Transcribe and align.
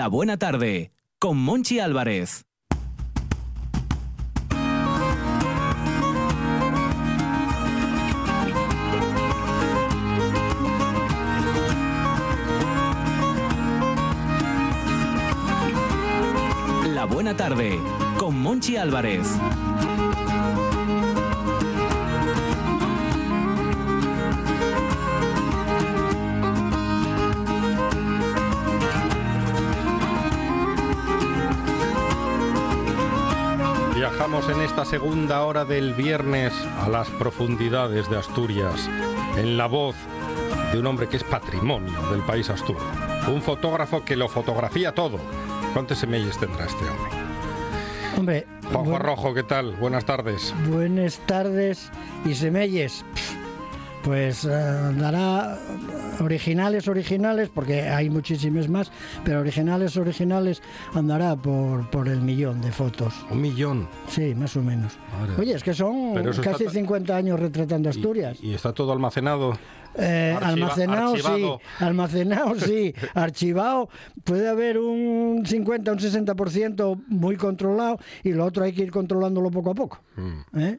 La 0.00 0.08
Buena 0.08 0.38
Tarde, 0.38 0.92
con 1.18 1.36
Monchi 1.36 1.78
Álvarez. 1.78 2.46
La 16.86 17.04
Buena 17.04 17.36
Tarde, 17.36 17.78
con 18.16 18.40
Monchi 18.40 18.78
Álvarez. 18.78 19.36
Viajamos 34.10 34.48
en 34.48 34.60
esta 34.62 34.84
segunda 34.84 35.44
hora 35.44 35.64
del 35.64 35.94
viernes 35.94 36.52
a 36.80 36.88
las 36.88 37.08
profundidades 37.10 38.10
de 38.10 38.18
Asturias, 38.18 38.90
en 39.36 39.56
la 39.56 39.66
voz 39.66 39.94
de 40.72 40.80
un 40.80 40.86
hombre 40.88 41.06
que 41.08 41.16
es 41.16 41.22
patrimonio 41.24 41.92
del 42.10 42.20
país 42.22 42.50
asturo. 42.50 42.80
Un 43.32 43.40
fotógrafo 43.40 44.04
que 44.04 44.16
lo 44.16 44.28
fotografía 44.28 44.92
todo. 44.92 45.18
¿Cuántos 45.72 45.98
semillas 45.98 46.38
tendrá 46.38 46.66
este 46.66 46.84
hombre? 46.84 47.10
Hombre, 48.18 48.46
Juanjo 48.64 48.90
buen- 48.90 49.02
Rojo, 49.02 49.32
¿qué 49.32 49.42
tal? 49.44 49.76
Buenas 49.76 50.04
tardes. 50.04 50.52
buenas 50.68 51.18
tardes 51.26 51.90
y 52.26 52.34
semelles. 52.34 53.04
Pues 54.02 54.46
eh, 54.46 54.48
dará 54.48 55.58
originales, 56.20 56.88
originales, 56.88 57.50
porque 57.50 57.82
hay 57.82 58.08
muchísimas 58.08 58.66
más, 58.68 58.90
pero 59.24 59.40
originales, 59.40 59.94
originales 59.98 60.62
andará 60.94 61.36
por, 61.36 61.90
por 61.90 62.08
el 62.08 62.22
millón 62.22 62.62
de 62.62 62.72
fotos. 62.72 63.14
Un 63.30 63.42
millón. 63.42 63.88
Sí, 64.08 64.34
más 64.34 64.56
o 64.56 64.62
menos. 64.62 64.94
Oye, 65.38 65.54
es 65.54 65.62
que 65.62 65.74
son 65.74 66.16
está 66.26 66.52
casi 66.52 66.64
ta- 66.64 66.70
50 66.70 67.14
años 67.14 67.38
retratando 67.38 67.88
Y- 67.88 67.90
Asturias. 67.90 68.38
Y, 68.42 68.54
está 68.54 68.72
todo 68.72 68.92
almacenado. 68.92 69.52
Eh, 69.96 70.32
Archiva- 70.34 70.48
almacenado, 70.48 71.10
archivado. 71.10 71.58
sí. 71.78 71.84
Almacenado, 71.84 72.54
sí. 72.54 72.94
Archivado. 73.14 73.88
Puede 74.24 74.48
haber 74.48 74.78
un 74.78 75.42
50, 75.44 75.92
un 75.92 75.98
60% 75.98 77.02
muy 77.08 77.36
controlado 77.36 77.98
y 78.22 78.32
lo 78.32 78.46
otro 78.46 78.64
hay 78.64 78.72
que 78.72 78.82
ir 78.82 78.90
controlándolo 78.92 79.50
poco 79.50 79.72
a 79.72 79.74
poco. 79.74 79.98
Mm. 80.16 80.58
¿Eh? 80.58 80.78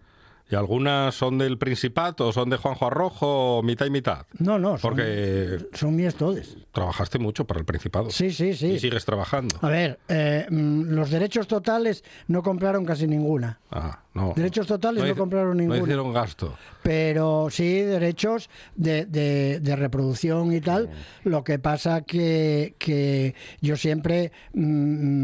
¿Y 0.52 0.55
algunas 0.55 1.16
son 1.16 1.38
del 1.38 1.57
Principato, 1.57 2.33
son 2.33 2.49
de 2.49 2.57
Juanjo 2.57 2.85
Arrojo, 2.88 3.61
mitad 3.63 3.85
y 3.85 3.89
mitad? 3.89 4.25
No, 4.38 4.59
no, 4.59 4.77
son, 4.77 4.81
Porque 4.91 5.59
son 5.71 5.95
mías 5.95 6.16
todas. 6.16 6.57
trabajaste 6.73 7.19
mucho 7.19 7.45
para 7.47 7.61
el 7.61 7.66
Principado. 7.66 8.09
Sí, 8.09 8.31
sí, 8.31 8.53
sí. 8.53 8.72
Y 8.73 8.79
sigues 8.79 9.05
trabajando. 9.05 9.55
A 9.61 9.69
ver, 9.69 9.97
eh, 10.09 10.45
mm, 10.49 10.89
los 10.94 11.09
derechos 11.09 11.47
totales 11.47 12.03
no 12.27 12.44
compraron 12.44 12.83
casi 12.83 13.07
ninguna. 13.07 13.59
Ah, 13.72 14.02
no. 14.13 14.33
Derechos 14.35 14.67
totales 14.67 15.03
no 15.05 15.15
compraron 15.15 15.55
No 15.57 15.61
ninguno. 15.63 15.83
hicieron 15.83 16.11
gasto. 16.13 16.53
Pero 16.83 17.47
sí 17.49 17.81
derechos 17.81 18.49
de, 18.75 19.05
de- 19.05 19.59
de 19.61 19.75
reproducción 19.75 20.51
y 20.53 20.59
tal. 20.61 20.89
Lo 21.23 21.43
que 21.43 21.59
pasa 21.59 22.01
que, 22.01 22.75
que 22.79 23.35
yo 23.61 23.77
siempre 23.77 24.31
mm, 24.53 24.61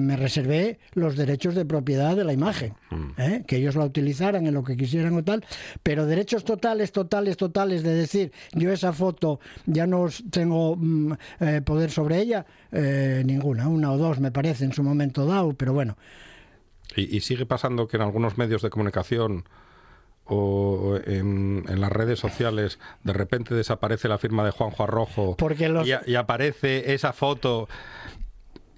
me 0.07 0.15
reservé 0.15 0.79
los 0.93 1.15
derechos 1.17 1.55
de 1.55 1.65
propiedad 1.65 2.15
de 2.15 2.23
la 2.23 2.31
imagen. 2.33 2.75
¿eh? 3.17 3.43
Que 3.45 3.57
ellos 3.57 3.75
la 3.75 3.83
utilizaran 3.85 4.45
en 4.47 4.53
lo 4.53 4.63
que 4.63 4.77
quisieran 4.77 5.15
o 5.15 5.23
tal. 5.23 5.43
Pero 5.83 6.05
derechos 6.05 6.43
totales, 6.45 6.91
totales, 6.91 7.35
totales 7.37 7.83
de 7.83 7.93
decir 7.93 8.31
yo 8.53 8.71
esa 8.71 8.93
foto 8.93 9.39
ya 9.65 9.85
no 9.87 10.07
tengo 10.29 10.75
mm, 10.77 11.13
eh, 11.41 11.61
poder 11.65 11.91
sobre 11.91 12.19
ella, 12.19 12.45
eh, 12.71 13.23
ninguna. 13.25 13.67
Una 13.67 13.91
o 13.91 13.97
dos 13.97 14.19
me 14.19 14.31
parece 14.31 14.63
en 14.63 14.71
su 14.73 14.83
momento 14.83 15.25
dado, 15.25 15.53
pero 15.53 15.73
bueno. 15.73 15.97
Y, 16.97 17.15
y 17.15 17.21
sigue 17.21 17.45
pasando 17.45 17.87
que 17.87 17.95
en 17.97 18.03
algunos 18.03 18.37
medios 18.37 18.61
de 18.61 18.69
comunicación 18.69 19.45
o 20.25 20.97
en, 21.05 21.63
en 21.69 21.79
las 21.79 21.91
redes 21.91 22.19
sociales 22.19 22.79
de 23.03 23.13
repente 23.13 23.55
desaparece 23.55 24.09
la 24.09 24.17
firma 24.17 24.43
de 24.43 24.51
Juanjo 24.51 24.83
Arrojo 24.83 25.37
Porque 25.37 25.69
los- 25.69 25.87
y, 25.87 25.93
a- 25.93 26.01
y 26.05 26.15
aparece 26.15 26.93
esa 26.93 27.13
foto 27.13 27.69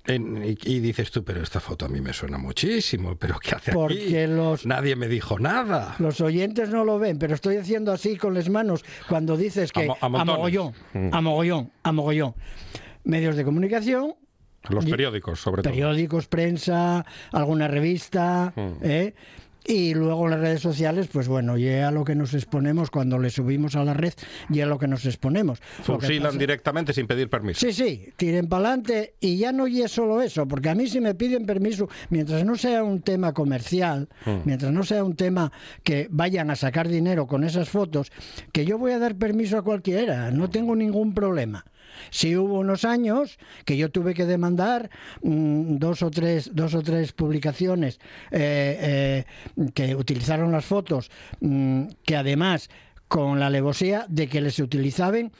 en- 0.06 0.44
y, 0.44 0.58
y 0.64 0.80
dices 0.80 1.10
tú, 1.12 1.24
pero 1.24 1.42
esta 1.42 1.60
foto 1.60 1.86
a 1.86 1.90
mí 1.90 2.02
me 2.02 2.14
suena 2.14 2.38
muchísimo, 2.38 3.16
pero 3.16 3.40
¿qué 3.40 3.56
hace 3.56 3.72
Porque 3.72 4.24
aquí? 4.26 4.32
los- 4.34 4.66
Nadie 4.66 4.96
me 4.96 5.08
dijo 5.08 5.40
nada. 5.40 5.96
Los 6.00 6.22
oyentes 6.22 6.70
no 6.70 6.84
lo 6.86 7.00
ven, 7.00 7.18
pero 7.18 7.34
estoy 7.36 7.58
haciendo 7.58 7.92
así 7.92 8.16
con 8.18 8.34
las 8.36 8.50
manos 8.50 8.84
cuando 9.08 9.36
dices 9.38 9.72
que 9.72 9.84
A 9.84 9.88
mo- 9.88 9.98
a 10.02 10.06
a, 10.22 10.26
mogollón, 10.26 10.74
a 11.12 11.22
mogollón, 11.22 11.72
a 11.84 11.92
mogollón. 11.92 12.34
Medios 13.04 13.36
de 13.36 13.44
comunicación, 13.46 14.14
Los 14.68 14.86
periódicos, 14.86 15.40
sobre 15.40 15.62
todo. 15.64 15.72
periódicos, 15.72 16.28
prensa, 16.28 17.06
alguna 17.31 17.68
revista, 17.68 18.52
Mm. 18.56 18.72
¿eh? 18.84 19.14
y 19.66 19.94
luego 19.94 20.25
en 20.25 20.31
las 20.31 20.40
redes 20.40 20.62
sociales, 20.62 21.09
pues 21.12 21.28
bueno, 21.28 21.56
y 21.58 21.70
a 21.70 21.92
lo 21.92 22.03
que 22.03 22.16
nos 22.16 22.34
exponemos 22.34 22.90
cuando 22.90 23.19
le 23.19 23.30
subimos 23.30 23.75
a 23.75 23.84
la 23.84 23.94
red, 23.94 24.14
y 24.50 24.62
a 24.62 24.66
lo 24.66 24.80
que 24.80 24.88
nos 24.88 25.06
exponemos. 25.06 25.59
Fusilan 25.84 26.24
pasa- 26.30 26.38
directamente 26.40 26.92
sin 26.94 27.06
pedir 27.06 27.30
permiso. 27.30 27.59
Sí, 27.59 27.74
sí, 27.74 28.09
tiren 28.18 28.48
para 28.48 28.68
adelante 28.69 29.14
y 29.19 29.38
ya 29.38 29.52
no 29.52 29.68
y 29.68 29.81
es 29.81 29.92
solo 29.92 30.22
eso, 30.24 30.48
porque 30.48 30.69
a 30.69 30.75
mí 30.75 30.88
si 30.88 31.00
me 31.02 31.14
piden 31.14 31.46
permiso, 31.46 31.88
mientras 32.09 32.44
no 32.46 32.56
sea 32.56 32.84
un 32.84 33.02
tema 33.02 33.34
comercial, 33.34 34.08
mientras 34.46 34.72
no 34.72 34.84
sea 34.84 35.03
un 35.03 35.16
tema 35.16 35.52
que 35.84 36.08
vayan 36.09 36.50
a 36.50 36.56
sacar 36.56 36.88
dinero 36.88 37.28
con 37.28 37.44
esas 37.44 37.69
fotos, 37.69 38.12
que 38.52 38.66
yo 38.66 38.78
voy 38.80 38.94
a 38.94 38.98
dar 39.00 39.16
permiso 39.16 39.58
a 39.58 39.62
cualquiera, 39.62 40.31
no 40.31 40.50
tengo 40.50 40.75
ningún 40.75 41.14
problema. 41.14 41.64
Si 42.10 42.36
hubo 42.36 42.60
unos 42.60 42.86
años 42.86 43.38
que 43.66 43.78
yo 43.78 43.90
tuve 43.92 44.14
que 44.14 44.26
demandar 44.26 44.90
mm, 45.22 45.78
dos 45.78 46.02
o 46.04 46.10
tres 46.12 46.52
dos 46.54 46.74
o 46.76 46.82
tres 46.82 47.12
publicaciones 47.14 48.00
eh, 48.32 49.26
eh, 49.58 49.72
que 49.74 49.96
utilizaron 49.96 50.52
las 50.52 50.66
fotos, 50.66 51.10
mm, 51.42 51.84
que 52.06 52.16
además 52.16 52.70
con 53.08 53.40
la 53.40 53.48
alevosía 53.48 54.06
de 54.08 54.28
que 54.28 54.42
les 54.42 54.60
utilizaban 54.60 55.32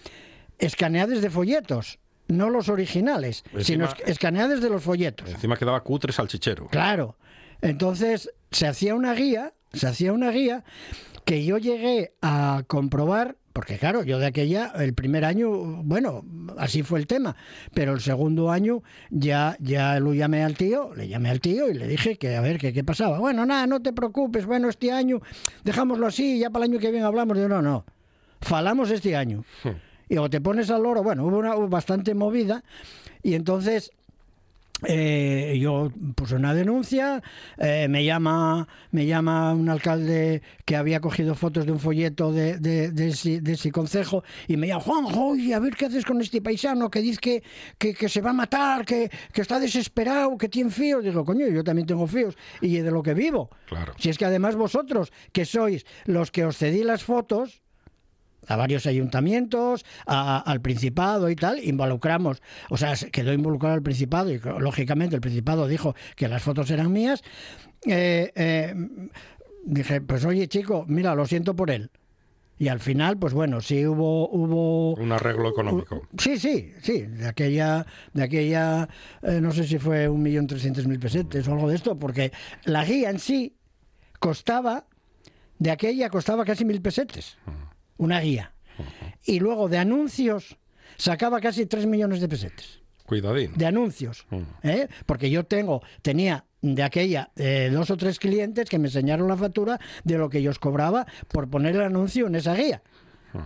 escaneadas 0.58 1.22
de 1.22 1.30
folletos, 1.30 2.00
no 2.28 2.50
los 2.50 2.70
originales, 2.70 3.44
sino 3.62 3.86
Encima- 3.86 3.97
escaneadas 4.06 4.62
de 4.62 4.70
los 4.70 4.84
folletos. 4.84 5.30
Encima 5.30 5.56
quedaba 5.58 5.81
cutre 5.84 6.12
salchichero. 6.14 6.68
Claro. 6.68 7.16
Entonces 7.62 8.31
se 8.52 8.68
hacía 8.68 8.96
una 8.96 9.14
guía, 9.14 9.53
se 9.74 9.88
hacía 9.88 10.14
una 10.14 10.31
guía 10.31 10.64
que 11.26 11.44
yo 11.46 11.58
llegué 11.58 12.14
a 12.22 12.64
comprobar, 12.68 13.36
porque 13.59 13.78
claro, 13.78 14.03
yo 14.03 14.20
de 14.20 14.25
aquella, 14.25 14.72
el 14.80 14.94
primer 14.94 15.25
año, 15.25 15.50
bueno, 15.84 16.24
así 16.58 16.81
fue 16.81 16.97
el 16.97 17.08
tema, 17.08 17.36
pero 17.74 17.92
el 17.92 18.00
segundo 18.00 18.52
año 18.52 18.84
ya, 19.09 19.58
ya 19.59 20.00
lo 20.00 20.14
llamé 20.14 20.46
al 20.46 20.56
tío, 20.56 20.96
le 20.96 21.09
llamé 21.09 21.30
al 21.30 21.42
tío 21.42 21.70
y 21.70 21.74
le 21.74 21.86
dije 21.86 22.16
que 22.16 22.38
a 22.38 22.40
ver 22.40 22.58
que 22.58 22.72
qué 22.72 22.86
pasaba. 22.86 23.20
Bueno, 23.20 23.46
nada, 23.46 23.68
no 23.68 23.81
te 23.81 23.92
preocupes, 23.92 24.46
bueno, 24.46 24.70
este 24.70 24.94
año 24.94 25.20
dejámoslo 25.66 26.08
así, 26.08 26.40
ya 26.40 26.50
para 26.52 26.64
el 26.64 26.72
año 26.72 26.80
que 26.80 26.90
viene 26.90 27.06
hablamos. 27.06 27.38
Yo, 27.38 27.50
no, 27.50 27.62
no, 27.62 27.84
falamos 28.40 28.92
este 28.92 29.18
año. 29.18 29.44
Y 30.08 30.16
o 30.16 30.30
te 30.30 30.40
pones 30.40 30.70
al 30.70 30.84
loro, 30.84 31.03
bueno, 31.03 31.26
hubo 31.26 31.38
una 31.38 31.58
hubo 31.58 31.68
bastante 31.68 32.16
movida 32.16 32.64
y 33.24 33.34
entonces 33.34 33.91
eh, 34.84 35.57
yo 35.59 35.91
puse 36.16 36.35
una 36.35 36.53
denuncia, 36.53 37.22
eh, 37.57 37.88
me 37.90 38.03
llama 38.03 38.67
me 38.91 39.06
llama 39.06 39.53
un 39.53 39.69
alcalde 39.69 40.41
que 40.66 40.75
había 40.75 41.00
cogido 41.00 41.35
fotos 41.35 41.66
de 41.66 41.72
un 41.72 41.79
folleto 41.79 42.31
de, 42.31 42.57
de, 42.57 42.91
de 42.91 43.09
ese, 43.09 43.41
de 43.41 43.53
ese 43.53 43.72
concejo 43.72 44.23
y 44.47 44.57
me 44.57 44.67
llama, 44.67 44.81
Juanjo, 44.81 45.28
oye, 45.29 45.53
a 45.53 45.59
ver 45.59 45.75
qué 45.75 45.85
haces 45.85 46.06
con 46.06 46.22
este 46.22 46.41
paisano 46.41 46.90
que 46.90 47.01
dice 47.01 47.19
que, 47.19 47.44
que, 47.78 47.94
que 47.94 48.09
se 48.09 48.22
va 48.22 48.31
a 48.31 48.34
matar, 48.34 48.85
que, 48.85 49.09
que 49.34 49.41
está 49.41 49.59
desesperado, 49.59 50.38
que 50.38 50.50
tiene 50.50 50.69
fíos. 50.72 51.03
Digo, 51.03 51.25
coño, 51.25 51.47
yo 51.47 51.63
también 51.63 51.88
tengo 51.88 52.07
fíos 52.07 52.38
y 52.61 52.78
de 52.78 52.91
lo 52.91 53.03
que 53.03 53.13
vivo. 53.13 53.50
Claro. 53.67 53.94
Si 53.97 54.09
es 54.09 54.17
que 54.17 54.25
además 54.25 54.56
vosotros, 54.56 55.11
que 55.31 55.46
sois 55.46 55.85
los 56.06 56.31
que 56.31 56.46
os 56.46 56.57
cedí 56.57 56.84
las 56.84 57.03
fotos, 57.03 57.61
a 58.50 58.56
varios 58.58 58.86
ayuntamientos, 58.86 59.86
a- 60.06 60.40
al 60.40 60.60
Principado 60.60 61.30
y 61.30 61.36
tal, 61.36 61.64
involucramos, 61.64 62.42
o 62.70 62.76
sea, 62.78 62.96
se 62.98 63.12
quedó 63.12 63.32
involucrado 63.32 63.76
el 63.76 63.84
Principado 63.84 64.32
y 64.32 64.40
lógicamente 64.60 65.16
el 65.16 65.22
Principado 65.22 65.68
dijo 65.68 65.96
que 66.16 66.28
las 66.28 66.41
fotos 66.44 66.70
eran 66.72 66.91
mías. 66.91 67.22
Eh, 67.85 68.32
eh, 68.35 68.76
dije, 69.64 70.02
pues 70.02 70.26
oye 70.26 70.47
chico, 70.47 70.84
mira, 70.88 71.16
lo 71.16 71.26
siento 71.26 71.56
por 71.56 71.72
él. 71.72 71.91
Y 72.62 72.68
al 72.68 72.82
final, 72.82 73.18
pues 73.18 73.34
bueno, 73.34 73.62
sí 73.62 73.85
hubo, 73.88 74.28
hubo 74.29 74.96
Un 74.96 75.14
arreglo 75.14 75.47
económico. 75.50 76.02
Sí, 76.18 76.38
sí, 76.38 76.73
sí, 76.82 77.03
de 77.03 77.26
aquella, 77.26 77.85
de 78.14 78.23
aquella, 78.23 78.90
eh, 79.22 79.40
no 79.40 79.52
sé 79.53 79.64
si 79.64 79.78
fue 79.79 80.09
un 80.09 80.22
millón 80.22 80.46
trescientos 80.46 80.85
mil 80.85 81.00
pesetes 81.00 81.47
o 81.47 81.53
algo 81.53 81.70
de 81.70 81.76
esto, 81.76 81.97
porque 81.97 82.34
la 82.66 82.84
guía 82.84 83.12
en 83.12 83.20
sí 83.20 83.56
costaba, 84.20 84.88
de 85.58 85.72
aquella 85.72 86.09
costaba 86.09 86.44
casi 86.44 86.66
mil 86.66 86.82
pesetes, 86.82 87.38
una 87.99 88.19
guía. 88.22 88.53
Y 89.25 89.40
luego 89.40 89.69
de 89.69 89.78
anuncios 89.78 90.57
sacaba 90.97 91.40
casi 91.40 91.66
tres 91.66 91.85
millones 91.85 92.22
de 92.22 92.28
pesetes, 92.28 92.79
Cuidadín. 93.05 93.53
de 93.55 93.66
anuncios, 93.66 94.25
¿eh? 94.63 94.87
porque 95.05 95.29
yo 95.29 95.43
tengo, 95.43 95.84
tenía 96.01 96.46
de 96.61 96.84
aquella 96.84 97.29
eh, 97.35 97.69
dos 97.72 97.90
o 97.90 97.97
tres 97.97 98.19
clientes 98.19 98.69
que 98.69 98.79
me 98.79 98.87
enseñaron 98.87 99.28
la 99.28 99.37
factura 99.37 99.79
de 100.03 100.17
lo 100.17 100.29
que 100.29 100.40
ellos 100.40 100.59
cobraba 100.59 101.05
por 101.28 101.49
poner 101.49 101.75
el 101.75 101.81
anuncio 101.84 102.28
en 102.28 102.35
esa 102.35 102.55
guía. 102.55 102.81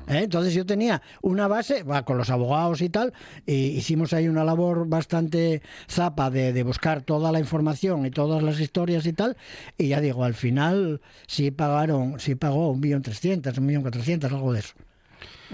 ¿Eh? 0.07 0.23
Entonces 0.23 0.53
yo 0.53 0.65
tenía 0.65 1.01
una 1.21 1.47
base, 1.47 1.83
va, 1.83 2.03
con 2.03 2.17
los 2.17 2.29
abogados 2.29 2.81
y 2.81 2.89
tal, 2.89 3.13
y 3.45 3.53
hicimos 3.53 4.13
ahí 4.13 4.27
una 4.27 4.43
labor 4.43 4.87
bastante 4.87 5.61
zapa 5.89 6.29
de, 6.29 6.53
de 6.53 6.63
buscar 6.63 7.01
toda 7.01 7.31
la 7.31 7.39
información 7.39 8.05
y 8.05 8.11
todas 8.11 8.43
las 8.43 8.59
historias 8.59 9.05
y 9.05 9.13
tal, 9.13 9.37
y 9.77 9.89
ya 9.89 10.01
digo, 10.01 10.23
al 10.23 10.33
final 10.33 11.01
sí 11.27 11.51
pagaron, 11.51 12.19
sí 12.19 12.35
pagó 12.35 12.71
un 12.71 12.79
millón 12.79 13.01
trescientos, 13.01 13.57
un 13.57 13.65
millón 13.65 13.81
cuatrocientos, 13.81 14.31
algo 14.31 14.53
de 14.53 14.59
eso. 14.59 14.73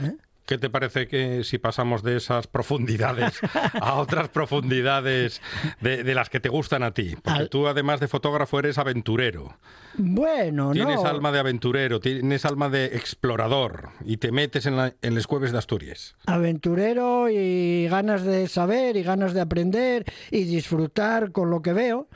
¿Eh? 0.01 0.15
¿Qué 0.49 0.57
te 0.57 0.71
parece 0.71 1.07
que 1.07 1.43
si 1.43 1.59
pasamos 1.59 2.01
de 2.01 2.17
esas 2.17 2.47
profundidades 2.47 3.39
a 3.79 3.93
otras 3.93 4.29
profundidades 4.29 5.43
de, 5.79 6.03
de 6.03 6.15
las 6.15 6.31
que 6.31 6.39
te 6.39 6.49
gustan 6.49 6.81
a 6.81 6.91
ti? 6.91 7.15
Porque 7.21 7.39
Al- 7.41 7.49
tú, 7.49 7.67
además 7.67 7.99
de 7.99 8.07
fotógrafo, 8.07 8.57
eres 8.57 8.79
aventurero. 8.79 9.55
Bueno, 9.95 10.71
Tienes 10.71 11.03
no. 11.03 11.07
alma 11.07 11.31
de 11.31 11.37
aventurero, 11.37 11.99
tienes 11.99 12.45
alma 12.45 12.67
de 12.69 12.85
explorador 12.85 13.89
y 14.03 14.17
te 14.17 14.31
metes 14.31 14.65
en, 14.65 14.75
la- 14.75 14.95
en 15.03 15.13
las 15.13 15.27
cueves 15.27 15.51
de 15.51 15.59
Asturias. 15.59 16.15
aventurero 16.25 17.29
y 17.29 17.87
ganas 17.87 18.23
de 18.23 18.47
saber 18.47 18.97
y 18.97 19.03
ganas 19.03 19.35
de 19.35 19.41
aprender 19.41 20.05
y 20.31 20.45
disfrutar 20.45 21.31
con 21.31 21.51
lo 21.51 21.61
que 21.61 21.73
veo, 21.73 22.07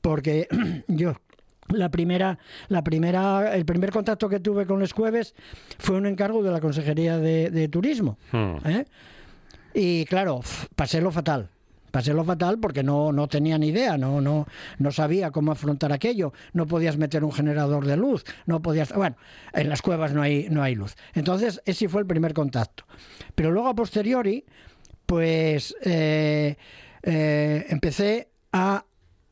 porque 0.00 0.48
yo 0.88 1.14
la 1.68 1.90
primera, 1.90 2.38
la 2.68 2.82
primera, 2.82 3.54
el 3.54 3.64
primer 3.64 3.90
contacto 3.90 4.28
que 4.28 4.40
tuve 4.40 4.66
con 4.66 4.80
los 4.80 4.92
jueves 4.92 5.34
fue 5.78 5.96
un 5.96 6.06
encargo 6.06 6.42
de 6.42 6.50
la 6.50 6.60
Consejería 6.60 7.18
de, 7.18 7.50
de 7.50 7.68
Turismo. 7.68 8.18
Hmm. 8.32 8.56
¿eh? 8.64 8.86
Y 9.74 10.04
claro, 10.06 10.40
pasé 10.74 11.00
lo 11.00 11.10
fatal. 11.10 11.50
Pasé 11.90 12.12
lo 12.12 12.24
fatal 12.24 12.58
porque 12.58 12.82
no, 12.82 13.10
no 13.10 13.26
tenía 13.26 13.56
ni 13.56 13.68
idea, 13.68 13.96
no, 13.96 14.20
no, 14.20 14.46
no 14.78 14.90
sabía 14.90 15.30
cómo 15.30 15.52
afrontar 15.52 15.92
aquello. 15.92 16.32
No 16.52 16.66
podías 16.66 16.98
meter 16.98 17.24
un 17.24 17.32
generador 17.32 17.86
de 17.86 17.96
luz, 17.96 18.22
no 18.44 18.60
podías. 18.60 18.92
Bueno, 18.92 19.16
en 19.54 19.70
las 19.70 19.80
cuevas 19.80 20.12
no 20.12 20.20
hay, 20.20 20.48
no 20.50 20.62
hay 20.62 20.74
luz. 20.74 20.94
Entonces, 21.14 21.62
ese 21.64 21.88
fue 21.88 22.02
el 22.02 22.06
primer 22.06 22.34
contacto. 22.34 22.84
Pero 23.34 23.50
luego, 23.50 23.68
a 23.68 23.74
posteriori, 23.74 24.44
pues 25.06 25.74
eh, 25.82 26.56
eh, 27.02 27.66
empecé 27.70 28.28
a 28.52 28.84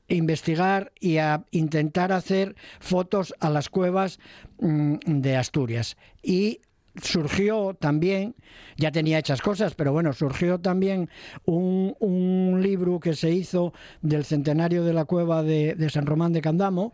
investigar 0.08 0.92
y 1.00 1.18
a 1.18 1.44
intentar 1.50 2.12
hacer 2.12 2.56
fotos 2.80 3.34
a 3.40 3.50
las 3.50 3.68
cuevas 3.68 4.18
mm, 4.58 4.96
de 5.06 5.36
Asturias. 5.36 5.96
Y 6.22 6.60
surgió 7.02 7.74
también, 7.74 8.36
ya 8.76 8.92
tenía 8.92 9.18
hechas 9.18 9.40
cosas, 9.40 9.74
pero 9.74 9.92
bueno, 9.92 10.12
surgió 10.12 10.60
también 10.60 11.10
un, 11.44 11.96
un 11.98 12.60
libro 12.62 13.00
que 13.00 13.14
se 13.14 13.30
hizo 13.30 13.72
del 14.00 14.24
centenario 14.24 14.84
de 14.84 14.92
la 14.92 15.04
cueva 15.04 15.42
de, 15.42 15.74
de 15.74 15.90
San 15.90 16.06
Román 16.06 16.32
de 16.32 16.40
Candamo 16.40 16.92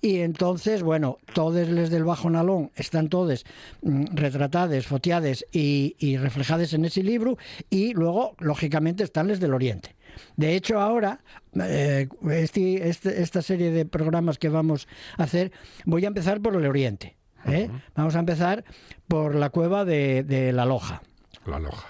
y 0.00 0.18
entonces, 0.18 0.82
bueno, 0.82 1.18
todos 1.34 1.68
les 1.68 1.90
del 1.90 2.04
Bajo 2.04 2.30
Nalón 2.30 2.70
están 2.76 3.08
todos 3.08 3.44
mm, 3.82 4.14
retratados, 4.14 4.86
foteados 4.86 5.44
y, 5.52 5.96
y 5.98 6.16
reflejados 6.16 6.72
en 6.72 6.84
ese 6.84 7.02
libro 7.02 7.36
y 7.70 7.92
luego, 7.94 8.36
lógicamente, 8.38 9.02
están 9.02 9.28
les 9.28 9.40
del 9.40 9.54
Oriente. 9.54 9.96
De 10.36 10.54
hecho, 10.54 10.80
ahora, 10.80 11.22
eh, 11.60 12.08
este- 12.30 12.88
este- 12.88 13.22
esta 13.22 13.42
serie 13.42 13.70
de 13.70 13.84
programas 13.86 14.38
que 14.38 14.48
vamos 14.48 14.88
a 15.18 15.24
hacer, 15.24 15.52
voy 15.84 16.04
a 16.04 16.08
empezar 16.08 16.40
por 16.40 16.54
el 16.56 16.66
Oriente. 16.66 17.16
¿eh? 17.46 17.70
Vamos 17.94 18.16
a 18.16 18.18
empezar 18.20 18.64
por 19.08 19.34
la 19.34 19.50
cueva 19.50 19.84
de, 19.84 20.22
de 20.24 20.52
La 20.52 20.64
Loja. 20.66 21.02
La 21.46 21.58
loja. 21.58 21.88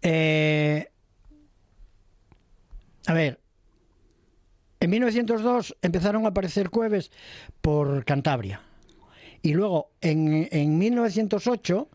Eh, 0.00 0.88
a 3.06 3.12
ver, 3.12 3.40
en 4.80 4.90
1902 4.90 5.76
empezaron 5.82 6.24
a 6.24 6.28
aparecer 6.28 6.70
cueves 6.70 7.10
por 7.60 8.04
Cantabria. 8.04 8.62
Y 9.42 9.52
luego, 9.52 9.92
en, 10.00 10.48
en 10.50 10.78
1908, 10.78 11.88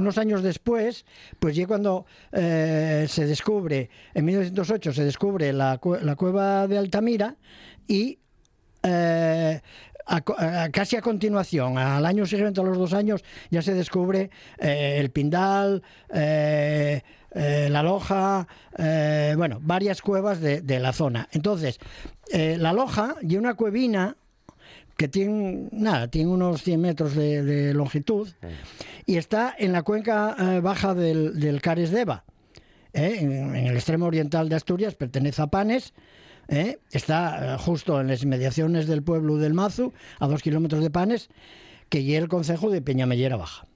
unos 0.00 0.18
años 0.18 0.42
después, 0.42 1.04
pues 1.38 1.54
ya 1.54 1.66
cuando 1.66 2.06
eh, 2.32 3.06
se 3.08 3.26
descubre, 3.26 3.90
en 4.14 4.24
1908 4.24 4.92
se 4.92 5.04
descubre 5.04 5.52
la, 5.52 5.80
la 6.02 6.16
cueva 6.16 6.66
de 6.66 6.78
Altamira 6.78 7.36
y 7.86 8.18
eh, 8.82 9.60
a 10.06 10.68
casi 10.72 10.96
a 10.96 11.02
continuación, 11.02 11.78
al 11.78 12.04
año 12.04 12.26
siguiente, 12.26 12.60
a 12.60 12.64
los 12.64 12.76
dos 12.76 12.94
años, 12.94 13.22
ya 13.50 13.62
se 13.62 13.74
descubre 13.74 14.30
eh, 14.58 14.96
el 14.98 15.10
Pindal, 15.10 15.84
la 16.12 17.82
Loja, 17.84 18.48
bueno, 19.36 19.58
varias 19.62 20.02
cuevas 20.02 20.40
de, 20.40 20.80
la 20.80 20.92
zona. 20.92 21.28
Entonces, 21.30 21.78
la 22.32 22.72
Loja 22.72 23.14
y 23.22 23.36
una 23.36 23.54
cuevina 23.54 24.16
que 25.00 25.08
tiene, 25.08 25.70
nada, 25.72 26.08
tiene 26.08 26.28
unos 26.28 26.62
100 26.62 26.78
metros 26.78 27.14
de, 27.14 27.42
de 27.42 27.72
longitud 27.72 28.28
y 29.06 29.16
está 29.16 29.54
en 29.58 29.72
la 29.72 29.82
cuenca 29.82 30.36
eh, 30.38 30.60
baja 30.60 30.94
del, 30.94 31.40
del 31.40 31.62
Cares 31.62 31.90
de 31.90 32.02
Eva, 32.02 32.24
¿eh? 32.92 33.16
en, 33.18 33.32
en 33.32 33.66
el 33.66 33.76
extremo 33.76 34.04
oriental 34.04 34.50
de 34.50 34.56
Asturias, 34.56 34.96
pertenece 34.96 35.40
a 35.40 35.46
Panes, 35.46 35.94
¿eh? 36.48 36.80
está 36.90 37.54
eh, 37.54 37.58
justo 37.58 37.98
en 37.98 38.08
las 38.08 38.22
inmediaciones 38.22 38.86
del 38.86 39.02
pueblo 39.02 39.38
del 39.38 39.54
Mazu, 39.54 39.94
a 40.18 40.26
dos 40.26 40.42
kilómetros 40.42 40.82
de 40.82 40.90
Panes, 40.90 41.30
que 41.88 42.04
lleva 42.04 42.24
el 42.24 42.28
concejo 42.28 42.68
de 42.68 42.82
Peñamellera 42.82 43.38
Baja. 43.38 43.66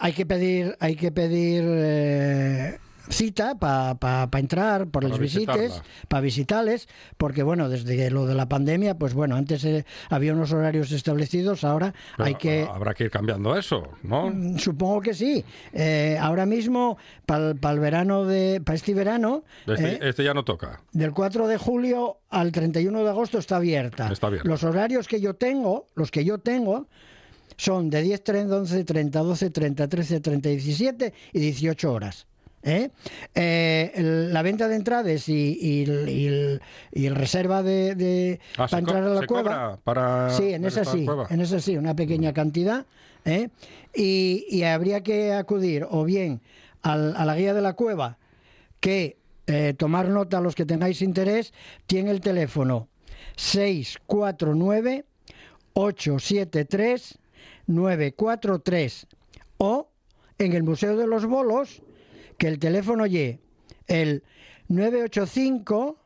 Hay 0.00 0.12
que 0.14 0.24
pedir, 0.24 0.74
hay 0.80 0.96
que 0.96 1.12
pedir 1.12 2.80
cita 3.08 3.58
para 3.58 4.28
entrar 4.38 4.88
por 4.88 5.04
las 5.04 5.18
visitas, 5.18 5.82
para 6.08 6.20
visitarles, 6.20 6.88
porque 7.16 7.42
bueno, 7.42 7.68
desde 7.68 8.10
lo 8.10 8.26
de 8.26 8.34
la 8.34 8.48
pandemia, 8.48 8.98
pues 8.98 9.14
bueno, 9.14 9.36
antes 9.36 9.64
eh, 9.64 9.84
había 10.10 10.32
unos 10.32 10.52
horarios 10.52 10.92
establecidos, 10.92 11.64
ahora 11.64 11.94
Pero 12.16 12.26
hay 12.26 12.34
que 12.34 12.66
Habrá 12.70 12.94
que 12.94 13.04
ir 13.04 13.10
cambiando 13.10 13.56
eso, 13.56 13.88
¿no? 14.02 14.30
Mm, 14.30 14.58
Supongo 14.58 15.00
que 15.00 15.14
sí. 15.14 15.44
Eh, 15.72 16.16
ahora 16.20 16.46
mismo, 16.46 16.96
para 17.26 17.50
el 17.50 17.80
verano 17.80 18.24
de, 18.24 18.60
para 18.64 18.76
este 18.76 18.94
verano, 18.94 19.44
Este, 19.66 19.94
eh, 19.94 19.98
este 20.02 20.24
ya 20.24 20.34
no 20.34 20.44
toca. 20.44 20.80
del 20.92 21.12
4 21.12 21.46
de 21.46 21.56
julio 21.58 22.18
al 22.30 22.52
31 22.52 23.04
de 23.04 23.10
agosto 23.10 23.38
está 23.38 23.56
abierta. 23.56 24.10
Está 24.10 24.28
abierta. 24.28 24.48
Los 24.48 24.64
horarios 24.64 25.08
que 25.08 25.20
yo 25.20 25.34
tengo, 25.34 25.86
los 25.94 26.10
que 26.10 26.24
yo 26.24 26.38
tengo, 26.38 26.88
son 27.56 27.90
de 27.90 28.02
10, 28.02 28.24
30, 28.24 28.56
11, 28.56 28.84
30, 28.84 29.18
12, 29.20 29.50
30, 29.50 29.88
13, 29.88 30.20
30, 30.20 30.48
17 30.48 31.14
y 31.32 31.38
18 31.38 31.92
horas. 31.92 32.26
¿Eh? 32.64 32.90
Eh, 33.34 33.92
el- 33.94 34.32
la 34.32 34.42
venta 34.42 34.66
de 34.68 34.76
entradas 34.76 35.28
y, 35.28 35.56
y 35.60 35.82
el, 35.84 36.08
y 36.08 36.26
el- 36.26 36.62
y 36.92 37.06
el 37.06 37.14
reserva 37.14 37.62
de, 37.62 37.94
de- 37.94 38.40
Ah, 38.56 38.66
para 38.68 38.78
entrar 38.80 39.02
a 39.04 39.08
la 39.08 39.26
cueva. 39.26 39.78
para 39.84 40.30
Sí, 40.30 40.52
en 40.52 40.64
esa 40.64 40.84
sí, 40.84 41.04
cueva. 41.04 41.26
en 41.30 41.40
esa 41.40 41.60
sí, 41.60 41.76
una 41.76 41.94
pequeña 41.94 42.32
cantidad. 42.32 42.86
¿eh? 43.26 43.48
Y, 43.94 44.46
y 44.50 44.64
habría 44.64 45.02
que 45.02 45.32
acudir 45.32 45.86
o 45.88 46.04
bien 46.04 46.40
al- 46.82 47.14
a 47.16 47.24
la 47.24 47.36
guía 47.36 47.54
de 47.54 47.62
la 47.62 47.74
cueva, 47.74 48.18
que 48.80 49.16
eh, 49.46 49.74
tomar 49.76 50.08
nota 50.08 50.40
los 50.40 50.54
que 50.54 50.64
tengáis 50.66 51.00
interés, 51.02 51.52
tiene 51.86 52.10
el 52.10 52.20
teléfono 52.20 52.88
649 53.36 55.04
873 55.74 57.18
943 57.66 59.06
o 59.58 59.88
en 60.38 60.52
el 60.52 60.62
Museo 60.62 60.96
de 60.96 61.06
los 61.06 61.26
Bolos, 61.26 61.82
que 62.38 62.48
el 62.48 62.58
teléfono 62.58 63.06
y 63.06 63.40
el 63.86 64.22
985 64.68 65.98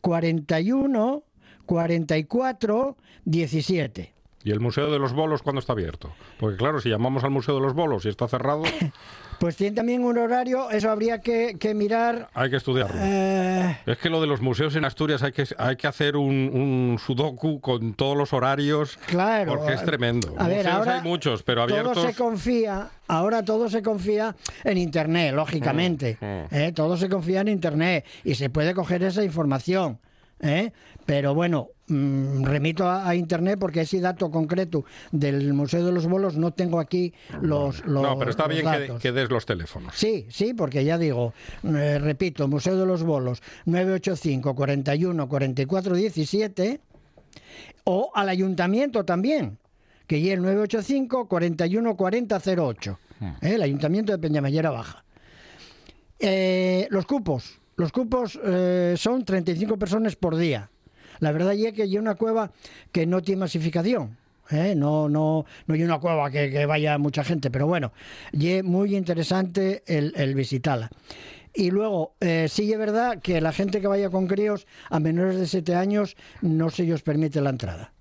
41 0.00 1.24
44 1.66 2.96
17. 3.24 4.14
¿Y 4.44 4.50
el 4.50 4.60
Museo 4.60 4.90
de 4.90 4.98
los 4.98 5.14
Bolos 5.14 5.42
cuándo 5.42 5.60
está 5.60 5.72
abierto? 5.72 6.12
Porque 6.38 6.58
claro, 6.58 6.78
si 6.80 6.90
llamamos 6.90 7.24
al 7.24 7.30
Museo 7.30 7.54
de 7.54 7.62
los 7.62 7.72
Bolos 7.72 8.04
y 8.04 8.10
está 8.10 8.28
cerrado, 8.28 8.62
Pues 9.38 9.56
tiene 9.56 9.76
también 9.76 10.02
un 10.04 10.16
horario, 10.18 10.70
eso 10.70 10.90
habría 10.90 11.20
que, 11.20 11.56
que 11.58 11.74
mirar. 11.74 12.28
hay 12.34 12.50
que 12.50 12.56
estudiarlo. 12.56 12.96
eh, 12.98 13.78
Es 13.86 13.98
que 13.98 14.08
lo 14.10 14.20
de 14.20 14.26
los 14.26 14.40
museos 14.40 14.74
en 14.76 14.84
Asturias 14.84 15.22
hay 15.22 15.32
que, 15.32 15.44
hay 15.58 15.76
que 15.76 15.86
hacer 15.86 16.16
un, 16.16 16.30
un 16.52 16.98
sudoku 17.04 17.60
con 17.60 17.94
todos 17.94 18.16
los 18.16 18.32
horarios. 18.32 18.98
Claro. 19.06 19.56
Porque 19.56 19.74
es 19.74 19.84
tremendo. 19.84 20.34
A 20.38 20.48
ver, 20.48 20.58
Museos 20.58 20.74
ahora 20.74 20.94
hay 20.96 21.02
muchos, 21.02 21.42
pero 21.42 21.66
todo 21.66 21.78
abiertos. 21.78 22.02
se 22.06 22.14
confía, 22.14 22.88
ahora 23.08 23.44
todo 23.44 23.68
se 23.68 23.82
confía 23.82 24.34
en 24.64 24.78
Internet, 24.78 25.34
lógicamente. 25.34 26.16
Mm, 26.20 26.24
mm. 26.24 26.46
¿eh? 26.58 26.72
Todo 26.74 26.96
se 26.96 27.08
confía 27.08 27.40
en 27.42 27.48
Internet 27.48 28.04
y 28.24 28.34
se 28.34 28.50
puede 28.50 28.74
coger 28.74 29.02
esa 29.02 29.22
información. 29.24 29.98
¿eh? 30.40 30.72
Pero 31.06 31.34
bueno, 31.34 31.68
mm, 31.88 32.44
remito 32.44 32.88
a, 32.88 33.08
a 33.08 33.14
Internet 33.14 33.58
porque 33.58 33.82
ese 33.82 34.00
dato 34.00 34.30
concreto 34.30 34.84
del 35.12 35.52
Museo 35.54 35.84
de 35.84 35.92
los 35.92 36.06
Bolos 36.06 36.36
no 36.36 36.52
tengo 36.52 36.80
aquí 36.80 37.12
los, 37.42 37.84
los 37.86 38.02
no, 38.02 38.18
pero 38.18 38.30
está 38.30 38.46
bien 38.46 38.66
que, 39.00 39.12
des 39.12 39.30
los 39.30 39.46
teléfonos. 39.46 39.94
Sí, 39.94 40.26
sí, 40.30 40.54
porque 40.54 40.84
ya 40.84 40.98
digo, 40.98 41.34
eh, 41.62 41.98
repito, 41.98 42.48
Museo 42.48 42.76
de 42.76 42.86
los 42.86 43.02
Bolos 43.02 43.42
985 43.66 44.54
41 44.54 45.28
44 45.28 45.94
17 45.96 46.80
o 47.84 48.10
al 48.14 48.28
ayuntamiento 48.28 49.04
también, 49.04 49.58
que 50.06 50.20
ya 50.22 50.34
el 50.34 50.42
985 50.42 51.28
41 51.28 51.96
40 51.96 52.42
08, 52.56 52.98
¿eh? 53.20 53.54
el 53.54 53.62
ayuntamiento 53.62 54.12
de 54.12 54.18
Peñamellera 54.18 54.70
Baja. 54.70 55.04
Eh, 56.18 56.86
los 56.90 57.06
cupos, 57.06 57.60
los 57.76 57.92
cupos 57.92 58.38
eh, 58.42 58.94
son 58.96 59.24
35 59.24 59.78
personas 59.78 60.16
por 60.16 60.36
día. 60.36 60.70
La 61.20 61.32
verdad 61.32 61.54
es 61.54 61.72
que 61.72 61.82
hay 61.82 61.98
una 61.98 62.14
cueva 62.14 62.50
que 62.92 63.06
no 63.06 63.22
tiene 63.22 63.40
masificación. 63.40 64.16
¿eh? 64.50 64.74
No, 64.76 65.08
no, 65.08 65.44
no 65.66 65.74
hay 65.74 65.82
una 65.82 65.98
cueva 65.98 66.30
que, 66.30 66.66
vaya 66.66 66.98
mucha 66.98 67.24
gente, 67.24 67.50
pero 67.50 67.66
bueno, 67.66 67.92
y 68.32 68.62
muy 68.62 68.96
interesante 68.96 69.82
el, 69.86 70.12
el 70.16 70.34
visitarla. 70.34 70.90
Y 71.54 71.70
luego, 71.70 72.16
eh, 72.20 72.48
sí 72.50 72.72
es 72.72 72.78
verdad 72.78 73.20
que 73.22 73.40
la 73.40 73.52
gente 73.52 73.80
que 73.80 73.86
vaya 73.86 74.10
con 74.10 74.26
críos 74.26 74.66
a 74.90 74.98
menores 74.98 75.38
de 75.38 75.46
7 75.46 75.76
años 75.76 76.16
no 76.42 76.68
se 76.68 76.92
os 76.92 77.02
permite 77.02 77.40
la 77.40 77.50
entrada. 77.50 77.93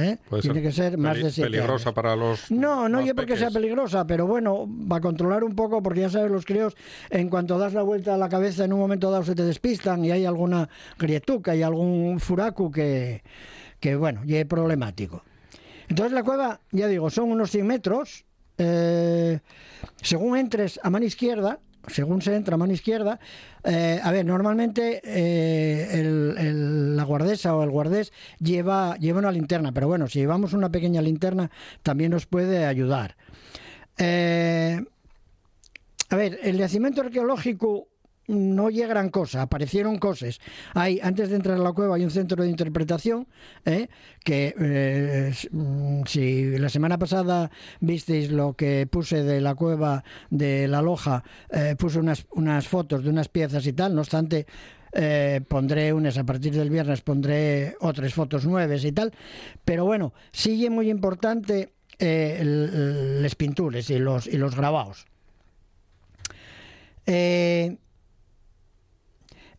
¿Eh? 0.00 0.18
Tiene 0.40 0.62
que 0.62 0.72
ser 0.72 0.98
más 0.98 1.16
de 1.16 1.30
7 1.30 1.50
peligrosa 1.50 1.92
para 1.92 2.16
los 2.16 2.50
No, 2.50 2.88
no 2.88 3.00
yo 3.04 3.14
porque 3.14 3.36
sea 3.36 3.50
peligrosa, 3.50 4.06
pero 4.06 4.26
bueno, 4.26 4.66
va 4.68 4.96
a 4.96 5.00
controlar 5.00 5.44
un 5.44 5.54
poco, 5.54 5.82
porque 5.82 6.00
ya 6.00 6.10
sabes, 6.10 6.30
los 6.30 6.44
críos, 6.44 6.76
en 7.10 7.28
cuanto 7.28 7.58
das 7.58 7.74
la 7.74 7.82
vuelta 7.82 8.14
a 8.14 8.18
la 8.18 8.28
cabeza, 8.28 8.64
en 8.64 8.72
un 8.72 8.80
momento 8.80 9.10
dado 9.10 9.24
se 9.24 9.34
te 9.34 9.44
despistan 9.44 10.04
y 10.04 10.10
hay 10.10 10.24
alguna 10.24 10.68
grietuca 10.98 11.54
y 11.54 11.62
algún 11.62 12.20
furacu 12.20 12.70
que, 12.70 13.22
que 13.80 13.96
bueno, 13.96 14.22
y 14.24 14.34
es 14.36 14.46
problemático. 14.46 15.22
Entonces 15.88 16.12
la 16.12 16.22
cueva, 16.22 16.60
ya 16.70 16.86
digo, 16.86 17.10
son 17.10 17.30
unos 17.30 17.50
100 17.50 17.66
metros. 17.66 18.24
eh, 18.58 19.38
según 20.02 20.36
entres 20.36 20.80
a 20.82 20.90
mano 20.90 21.04
izquierda, 21.04 21.60
según 21.88 22.22
se 22.22 22.34
entra 22.34 22.56
mano 22.56 22.72
izquierda, 22.72 23.18
eh, 23.64 24.00
a 24.02 24.10
ver, 24.12 24.24
normalmente 24.24 25.00
eh, 25.04 26.02
la 26.04 27.04
guardesa 27.04 27.54
o 27.54 27.62
el 27.62 27.70
guardés 27.70 28.12
lleva, 28.38 28.96
lleva 28.96 29.18
una 29.18 29.32
linterna, 29.32 29.72
pero 29.72 29.88
bueno, 29.88 30.08
si 30.08 30.18
llevamos 30.20 30.52
una 30.52 30.70
pequeña 30.70 31.02
linterna 31.02 31.50
también 31.82 32.10
nos 32.10 32.26
puede 32.26 32.66
ayudar. 32.66 33.16
Eh, 33.98 34.80
a 36.10 36.16
ver, 36.16 36.38
el 36.42 36.56
yacimiento 36.56 37.02
arqueológico 37.02 37.88
no 38.28 38.68
llega 38.68 38.88
gran 38.88 39.08
cosa, 39.08 39.42
aparecieron 39.42 39.98
cosas. 39.98 40.38
Hay, 40.74 41.00
antes 41.02 41.30
de 41.30 41.36
entrar 41.36 41.56
a 41.56 41.62
la 41.62 41.72
cueva 41.72 41.96
hay 41.96 42.04
un 42.04 42.10
centro 42.10 42.42
de 42.42 42.50
interpretación 42.50 43.26
¿eh? 43.64 43.88
que 44.22 44.54
eh, 44.58 45.34
mm, 45.50 46.02
si 46.06 46.58
la 46.58 46.68
semana 46.68 46.98
pasada 46.98 47.50
visteis 47.80 48.30
lo 48.30 48.54
que 48.54 48.86
puse 48.86 49.24
de 49.24 49.40
la 49.40 49.54
cueva 49.54 50.04
de 50.30 50.68
la 50.68 50.82
Loja, 50.82 51.24
eh, 51.50 51.74
puse 51.76 51.98
unas, 51.98 52.26
unas 52.32 52.68
fotos 52.68 53.02
de 53.02 53.10
unas 53.10 53.28
piezas 53.28 53.66
y 53.66 53.72
tal, 53.72 53.94
no 53.94 54.02
obstante 54.02 54.46
eh, 54.92 55.40
pondré 55.48 55.92
unas 55.92 56.16
a 56.16 56.24
partir 56.24 56.54
del 56.54 56.70
viernes 56.70 57.02
pondré 57.02 57.76
otras 57.80 58.14
fotos 58.14 58.46
nuevas 58.46 58.82
y 58.86 58.92
tal 58.92 59.12
pero 59.62 59.84
bueno 59.84 60.14
sigue 60.32 60.70
muy 60.70 60.88
importante 60.88 61.74
las 62.00 63.34
pinturas 63.34 63.90
y 63.90 63.98
los, 63.98 64.26
y 64.26 64.38
los 64.38 64.56
grabados 64.56 65.04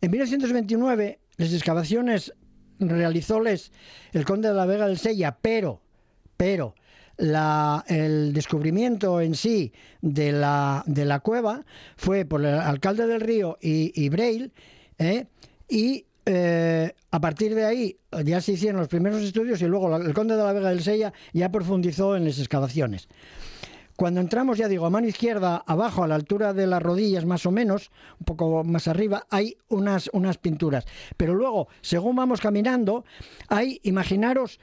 en 0.00 0.10
1929, 0.10 1.18
las 1.36 1.52
excavaciones 1.52 2.32
realizóles 2.78 3.72
el 4.12 4.24
conde 4.24 4.48
de 4.48 4.54
la 4.54 4.66
Vega 4.66 4.86
del 4.86 4.98
Sella, 4.98 5.36
pero, 5.40 5.80
pero 6.36 6.74
la- 7.18 7.84
el 7.88 8.32
descubrimiento 8.32 9.20
en 9.20 9.34
sí 9.34 9.72
de 10.00 10.32
la, 10.32 10.82
de 10.86 11.04
la 11.04 11.20
cueva 11.20 11.64
fue 11.96 12.24
por 12.24 12.40
el 12.44 12.54
alcalde 12.54 13.06
del 13.06 13.20
Río 13.20 13.58
y, 13.60 13.92
y 13.94 14.08
Breil, 14.08 14.52
¿eh? 14.98 15.26
y 15.68 16.06
eh, 16.26 16.94
a 17.10 17.20
partir 17.20 17.54
de 17.54 17.64
ahí 17.64 17.96
ya 18.24 18.40
se 18.40 18.52
hicieron 18.52 18.78
los 18.80 18.88
primeros 18.88 19.22
estudios 19.22 19.60
y 19.62 19.66
luego 19.66 19.94
el 19.96 20.14
conde 20.14 20.36
de 20.36 20.42
la 20.42 20.52
Vega 20.52 20.70
del 20.70 20.82
Sella 20.82 21.12
ya 21.32 21.50
profundizó 21.50 22.16
en 22.16 22.24
las 22.24 22.38
excavaciones. 22.38 23.08
Cuando 24.00 24.22
entramos, 24.22 24.56
ya 24.56 24.66
digo, 24.66 24.86
a 24.86 24.90
mano 24.90 25.08
izquierda, 25.08 25.62
abajo, 25.66 26.02
a 26.02 26.08
la 26.08 26.14
altura 26.14 26.54
de 26.54 26.66
las 26.66 26.82
rodillas 26.82 27.26
más 27.26 27.44
o 27.44 27.50
menos, 27.50 27.90
un 28.18 28.24
poco 28.24 28.64
más 28.64 28.88
arriba, 28.88 29.26
hay 29.28 29.58
unas, 29.68 30.08
unas 30.14 30.38
pinturas. 30.38 30.86
Pero 31.18 31.34
luego, 31.34 31.68
según 31.82 32.16
vamos 32.16 32.40
caminando, 32.40 33.04
hay, 33.48 33.78
imaginaros, 33.82 34.58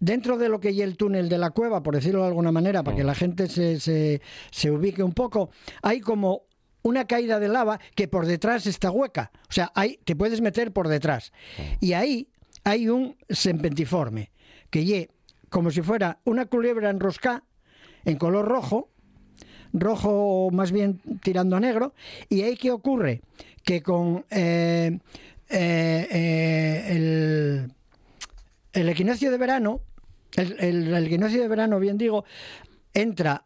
dentro 0.00 0.38
de 0.38 0.48
lo 0.48 0.58
que 0.58 0.68
hay 0.68 0.80
el 0.80 0.96
túnel 0.96 1.28
de 1.28 1.36
la 1.36 1.50
cueva, 1.50 1.82
por 1.82 1.96
decirlo 1.96 2.22
de 2.22 2.28
alguna 2.28 2.50
manera, 2.50 2.82
para 2.82 2.96
que 2.96 3.04
la 3.04 3.14
gente 3.14 3.48
se, 3.48 3.78
se, 3.78 4.22
se 4.50 4.70
ubique 4.70 5.02
un 5.02 5.12
poco, 5.12 5.50
hay 5.82 6.00
como 6.00 6.44
una 6.80 7.06
caída 7.06 7.38
de 7.38 7.48
lava 7.48 7.78
que 7.94 8.08
por 8.08 8.24
detrás 8.24 8.66
está 8.66 8.90
hueca. 8.90 9.32
O 9.50 9.52
sea, 9.52 9.70
hay, 9.74 9.98
te 10.06 10.16
puedes 10.16 10.40
meter 10.40 10.72
por 10.72 10.88
detrás. 10.88 11.34
Y 11.78 11.92
ahí 11.92 12.30
hay 12.64 12.88
un 12.88 13.18
serpentiforme, 13.28 14.32
que 14.70 14.86
lle 14.86 15.10
como 15.50 15.70
si 15.70 15.82
fuera 15.82 16.20
una 16.24 16.46
culebra 16.46 16.88
enroscada 16.88 17.44
en 18.04 18.16
color 18.16 18.46
rojo, 18.46 18.88
rojo 19.72 20.48
más 20.52 20.72
bien 20.72 21.00
tirando 21.22 21.56
a 21.56 21.60
negro, 21.60 21.94
y 22.28 22.42
ahí 22.42 22.56
qué 22.56 22.70
ocurre 22.70 23.20
que 23.64 23.82
con 23.82 24.24
eh, 24.30 24.98
eh, 25.50 26.06
eh, 26.10 26.84
el, 26.90 27.72
el 28.72 28.88
equinoccio 28.88 29.30
de 29.30 29.38
verano, 29.38 29.80
el, 30.36 30.56
el- 30.60 31.06
equinoccio 31.06 31.40
de 31.42 31.48
verano, 31.48 31.78
bien 31.80 31.98
digo, 31.98 32.24
entra 32.94 33.44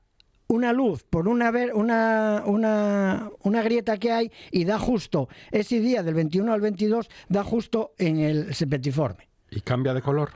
una 0.48 0.72
luz 0.72 1.02
por 1.04 1.28
una, 1.28 1.50
ver- 1.50 1.74
una, 1.74 2.42
una, 2.46 3.30
una 3.42 3.62
grieta 3.62 3.96
que 3.96 4.12
hay 4.12 4.30
y 4.50 4.64
da 4.64 4.78
justo, 4.78 5.28
ese 5.50 5.80
día 5.80 6.02
del 6.02 6.14
21 6.14 6.52
al 6.52 6.60
22, 6.60 7.08
da 7.28 7.42
justo 7.42 7.94
en 7.98 8.18
el 8.20 8.54
sepetiforme 8.54 9.28
¿Y 9.50 9.60
cambia 9.62 9.94
de 9.94 10.02
color? 10.02 10.30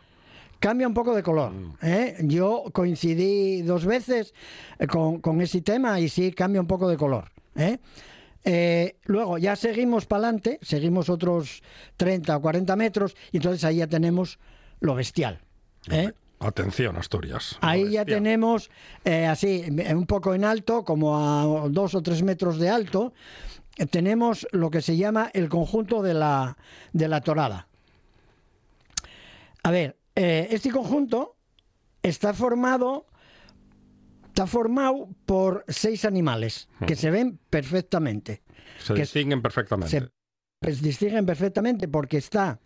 Cambia 0.58 0.86
un 0.86 0.94
poco 0.94 1.14
de 1.14 1.22
color. 1.22 1.52
¿eh? 1.82 2.16
Yo 2.20 2.64
coincidí 2.72 3.62
dos 3.62 3.84
veces 3.84 4.34
eh, 4.78 4.86
con, 4.86 5.20
con 5.20 5.40
ese 5.40 5.62
tema 5.62 6.00
y 6.00 6.08
sí 6.08 6.32
cambia 6.32 6.60
un 6.60 6.66
poco 6.66 6.88
de 6.88 6.96
color. 6.96 7.30
¿eh? 7.56 7.78
Eh, 8.44 8.96
luego 9.04 9.38
ya 9.38 9.56
seguimos 9.56 10.06
para 10.06 10.25
adelante, 10.28 10.58
seguimos 10.62 11.08
otros 11.08 11.62
30 11.96 12.36
o 12.36 12.40
40 12.40 12.76
metros 12.76 13.16
y 13.32 13.38
entonces 13.38 13.64
ahí 13.64 13.76
ya 13.76 13.86
tenemos 13.86 14.38
lo 14.80 14.94
bestial. 14.94 15.40
Atención, 16.38 16.96
Asturias. 16.96 17.56
Ahí 17.60 17.92
ya 17.92 18.04
tenemos, 18.04 18.70
así, 19.04 19.64
un 19.68 20.06
poco 20.06 20.34
en 20.34 20.44
alto, 20.44 20.84
como 20.84 21.16
a 21.16 21.68
dos 21.70 21.94
o 21.94 22.02
tres 22.02 22.22
metros 22.22 22.58
de 22.58 22.68
alto, 22.68 23.14
tenemos 23.90 24.46
lo 24.52 24.70
que 24.70 24.82
se 24.82 24.96
llama 24.96 25.30
el 25.32 25.48
conjunto 25.48 26.02
de 26.02 26.14
la, 26.14 26.56
de 26.92 27.08
la 27.08 27.20
torada. 27.20 27.68
A 29.62 29.70
ver, 29.70 29.96
eh, 30.16 30.49
este 30.50 30.70
conjunto 30.70 31.37
está 32.02 32.32
formado, 32.35 33.06
está 34.26 34.46
formado 34.46 35.08
por 35.26 35.64
seis 35.68 36.04
animales 36.04 36.68
que 36.87 36.96
se 36.96 37.11
ven 37.11 37.38
perfectamente. 37.50 38.42
Se 38.78 38.94
que 38.94 39.00
distinguen 39.02 39.42
perfectamente. 39.42 39.90
se 40.00 40.08
pues, 40.61 40.82
distinguen 40.82 41.25
perfectamente 41.26 41.87
porque 41.88 42.16
está 42.18 42.58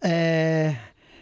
eh, 0.00 0.76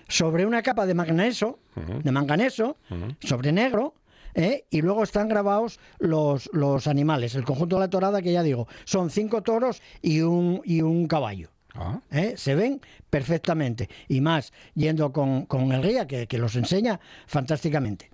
sobre 0.09 0.47
una 0.47 0.62
capa 0.62 0.87
de 0.87 0.95
manganeso, 0.95 1.59
Ujú. 1.76 2.00
de 2.02 2.12
manganeso, 2.12 2.78
sobre 3.21 3.52
negro, 3.52 3.95
¿eh? 4.35 4.66
y 4.71 4.80
luego 4.83 5.02
están 5.02 5.28
grabados 5.28 5.80
los, 5.99 6.49
los 6.52 6.87
animales. 6.87 7.35
El 7.35 7.45
conjunto 7.45 7.76
de 7.76 7.80
la 7.80 7.90
torada, 7.90 8.23
que 8.23 8.33
ya 8.33 8.42
digo, 8.42 8.66
son 8.85 9.11
cinco 9.11 9.42
toros 9.42 9.83
y 10.02 10.21
un, 10.21 10.62
y 10.64 10.83
un 10.83 11.06
caballo. 11.09 11.50
Ah, 11.78 12.00
¿eh? 12.11 12.35
Se 12.37 12.54
ven 12.54 12.80
perfectamente. 13.11 13.88
Y 14.09 14.21
más 14.21 14.52
yendo 14.75 15.12
con, 15.12 15.47
con 15.47 15.73
el 15.73 15.83
guía, 15.83 16.06
que, 16.06 16.26
que 16.26 16.38
los 16.38 16.56
enseña 16.56 16.99
fantásticamente. 17.26 18.11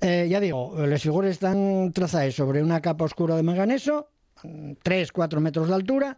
Eh, 0.00 0.26
ya 0.28 0.40
digo, 0.40 0.74
las 0.86 1.00
figuras 1.02 1.30
están 1.30 1.92
trazadas 1.92 2.34
sobre 2.34 2.62
una 2.62 2.80
capa 2.80 3.04
oscura 3.04 3.36
de 3.36 3.44
manganeso, 3.44 4.08
3-4 4.42 5.38
metros 5.38 5.68
de 5.68 5.74
altura, 5.74 6.16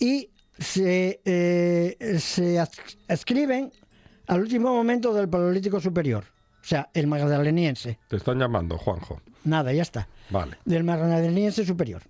y 0.00 0.30
se, 0.58 1.20
eh, 1.24 2.18
se 2.18 2.58
adscriben 3.08 3.70
al 4.26 4.40
último 4.40 4.74
momento 4.74 5.14
del 5.14 5.28
Paleolítico 5.28 5.78
Superior, 5.80 6.24
o 6.60 6.66
sea, 6.66 6.90
el 6.94 7.06
magdaleniense. 7.06 7.98
te 8.08 8.16
están 8.16 8.40
llamando, 8.40 8.76
Juanjo. 8.76 9.20
Nada, 9.44 9.72
ya 9.72 9.82
está 9.82 10.08
Vale. 10.30 10.56
del 10.64 10.82
magdaleniense 10.82 11.64
superior. 11.64 12.02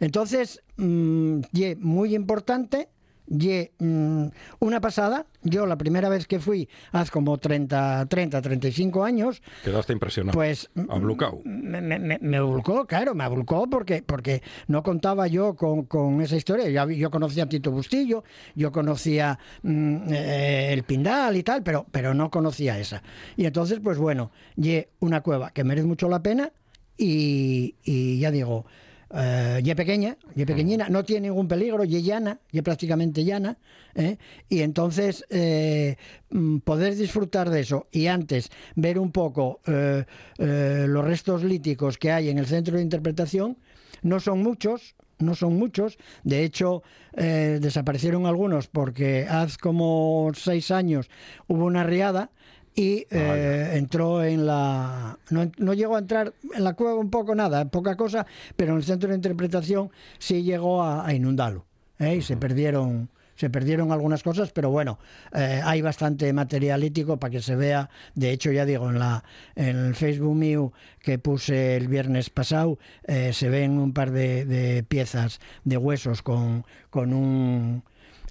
Entonces, 0.00 0.62
mm, 0.76 1.40
ye 1.52 1.76
muy 1.76 2.14
importante, 2.14 2.88
ye 3.30 3.72
mm, 3.78 4.26
una 4.60 4.80
pasada. 4.80 5.26
Yo 5.42 5.66
la 5.66 5.76
primera 5.76 6.08
vez 6.08 6.26
que 6.26 6.40
fui, 6.40 6.66
hace 6.92 7.10
como 7.10 7.36
30, 7.36 8.06
30 8.06 8.40
35 8.40 9.04
años, 9.04 9.42
Quedaste 9.62 9.92
impresionado. 9.92 10.34
pues 10.34 10.70
mm, 10.74 10.90
Ablucao. 10.90 11.42
me, 11.44 11.80
me, 11.82 11.98
me- 11.98 12.18
me 12.22 12.36
abulcó, 12.38 12.86
claro, 12.86 13.14
me 13.14 13.24
abulcó 13.24 13.68
porque, 13.68 14.02
porque 14.02 14.42
no 14.66 14.82
contaba 14.82 15.26
yo 15.26 15.56
con, 15.56 15.84
con 15.84 16.22
esa 16.22 16.36
historia. 16.36 16.68
Yo, 16.70 16.90
yo 16.90 17.10
conocía 17.10 17.44
a 17.44 17.48
Tito 17.50 17.70
Bustillo, 17.70 18.24
yo 18.54 18.72
conocía 18.72 19.38
mm, 19.62 19.96
eh, 20.12 20.72
el 20.72 20.82
Pindal 20.84 21.36
y 21.36 21.42
tal, 21.42 21.62
pero, 21.62 21.86
pero 21.90 22.14
no 22.14 22.30
conocía 22.30 22.78
esa. 22.78 23.02
Y 23.36 23.44
entonces, 23.44 23.78
pues 23.82 23.98
bueno, 23.98 24.30
ye 24.56 24.88
una 25.00 25.20
cueva 25.22 25.50
que 25.50 25.64
merece 25.64 25.86
mucho 25.86 26.08
la 26.08 26.22
pena 26.22 26.50
y, 26.96 27.74
y 27.84 28.18
ya 28.18 28.30
digo, 28.30 28.64
eh, 29.10 29.74
pequeña, 29.76 30.16
ye 30.34 30.44
pequeñina, 30.44 30.88
no 30.88 31.04
tiene 31.04 31.28
ningún 31.28 31.48
peligro, 31.48 31.84
ye 31.84 32.02
llana, 32.02 32.40
ye 32.50 32.62
prácticamente 32.62 33.24
llana, 33.24 33.58
¿eh? 33.94 34.18
y 34.48 34.60
entonces 34.60 35.24
eh, 35.30 35.96
mm, 36.30 36.58
poder 36.58 36.94
disfrutar 36.94 37.50
de 37.50 37.60
eso 37.60 37.86
y 37.90 38.06
antes 38.06 38.50
ver 38.74 38.98
un 38.98 39.12
poco 39.12 39.60
eh, 39.66 40.04
eh, 40.38 40.86
los 40.88 41.04
restos 41.04 41.42
líticos 41.42 41.98
que 41.98 42.12
hay 42.12 42.28
en 42.28 42.38
el 42.38 42.46
centro 42.46 42.76
de 42.76 42.82
interpretación, 42.82 43.56
no 44.02 44.20
son 44.20 44.42
muchos, 44.42 44.94
no 45.18 45.34
son 45.34 45.58
muchos, 45.58 45.98
de 46.22 46.44
hecho 46.44 46.82
eh, 47.14 47.58
desaparecieron 47.60 48.26
algunos 48.26 48.68
porque 48.68 49.26
hace 49.28 49.58
como 49.58 50.30
seis 50.34 50.70
años 50.70 51.10
hubo 51.48 51.64
una 51.64 51.82
riada 51.82 52.30
y 52.78 53.06
eh, 53.10 53.72
entró 53.74 54.22
en 54.22 54.46
la... 54.46 55.18
No, 55.30 55.50
no, 55.58 55.74
llegó 55.74 55.96
a 55.96 55.98
entrar 55.98 56.32
en 56.54 56.62
la 56.62 56.74
cueva 56.74 56.94
un 56.94 57.10
poco 57.10 57.34
nada, 57.34 57.64
poca 57.64 57.96
cosa, 57.96 58.24
pero 58.54 58.70
en 58.70 58.78
el 58.78 58.84
centro 58.84 59.08
de 59.08 59.16
interpretación 59.16 59.90
sí 60.20 60.44
llegó 60.44 60.84
a, 60.84 61.12
inundarlo. 61.12 61.66
¿eh? 61.98 62.16
Y 62.16 62.22
se 62.22 62.36
perdieron 62.36 63.08
se 63.34 63.50
perdieron 63.50 63.92
algunas 63.92 64.24
cosas, 64.24 64.50
pero 64.52 64.70
bueno, 64.70 64.98
eh, 65.32 65.60
hay 65.64 65.80
bastante 65.80 66.32
materialítico 66.32 67.18
para 67.18 67.30
que 67.30 67.40
se 67.40 67.54
vea. 67.54 67.88
De 68.16 68.32
hecho, 68.32 68.50
ya 68.50 68.64
digo, 68.64 68.90
en, 68.90 68.98
la, 68.98 69.22
en 69.54 69.76
el 69.76 69.94
Facebook 69.94 70.34
mío 70.34 70.72
que 71.00 71.20
puse 71.20 71.76
el 71.76 71.86
viernes 71.86 72.30
pasado, 72.30 72.78
eh, 73.04 73.32
se 73.32 73.48
ven 73.48 73.78
un 73.78 73.92
par 73.92 74.10
de, 74.10 74.84
piezas 74.88 75.40
de 75.62 75.76
huesos 75.76 76.22
con, 76.22 76.64
con, 76.90 77.12
un, 77.12 77.84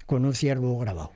con 0.04 0.26
un 0.26 0.34
ciervo 0.34 0.78
grabado. 0.78 1.12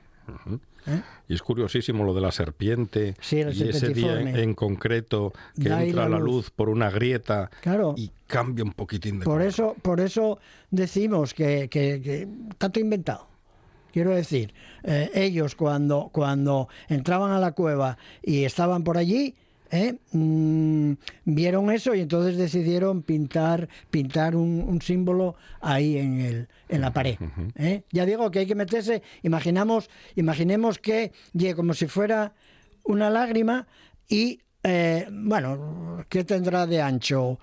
¿Eh? 0.87 1.01
Y 1.29 1.33
es 1.35 1.41
curiosísimo 1.41 2.03
lo 2.03 2.13
de 2.13 2.21
la 2.21 2.31
serpiente 2.31 3.15
y 3.31 3.39
ese 3.39 3.89
día 3.89 4.19
en, 4.19 4.53
concreto 4.53 5.33
que 5.59 5.69
entra 5.69 6.09
la 6.09 6.19
luz. 6.19 6.49
por 6.51 6.69
una 6.69 6.89
grieta 6.89 7.49
y 7.95 8.11
cambia 8.27 8.63
un 8.63 8.73
poquitín 8.73 9.19
de 9.19 9.25
por 9.25 9.35
color. 9.35 9.47
eso 9.47 9.75
Por 9.81 9.99
eso 9.99 10.39
decimos 10.69 11.33
que, 11.33 11.69
que, 11.69 12.27
todo 12.57 12.79
inventado. 12.79 13.27
Quiero 13.91 14.09
decir, 14.09 14.53
eh, 14.83 15.11
ellos 15.13 15.55
cuando, 15.55 16.09
cuando 16.11 16.67
entraban 16.89 17.31
a 17.31 17.39
la 17.39 17.51
cueva 17.51 17.97
y 18.23 18.43
estaban 18.43 18.83
por 18.83 18.97
allí, 18.97 19.35
eh, 19.75 19.95
mm, 20.11 20.93
vieron 21.25 21.71
eso 21.71 21.95
y 21.95 22.01
entonces 22.01 22.37
decidieron 22.37 23.01
pintar 23.01 23.67
pintar 23.89 24.35
un, 24.35 24.79
símbolo 24.83 25.35
ahí 25.61 25.97
en, 25.97 26.21
el, 26.21 26.47
en 26.69 26.81
la 26.81 26.93
pared. 26.93 27.17
Eh. 27.55 27.81
Ya 27.91 28.05
digo 28.05 28.29
que 28.29 28.37
hay 28.37 28.45
que 28.45 28.53
meterse, 28.53 29.01
imaginamos, 29.23 29.89
imaginemos 30.15 30.77
que 30.77 31.11
llegue 31.33 31.55
como 31.55 31.73
si 31.73 31.87
fuera 31.87 32.33
una 32.83 33.09
lágrima 33.09 33.65
y, 34.07 34.41
bueno, 35.11 36.05
¿qué 36.07 36.23
tendrá 36.23 36.67
de 36.67 36.79
ancho? 36.79 37.39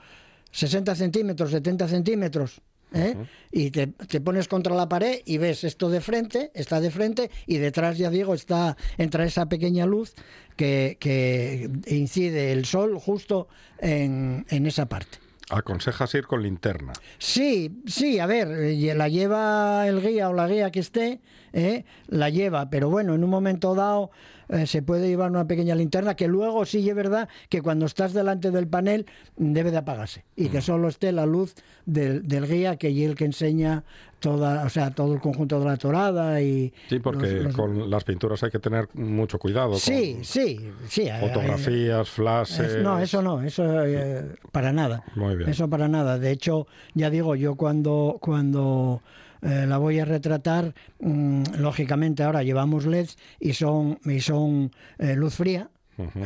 60 0.52 0.94
centímetros, 0.94 1.50
70 1.50 1.88
centímetros. 1.88 2.62
¿Eh? 2.92 3.16
y 3.50 3.70
te, 3.70 3.88
pones 4.20 4.48
contra 4.48 4.74
la 4.74 4.88
pared 4.88 5.20
y 5.24 5.38
ves 5.38 5.64
esto 5.64 5.88
de 5.90 6.00
frente, 6.00 6.50
está 6.54 6.80
de 6.80 6.90
frente 6.90 7.30
y 7.46 7.58
detrás, 7.58 7.98
ya 7.98 8.10
digo, 8.10 8.34
está 8.34 8.76
entra 8.98 9.24
esa 9.24 9.48
pequeña 9.48 9.86
luz 9.86 10.14
que, 10.56 10.96
que 11.00 11.70
incide 11.86 12.52
el 12.52 12.64
sol 12.64 12.98
justo 12.98 13.48
en, 13.78 14.46
en 14.50 14.66
esa 14.66 14.86
parte. 14.86 15.18
¿Aconsejas 15.50 16.14
ir 16.14 16.26
con 16.26 16.42
linterna? 16.42 16.92
Sí, 17.18 17.82
sí, 17.86 18.20
a 18.20 18.26
ver, 18.26 18.48
eh, 18.48 18.94
la 18.94 19.08
lleva 19.08 19.86
el 19.88 20.00
guía 20.00 20.28
o 20.28 20.32
la 20.32 20.46
guía 20.46 20.70
que 20.70 20.78
esté, 20.78 21.20
¿eh? 21.52 21.84
la 22.06 22.30
lleva, 22.30 22.70
pero 22.70 22.88
bueno, 22.88 23.14
en 23.14 23.24
un 23.24 23.30
momento 23.30 23.74
dado 23.74 24.12
eh, 24.50 24.66
se 24.66 24.82
puede 24.82 25.08
llevar 25.08 25.30
una 25.30 25.46
pequeña 25.46 25.74
linterna 25.74 26.16
que 26.16 26.26
luego 26.26 26.64
sí 26.64 26.88
es 26.88 26.94
verdad 26.96 27.28
que 27.48 27.62
cuando 27.62 27.86
estás 27.86 28.12
delante 28.12 28.50
del 28.50 28.66
panel 28.66 29.06
debe 29.36 29.70
de 29.70 29.76
apagarse 29.76 30.24
y 30.34 30.48
que 30.48 30.58
mm. 30.58 30.62
solo 30.62 30.88
esté 30.88 31.12
la 31.12 31.24
luz 31.24 31.54
del, 31.86 32.22
guía 32.48 32.76
que 32.76 32.88
es 32.88 33.08
el 33.08 33.14
que 33.14 33.26
enseña 33.26 33.84
toda, 34.18 34.64
o 34.64 34.68
sea, 34.68 34.90
todo 34.90 35.14
el 35.14 35.20
conjunto 35.20 35.60
de 35.60 35.66
la 35.66 35.76
torada 35.76 36.42
y 36.42 36.72
sí, 36.88 36.98
porque 36.98 37.48
con 37.54 37.88
las 37.88 38.04
pinturas 38.04 38.42
hay 38.42 38.50
que 38.50 38.58
tener 38.58 38.88
mucho 38.94 39.38
cuidado. 39.38 39.76
Sí, 39.76 40.18
sí, 40.22 40.72
sí. 40.88 41.08
Fotografías, 41.20 42.10
flashes. 42.10 42.82
No, 42.82 42.98
eso 42.98 43.22
no, 43.22 43.42
eso 43.42 43.84
eh, 43.84 44.34
para 44.52 44.72
nada. 44.72 45.04
Muy 45.14 45.36
bien. 45.36 45.48
Eso 45.48 45.70
para 45.70 45.88
nada. 45.88 46.18
De 46.18 46.30
hecho, 46.32 46.66
ya 46.94 47.08
digo, 47.08 47.34
yo 47.34 47.54
cuando 47.54 48.18
cuando 48.20 49.00
eh, 49.42 49.66
la 49.66 49.78
voy 49.78 49.98
a 49.98 50.04
retratar, 50.04 50.74
mm, 51.00 51.42
lógicamente 51.58 52.22
ahora 52.22 52.42
llevamos 52.42 52.86
LEDs 52.86 53.16
y 53.38 53.54
son, 53.54 53.98
y 54.04 54.20
son 54.20 54.70
eh, 54.98 55.14
luz 55.14 55.34
fría, 55.34 55.70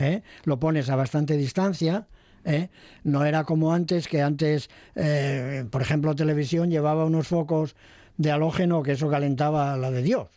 ¿eh? 0.00 0.23
lo 0.44 0.59
pones 0.59 0.88
a 0.90 0.97
bastante 0.97 1.37
distancia. 1.37 2.06
No 3.04 3.25
era 3.25 3.44
como 3.44 3.73
antes, 3.73 4.06
que 4.06 4.21
antes, 4.21 4.68
por 5.71 5.80
ejemplo, 5.80 6.14
televisión 6.14 6.71
llevaba 6.71 7.06
unos 7.06 7.26
focos 7.26 7.75
de 8.18 8.30
halógeno 8.30 8.83
que 8.83 8.92
eso 8.92 9.09
calentaba 9.09 9.75
la 9.78 9.90
de 9.90 10.02
Dios. 10.02 10.28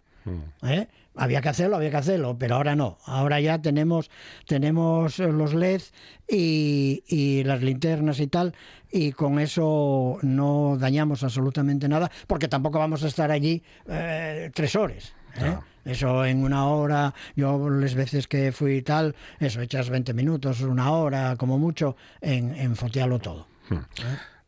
¿eh? 0.63 0.87
Había 1.17 1.41
que 1.41 1.49
hacerlo, 1.49 1.75
había 1.75 1.89
que 1.89 1.97
hacerlo, 1.97 2.37
pero 2.37 2.55
ahora 2.55 2.75
no. 2.75 2.97
Ahora 3.05 3.39
ya 3.39 3.61
tenemos, 3.61 4.09
tenemos 4.45 5.19
los 5.19 5.53
LEDs 5.53 5.93
y, 6.27 7.43
las 7.45 7.61
linternas 7.61 8.19
y 8.19 8.27
tal, 8.27 8.53
y 8.91 9.11
con 9.11 9.39
eso 9.39 10.17
no 10.21 10.77
dañamos 10.79 11.23
absolutamente 11.23 11.87
nada, 11.87 12.11
porque 12.27 12.47
tampoco 12.47 12.79
vamos 12.79 13.03
a 13.03 13.07
estar 13.07 13.31
allí 13.31 13.63
eh, 13.87 14.51
tres 14.53 14.75
horas. 14.75 15.13
¿eh? 15.39 15.57
Eso 15.85 16.25
en 16.25 16.43
una 16.43 16.67
hora, 16.67 17.13
yo 17.35 17.69
las 17.69 17.95
veces 17.95 18.27
que 18.27 18.51
fui 18.51 18.77
y 18.77 18.81
tal, 18.81 19.15
eso 19.39 19.61
echas 19.61 19.89
20 19.89 20.13
minutos, 20.13 20.61
una 20.61 20.91
hora, 20.91 21.35
como 21.37 21.57
mucho, 21.57 21.95
en, 22.21 22.53
en 22.55 22.75
fotearlo 22.75 23.19
todo. 23.19 23.47
Hmm. 23.69 23.79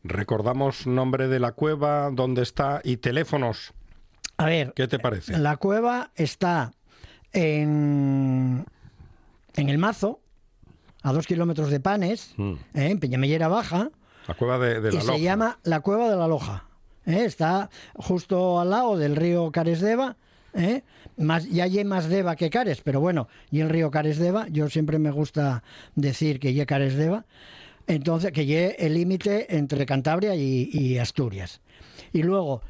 Recordamos 0.02 0.86
nombre 0.86 1.28
de 1.28 1.40
la 1.40 1.52
cueva, 1.52 2.10
dónde 2.10 2.42
está 2.42 2.80
y 2.84 2.98
teléfonos. 2.98 3.74
A 4.40 4.46
ver, 4.46 4.72
¿qué 4.74 4.88
te 4.88 4.98
parece? 4.98 5.36
La 5.36 5.58
cueva 5.58 6.12
está 6.14 6.72
en, 7.30 8.64
en 9.54 9.68
el 9.68 9.76
Mazo, 9.76 10.20
a 11.02 11.12
dos 11.12 11.26
kilómetros 11.26 11.70
de 11.70 11.78
Panes, 11.78 12.32
mm. 12.38 12.52
¿eh? 12.52 12.58
en 12.90 13.00
Peñamellera 13.00 13.48
Baja. 13.48 13.90
La 14.26 14.32
cueva 14.32 14.58
de, 14.58 14.80
la 14.80 14.98
y 14.98 15.00
se 15.02 15.20
llama 15.20 15.58
la 15.62 15.80
Cueva 15.80 16.08
de 16.08 16.16
la 16.16 16.26
Loja. 16.26 16.64
¿eh? 17.04 17.24
Está 17.26 17.68
justo 17.96 18.58
al 18.60 18.70
lado 18.70 18.96
del 18.96 19.14
río 19.14 19.52
Caresdeva. 19.52 20.16
¿eh? 20.54 20.84
Más, 21.18 21.46
ya 21.50 21.64
hay 21.64 21.84
más 21.84 22.08
Deva 22.08 22.34
que 22.34 22.48
Cares, 22.48 22.80
pero 22.80 22.98
bueno, 22.98 23.28
y 23.50 23.60
el 23.60 23.68
río 23.68 23.90
Caresdeva, 23.90 24.46
yo 24.48 24.70
siempre 24.70 24.98
me 24.98 25.10
gusta 25.10 25.62
decir 25.96 26.40
que 26.40 26.54
ya 26.54 26.64
Caresdeva, 26.64 27.26
entonces 27.86 28.32
que 28.32 28.46
ya 28.46 28.68
el 28.68 28.94
límite 28.94 29.54
entre 29.54 29.84
Cantabria 29.84 30.34
y, 30.34 30.96
Asturias. 30.96 31.60
Y 32.14 32.22
luego, 32.22 32.62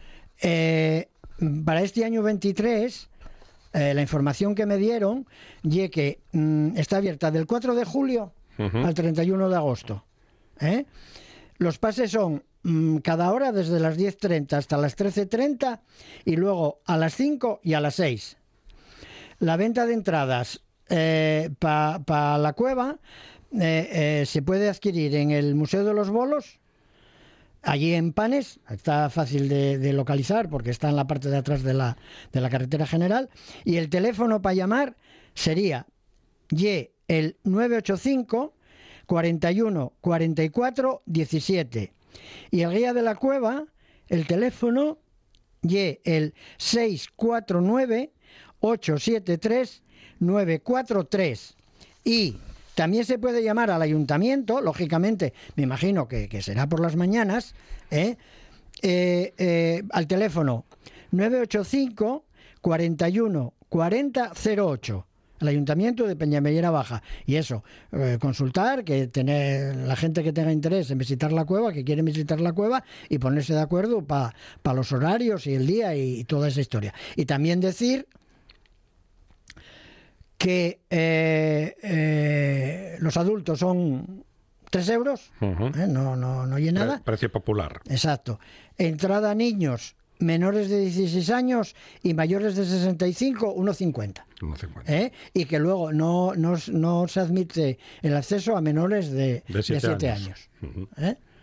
eh, 0.43 1.09
para 1.65 1.83
este 1.83 2.05
año 2.05 2.23
23, 2.23 3.09
eh, 3.73 3.95
la 3.95 4.03
información 4.03 4.55
que 4.55 4.67
me 4.67 4.77
dieron, 4.77 5.27
y 5.63 5.89
que 5.89 6.21
mm, 6.33 6.77
está 6.77 6.99
abierta 6.99 7.31
del 7.31 7.47
4 7.47 7.75
de 7.75 7.85
julio 7.85 8.33
al 8.59 8.93
31 8.93 9.49
de 9.49 9.57
agosto. 9.57 10.05
¿eh? 10.61 10.85
Los 11.57 11.79
pases 11.79 12.11
son 12.11 12.45
mm, 12.63 12.99
cada 12.99 13.33
hora 13.33 13.53
desde 13.53 13.81
las 13.81 13.97
10.30 13.97 14.53
hasta 14.53 14.77
las 14.77 14.99
13.30 14.99 15.81
y 16.27 16.37
luego 16.37 16.81
a 16.85 16.99
las 16.99 17.15
5 17.15 17.61
y 17.63 17.73
a 17.73 17.81
las 17.81 17.95
6. 17.95 18.37
La 19.39 19.57
venta 19.57 19.87
de 19.87 19.95
entradas 19.95 20.61
eh, 20.91 21.49
para 21.59 22.37
la 22.37 22.53
cueva 22.53 22.99
se 23.51 24.43
puede 24.45 24.69
adquirir 24.69 25.15
en 25.17 25.31
el 25.31 25.55
Museo 25.55 25.85
de 25.85 25.95
los 25.95 26.11
Bolos 26.11 26.60
Allí 27.63 27.95
en 27.95 28.13
Panes, 28.13 28.59
está 28.71 29.11
fácil 29.11 29.49
de, 29.49 29.93
localizar 29.93 30.49
porque 30.49 30.71
está 30.71 30.89
en 30.89 30.97
la 30.97 31.07
parte 31.07 31.29
de 31.29 31.37
atrás 31.37 31.63
de 31.63 31.75
la, 31.75 31.99
de 32.33 32.41
la 32.41 32.49
carretera 32.49 32.87
general. 32.87 33.29
Y 33.65 33.77
el 33.77 33.91
teléfono 33.91 34.41
para 34.41 34.55
llamar 34.55 34.97
sería 35.35 35.87
Y 36.51 36.91
el 37.09 37.37
985 37.45 38.55
41 39.07 39.93
44 40.01 41.03
17. 41.05 41.93
Y 42.51 42.61
el 42.63 42.71
guía 42.71 42.95
de 42.95 43.03
la 43.03 43.15
cueva, 43.15 43.67
el 44.09 44.27
teléfono 44.27 44.99
Y 45.63 45.99
el 46.05 46.35
649 46.57 48.13
873 48.61 49.83
943. 50.21 51.57
Y 52.05 52.37
también 52.75 53.05
se 53.05 53.19
puede 53.19 53.43
llamar 53.43 53.71
al 53.71 53.83
ayuntamiento, 53.83 54.61
lógicamente, 54.61 55.33
me 55.57 55.63
imagino 55.63 56.09
que, 56.09 56.43
será 56.43 56.69
por 56.69 56.81
las 56.81 56.97
mañanas, 56.97 57.55
¿eh? 57.91 58.17
Eh, 58.83 59.35
eh, 59.37 59.83
al 59.91 60.07
teléfono 60.07 60.65
985 61.11 62.25
41 62.63 63.55
40 63.69 64.33
08 64.57 65.07
el 65.41 65.49
ayuntamiento 65.49 66.07
de 66.07 66.17
Peñamellera 66.17 66.71
Baja. 66.71 67.03
Y 67.25 67.37
eso, 67.37 67.65
consultar, 68.21 68.85
que 68.85 69.07
tener 69.07 69.75
la 69.75 69.97
gente 69.97 70.23
que 70.23 70.33
tenga 70.33 70.53
interés 70.53 70.91
en 70.91 70.99
visitar 70.99 71.33
la 71.33 71.45
cueva, 71.45 71.73
que 71.73 71.85
quiere 71.85 72.03
visitar 72.03 72.41
la 72.41 72.53
cueva, 72.53 72.85
y 73.09 73.19
ponerse 73.19 73.55
de 73.55 73.61
acuerdo 73.61 74.05
para 74.05 74.35
los 74.75 74.93
horarios 74.93 75.47
y 75.47 75.55
el 75.55 75.67
día 75.67 75.95
y, 75.97 76.25
toda 76.25 76.49
esa 76.49 76.61
historia. 76.61 76.95
Y 77.17 77.25
también 77.25 77.61
decir 77.61 78.07
que 80.41 80.81
eh, 80.89 81.77
eh, 81.83 82.97
los 83.01 83.19
adultos 83.19 83.59
son 83.59 84.25
3 84.71 84.89
euros, 84.89 85.31
¿eh? 85.43 85.87
no, 85.87 86.17
no, 86.17 86.47
no 86.47 86.57
hay 86.57 86.73
nada. 86.73 87.03
Precio 87.05 87.31
popular. 87.31 87.83
Exacto. 87.91 88.41
Entrada 88.79 89.33
a 89.33 89.35
niños 89.35 89.97
menores 90.19 90.71
de 90.71 90.81
16 90.81 91.29
años 91.29 91.77
y 92.03 92.15
mayores 92.15 92.57
de 92.57 92.65
65, 92.65 93.55
1,50. 93.55 94.25
1,50. 94.41 95.13
Y 95.35 95.45
que 95.45 95.59
luego 95.59 95.93
no, 95.93 96.33
no, 96.35 96.57
no, 96.73 97.07
se 97.07 97.21
admite 97.21 97.79
el 98.01 98.17
acceso 98.17 98.57
a 98.57 98.63
menores 98.63 99.11
de, 99.11 99.45
de 99.47 99.63
7, 99.63 100.09
años. 100.09 100.49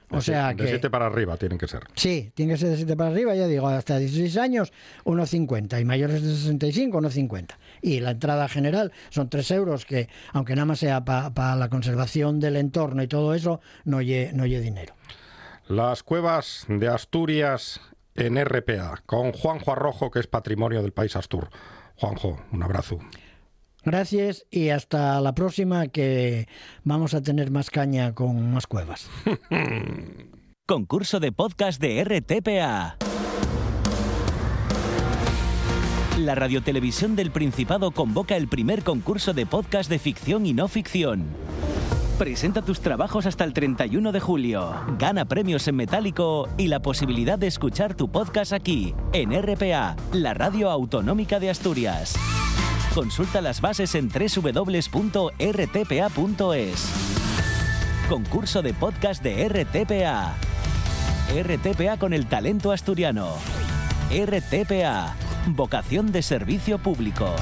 O 0.09 0.21
sea 0.21 0.49
de 0.49 0.55
que... 0.55 0.67
7 0.67 0.89
para 0.89 1.07
arriba 1.07 1.37
tienen 1.37 1.57
que 1.57 1.67
ser. 1.67 1.83
Sí, 1.95 2.31
tiene 2.33 2.53
que 2.53 2.59
ser 2.59 2.69
de 2.69 2.77
7 2.77 2.95
para 2.95 3.09
arriba, 3.09 3.35
ya 3.35 3.47
digo, 3.47 3.67
hasta 3.67 3.97
16 3.97 4.37
años 4.37 4.71
1,50 5.03 5.81
y 5.81 5.85
mayores 5.85 6.21
de 6.21 6.33
65 6.33 6.99
1,50. 7.01 7.55
Y 7.81 7.99
la 7.99 8.11
entrada 8.11 8.47
general 8.47 8.91
son 9.09 9.29
3 9.29 9.51
euros 9.51 9.85
que, 9.85 10.07
aunque 10.31 10.55
nada 10.55 10.65
más 10.65 10.79
sea 10.79 11.03
para 11.03 11.55
la 11.55 11.69
conservación 11.69 12.39
del 12.39 12.55
entorno 12.55 13.03
y 13.03 13.07
todo 13.07 13.33
eso, 13.33 13.59
no 13.83 14.01
lle, 14.01 14.31
no 14.33 14.45
lle 14.45 14.61
dinero. 14.61 14.95
Las 15.67 16.03
cuevas 16.03 16.65
de 16.69 16.87
Asturias 16.87 17.81
en 18.15 18.43
RPA, 18.43 19.03
con 19.05 19.33
Juanjo 19.33 19.73
Arrojo, 19.73 20.09
que 20.09 20.19
es 20.19 20.27
patrimonio 20.27 20.81
del 20.81 20.93
país 20.93 21.15
Astur. 21.17 21.49
Juanjo, 21.95 22.41
un 22.51 22.63
abrazo. 22.63 22.99
Gracias 23.87 24.45
y 24.51 24.67
hasta 24.67 25.21
la 25.21 25.33
próxima 25.33 25.87
que 25.87 26.49
vamos 26.83 27.13
a 27.13 27.21
tener 27.21 27.51
más 27.51 27.69
caña 27.69 28.13
con 28.13 28.51
más 28.51 28.67
cuevas. 28.67 29.09
Concurso 30.67 31.21
de 31.21 31.31
podcast 31.31 31.79
de 31.79 32.03
RTPA. 32.03 32.97
La 36.19 36.35
Radiotelevisión 36.35 37.15
del 37.15 37.31
Principado 37.31 37.91
convoca 37.91 38.35
el 38.35 38.49
primer 38.49 38.83
concurso 38.83 39.33
de 39.33 39.45
podcast 39.45 39.89
de 39.89 39.99
ficción 39.99 40.45
y 40.45 40.51
no 40.51 40.67
ficción. 40.67 41.23
Presenta 42.17 42.63
tus 42.63 42.81
trabajos 42.81 43.25
hasta 43.25 43.45
el 43.45 43.53
31 43.53 44.11
de 44.11 44.19
julio. 44.19 44.75
Gana 44.99 45.23
premios 45.23 45.65
en 45.69 45.77
metálico 45.77 46.49
y 46.57 46.67
la 46.67 46.81
posibilidad 46.81 47.39
de 47.39 47.47
escuchar 47.47 47.95
tu 47.95 48.11
podcast 48.11 48.51
aquí, 48.51 48.93
en 49.13 49.31
RPA, 49.31 49.95
la 50.11 50.33
radio 50.33 50.69
autonómica 50.71 51.39
de 51.39 51.51
Asturias. 51.51 52.15
Consulta 52.97 53.41
las 53.41 53.61
bases 53.61 53.93
en 53.93 54.09
www.rtpa.es. 54.09 54.89
Concurso 58.09 58.63
de 58.63 58.73
podcast 58.73 59.21
de 59.21 59.47
RTPA. 59.47 60.33
RTPA 61.31 61.97
con 61.99 62.13
el 62.13 62.25
talento 62.25 62.71
asturiano. 62.71 63.35
RTPA. 64.09 65.13
Vocación 65.49 66.11
de 66.11 66.23
servicio 66.23 66.79
público. 66.79 67.35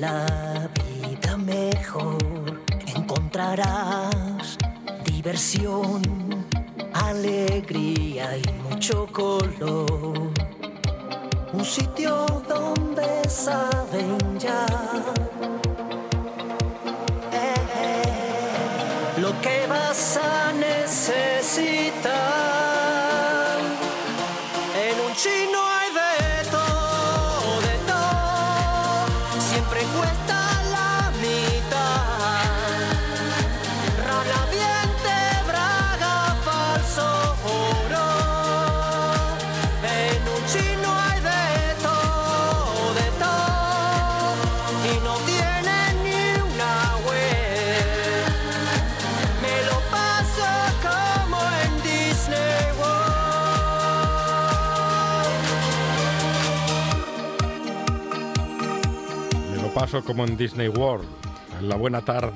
La 0.00 0.68
vida 0.82 1.36
mejor. 1.36 2.62
Encontrarás 2.96 4.56
diversión, 5.04 6.00
alegría 6.94 8.38
y 8.38 8.52
mucho 8.68 9.06
color. 9.12 10.32
Un 11.52 11.64
sitio 11.64 12.26
donde 12.48 13.28
saben 13.28 14.16
ya 14.38 14.66
Como 59.90 60.24
en 60.24 60.36
Disney 60.36 60.68
World, 60.68 61.04
en 61.58 61.68
la 61.68 61.74
buena 61.74 62.00
tarde, 62.00 62.32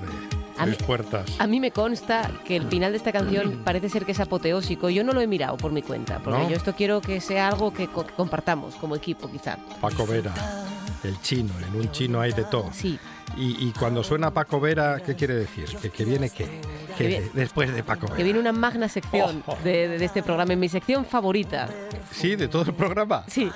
A 0.58 0.66
mí- 0.66 0.76
Puertas. 0.86 1.24
A 1.38 1.46
mí 1.46 1.60
me 1.60 1.70
consta 1.70 2.30
que 2.44 2.56
el 2.56 2.66
final 2.68 2.90
de 2.92 2.98
esta 2.98 3.12
canción 3.12 3.62
parece 3.64 3.88
ser 3.88 4.04
que 4.04 4.12
es 4.12 4.20
apoteósico. 4.20 4.88
Yo 4.90 5.02
no 5.04 5.12
lo 5.12 5.20
he 5.20 5.26
mirado 5.28 5.56
por 5.56 5.70
mi 5.72 5.82
cuenta, 5.82 6.18
porque 6.18 6.38
¿No? 6.42 6.50
yo 6.50 6.56
esto 6.56 6.74
quiero 6.74 7.00
que 7.00 7.20
sea 7.20 7.48
algo 7.48 7.72
que, 7.72 7.86
co- 7.88 8.04
que 8.06 8.12
compartamos 8.14 8.74
como 8.76 8.94
equipo, 8.96 9.30
quizá. 9.30 9.56
Paco 9.80 10.04
Vera, 10.06 10.32
el 11.04 11.20
chino, 11.22 11.52
en 11.66 11.80
un 11.80 11.90
chino 11.92 12.20
hay 12.20 12.32
de 12.32 12.44
todo. 12.44 12.70
Sí. 12.72 12.98
Y, 13.36 13.66
y 13.68 13.72
cuando 13.78 14.04
suena 14.04 14.30
Paco 14.32 14.60
Vera, 14.60 15.00
¿qué 15.04 15.14
quiere 15.16 15.34
decir? 15.34 15.64
¿Que, 15.82 15.90
que 15.90 16.04
viene 16.04 16.30
qué? 16.30 16.46
Que 16.96 17.06
viene- 17.08 17.30
después 17.34 17.74
de 17.74 17.82
Paco 17.82 18.02
Vera. 18.06 18.16
Que 18.16 18.22
viene 18.22 18.38
una 18.38 18.52
magna 18.52 18.88
sección 18.88 19.42
Oh, 19.46 19.52
oh. 19.52 19.58
de, 19.64 19.88
de- 19.88 19.98
de 19.98 20.04
este 20.04 20.22
programa, 20.22 20.52
en 20.52 20.60
mi 20.60 20.68
sección 20.68 21.04
favorita. 21.04 21.68
Sí, 22.12 22.36
de 22.36 22.46
todo 22.48 22.62
el 22.62 22.74
programa. 22.74 23.24
Sí. 23.26 23.50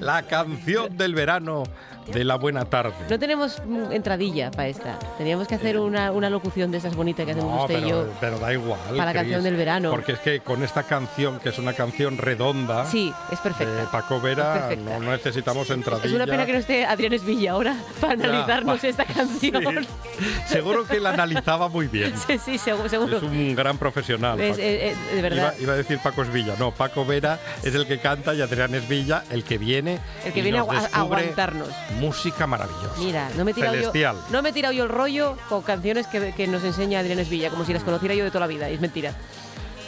La 0.00 0.22
canción 0.22 0.96
del 0.96 1.14
verano 1.14 1.64
de 2.12 2.22
la 2.22 2.34
buena 2.36 2.66
tarde. 2.66 2.92
No 3.08 3.18
tenemos 3.18 3.62
mm, 3.66 3.92
entradilla 3.92 4.50
para 4.50 4.68
esta. 4.68 4.98
Teníamos 5.16 5.48
que 5.48 5.54
hacer 5.54 5.78
una, 5.78 6.12
una 6.12 6.28
locución 6.28 6.70
de 6.70 6.76
esas 6.76 6.94
bonitas 6.94 7.24
que 7.24 7.32
hacemos 7.32 7.50
No, 7.50 7.62
usted 7.62 7.76
pero, 7.76 7.86
y 7.86 7.90
yo. 7.90 8.06
pero 8.20 8.38
da 8.38 8.52
igual. 8.52 8.78
Para 8.90 9.06
la 9.06 9.12
canción 9.14 9.42
del 9.42 9.56
verano. 9.56 9.90
Porque 9.90 10.12
es 10.12 10.18
que 10.18 10.40
con 10.40 10.62
esta 10.62 10.82
canción, 10.82 11.38
que 11.40 11.48
es 11.48 11.58
una 11.58 11.72
canción 11.72 12.18
redonda, 12.18 12.84
Sí, 12.84 13.10
es 13.32 13.38
de 13.42 13.42
perfecta. 13.42 13.90
Paco 13.90 14.16
Es 14.16 14.22
Vera, 14.22 14.68
no 15.00 15.00
necesitamos 15.12 15.70
entradilla. 15.70 16.06
Es 16.06 16.12
una 16.12 16.26
pena 16.26 16.44
que 16.44 16.52
no 16.52 16.58
esté 16.58 16.84
Adrián 16.84 17.14
Esvilla 17.14 17.52
ahora 17.52 17.74
para 18.02 18.16
Ya, 18.16 18.24
analizarnos 18.24 18.84
esta 18.84 19.03
canción. 19.04 19.84
Sí. 19.84 20.24
Seguro 20.46 20.86
que 20.86 21.00
la 21.00 21.10
analizaba 21.10 21.68
muy 21.68 21.86
bien. 21.88 22.12
Sí, 22.26 22.38
sí, 22.38 22.58
seguro. 22.58 22.88
seguro. 22.88 23.16
Es 23.18 23.22
un 23.22 23.54
gran 23.54 23.76
profesional. 23.78 24.40
Es- 24.40 24.58
eh, 24.58 24.90
eh, 24.90 24.96
de 25.16 25.22
verdad. 25.22 25.54
Iba, 25.56 25.62
iba 25.62 25.72
a 25.74 25.76
decir 25.76 25.98
Paco 26.02 26.22
Esvilla. 26.22 26.54
No, 26.58 26.70
Paco 26.72 27.04
Vera 27.04 27.38
es 27.62 27.74
el 27.74 27.86
que 27.86 27.98
canta 27.98 28.34
y 28.34 28.40
Adrián 28.40 28.74
Esvilla 28.74 29.24
el 29.30 29.44
que 29.44 29.58
viene. 29.58 29.98
El 30.24 30.32
que 30.32 30.40
y 30.40 30.42
viene 30.42 30.58
a, 30.58 30.64
nos 30.64 30.94
aguantarnos. 30.94 31.68
Música 32.00 32.46
maravillosa. 32.46 32.94
Mira, 32.98 33.28
no 33.36 33.44
me 33.44 33.50
he 33.50 33.54
tirado 33.54 33.74
yo, 33.74 33.80
Celestial. 33.80 34.16
no 34.30 34.42
me 34.42 34.48
he 34.50 34.52
tirado 34.52 34.72
yo 34.72 34.84
el 34.84 34.88
rollo 34.90 35.36
con 35.48 35.62
canciones 35.62 36.06
que, 36.06 36.32
que 36.32 36.46
nos 36.46 36.64
enseña 36.64 37.00
Adrián 37.00 37.18
Esvilla, 37.18 37.50
como 37.50 37.64
si 37.64 37.72
las 37.72 37.82
conociera 37.84 38.14
yo 38.14 38.24
de 38.24 38.30
toda 38.30 38.40
la 38.40 38.46
vida. 38.46 38.70
Y 38.70 38.74
es 38.74 38.80
mentira. 38.80 39.14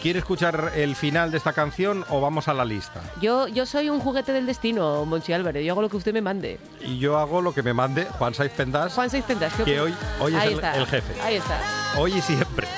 ¿Quiere 0.03 0.21
escuchar 0.21 0.73
el 0.77 0.95
final 0.95 1.31
de 1.31 1.39
esta 1.39 1.53
canción 1.53 2.05
o 2.11 2.21
vamos 2.21 2.49
a 2.49 2.55
la 2.55 2.65
lista? 2.65 3.01
Yo, 3.21 3.49
yo 3.49 3.67
soy 3.67 3.89
un 3.89 3.99
juguete 4.01 4.33
del 4.33 4.47
destino, 4.47 5.05
Monchi 5.05 5.33
Álvarez. 5.33 5.65
Yo 5.65 5.73
hago 5.73 5.83
lo 5.83 5.89
que 5.89 5.97
usted 5.97 6.13
me 6.13 6.23
mande. 6.23 6.61
Y 6.81 6.99
yo 6.99 7.19
hago 7.19 7.41
lo 7.43 7.53
que 7.53 7.63
me 7.63 7.73
mande 7.73 8.05
Juan 8.05 8.35
Saiz 8.35 8.53
Pendas, 8.53 8.93
Juan 8.95 9.11
Seis 9.11 9.25
Pentas, 9.25 9.53
¿qué 9.55 9.65
que 9.65 9.81
hoy, 9.81 9.95
hoy 10.21 10.35
es 10.35 10.45
el, 10.45 10.65
el 10.65 10.87
jefe. 10.87 11.21
Ahí 11.23 11.37
está. 11.37 11.61
Hoy 11.99 12.13
y 12.15 12.21
siempre. 12.21 12.69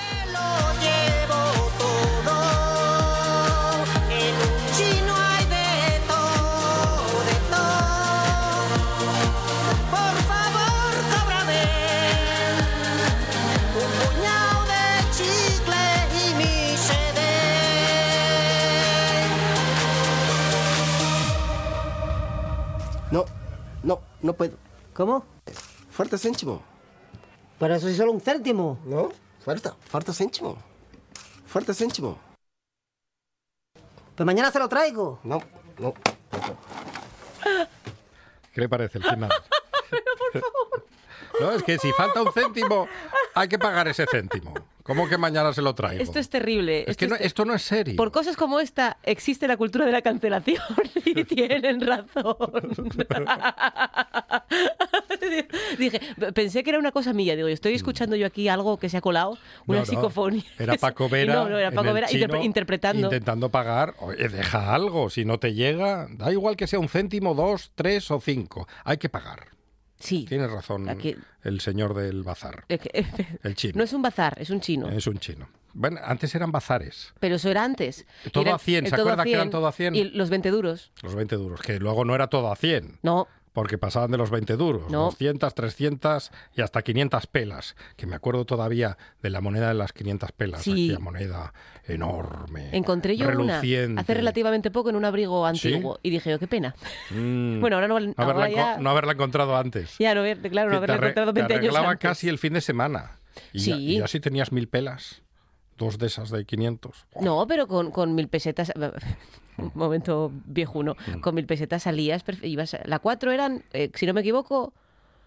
No, 24.22 24.32
puedo. 24.32 24.56
¿Cómo? 24.94 25.24
Falta 25.90 26.18
céntimo. 26.18 26.62
Pero 27.58 27.74
eso 27.74 27.88
es 27.88 27.96
solo 27.96 28.12
un 28.12 28.20
céntimo. 28.20 28.78
No, 28.84 29.10
falta, 29.44 29.74
falta 29.86 30.12
céntimo. 30.12 30.56
Falta 31.46 31.74
céntimo. 31.74 32.18
Pues 34.14 34.26
mañana 34.26 34.50
se 34.50 34.58
lo 34.58 34.68
traigo. 34.68 35.20
No, 35.22 35.40
no. 35.78 35.94
¿Qué 38.52 38.60
le 38.60 38.68
parece 38.68 38.98
el 38.98 39.04
final? 39.10 39.30
No, 41.40 41.52
es 41.52 41.62
que 41.62 41.78
si 41.78 41.92
falta 41.92 42.22
un 42.22 42.32
céntimo, 42.32 42.88
hay 43.34 43.48
que 43.48 43.58
pagar 43.58 43.86
ese 43.88 44.06
céntimo. 44.06 44.52
¿Cómo 44.88 45.06
que 45.06 45.18
mañana 45.18 45.52
se 45.52 45.60
lo 45.60 45.74
traigo? 45.74 46.02
Esto 46.02 46.18
es 46.18 46.30
terrible. 46.30 46.80
Es 46.80 46.88
Esto 46.88 46.98
que 47.00 47.08
no- 47.08 47.14
es- 47.16 47.20
esto 47.20 47.44
no 47.44 47.54
es 47.54 47.60
serio. 47.62 47.94
Por 47.94 48.10
cosas 48.10 48.38
como 48.38 48.58
esta 48.58 48.96
existe 49.02 49.46
la 49.46 49.58
cultura 49.58 49.84
de 49.84 49.92
la 49.92 50.00
cancelación 50.00 50.62
y 51.04 51.24
tienen 51.24 51.82
razón. 51.82 52.36
Dije, 55.78 56.00
pensé 56.34 56.62
que 56.62 56.70
era 56.70 56.78
una 56.78 56.90
cosa 56.92 57.12
mía. 57.12 57.36
Digo, 57.36 57.48
estoy 57.48 57.74
escuchando 57.74 58.16
yo 58.16 58.26
aquí 58.26 58.48
algo 58.48 58.78
que 58.78 58.88
se 58.88 58.96
ha 58.96 59.00
colado, 59.02 59.32
una 59.66 59.80
No, 59.80 59.84
no, 59.84 59.86
psicofonía. 59.86 60.44
Era 60.58 60.74
Paco 60.76 61.10
Vera. 61.10 61.34
No, 61.38 61.50
no, 61.50 61.58
era 61.58 61.70
Paco 61.70 61.92
Vera 61.92 62.06
chino, 62.06 62.42
interpretando. 62.42 63.08
Intentando 63.08 63.50
pagar. 63.50 63.94
Oye, 63.98 64.26
deja 64.30 64.74
algo. 64.74 65.10
Si 65.10 65.26
no 65.26 65.38
te 65.38 65.52
llega, 65.52 66.06
da 66.10 66.32
igual 66.32 66.56
que 66.56 66.66
sea 66.66 66.78
un 66.78 66.88
céntimo, 66.88 67.34
dos, 67.34 67.72
tres 67.74 68.10
o 68.10 68.20
cinco. 68.20 68.66
Hay 68.84 68.96
que 68.96 69.10
pagar. 69.10 69.57
Sí. 69.98 70.24
Tienes 70.28 70.50
razón, 70.50 70.88
Aquí- 70.88 71.16
el 71.42 71.60
señor 71.60 71.94
del 71.94 72.22
bazar, 72.22 72.64
el 73.42 73.54
chino. 73.54 73.74
No 73.76 73.84
es 73.84 73.92
un 73.92 74.02
bazar, 74.02 74.34
es 74.40 74.50
un 74.50 74.60
chino. 74.60 74.88
Es 74.88 75.06
un 75.06 75.18
chino. 75.18 75.48
Bueno, 75.74 76.00
antes 76.02 76.34
eran 76.34 76.50
bazares, 76.50 77.12
Pero 77.20 77.36
eso 77.36 77.50
era 77.50 77.62
antes. 77.62 78.06
Todo 78.32 78.42
Era 78.42 78.54
a 78.56 78.58
100, 78.58 78.86
el 78.86 78.90
¿se 78.90 78.96
acuerda 78.96 79.22
que 79.22 79.32
eran 79.34 79.50
todo 79.50 79.66
a 79.66 79.72
100? 79.72 79.94
Y 79.94 80.04
los 80.04 80.30
20 80.30 80.50
duros. 80.50 80.90
los 81.02 81.14
20 81.14 81.36
duros, 81.36 81.60
que 81.60 81.78
luego 81.78 82.04
no 82.04 82.14
era 82.14 82.26
todo 82.28 82.50
a 82.50 82.56
100. 82.56 82.98
No, 83.02 83.28
Porque 83.58 83.76
pasaban 83.76 84.12
de 84.12 84.18
los 84.18 84.30
20 84.30 84.56
duros, 84.56 84.88
No. 84.88 85.06
200, 85.06 85.52
300 85.52 86.30
y 86.54 86.60
hasta 86.62 86.82
500 86.82 87.26
pelas, 87.26 87.74
que 87.96 88.06
me 88.06 88.14
acuerdo 88.14 88.44
todavía 88.44 88.96
de 89.20 89.30
la 89.30 89.40
moneda 89.40 89.66
de 89.66 89.74
las 89.74 89.92
500 89.92 90.30
pelas, 90.30 90.62
Sí. 90.62 90.70
aquella 90.90 91.00
moneda 91.00 91.52
enorme, 91.88 92.68
encontré 92.72 93.16
yo 93.16 93.24
una 93.26 93.34
reluciente. 93.34 94.00
hace 94.00 94.14
relativamente 94.14 94.70
poco 94.70 94.90
en 94.90 94.96
un 94.96 95.04
abrigo 95.04 95.44
antiguo. 95.44 95.98
Y 96.04 96.10
dije, 96.10 96.32
oh, 96.34 96.38
qué 96.38 96.46
pena. 96.46 96.76
Mm. 97.10 97.58
Bueno, 97.60 97.74
ahora 97.76 97.88
no, 97.88 97.98
no, 97.98 98.14
ahora 98.16 98.32
haberla, 98.44 98.50
ya, 98.50 98.78
no 98.78 98.90
haberla 98.90 99.12
encontrado 99.14 99.56
antes. 99.56 99.96
ya 99.98 100.14
no, 100.14 100.22
claro, 100.50 100.70
no 100.70 100.76
te 100.80 100.84
haberla 100.84 100.94
encontrado 101.08 101.32
te 101.32 101.40
20 101.40 101.54
años 101.54 101.64
arreglaba 101.64 101.90
antes. 101.90 102.08
casi 102.08 102.28
el 102.28 102.38
fin 102.38 102.52
de 102.52 102.60
semana. 102.60 103.18
Y, 103.52 103.58
ya, 103.58 103.74
Sí. 103.74 103.86
y 103.96 103.98
ya 103.98 104.06
si 104.06 104.20
tenías 104.20 104.52
mil 104.52 104.68
pelas, 104.68 105.22
dos 105.76 105.98
de 105.98 106.06
esas 106.06 106.30
de 106.30 106.44
500. 106.44 107.06
No, 107.20 107.44
pero 107.48 107.66
con, 107.66 107.90
con 107.90 108.14
mil 108.14 108.28
pesetas... 108.28 108.72
Un 109.58 109.70
momento 109.74 110.32
viejuno. 110.46 110.96
Mm. 111.06 111.20
Con 111.20 111.34
mil 111.34 111.46
pesetas 111.46 111.82
salías, 111.82 112.24
ibas... 112.42 112.76
La 112.84 112.98
cuatro 113.00 113.30
eran, 113.32 113.62
eh, 113.72 113.90
si 113.94 114.06
no 114.06 114.14
me 114.14 114.20
equivoco, 114.22 114.72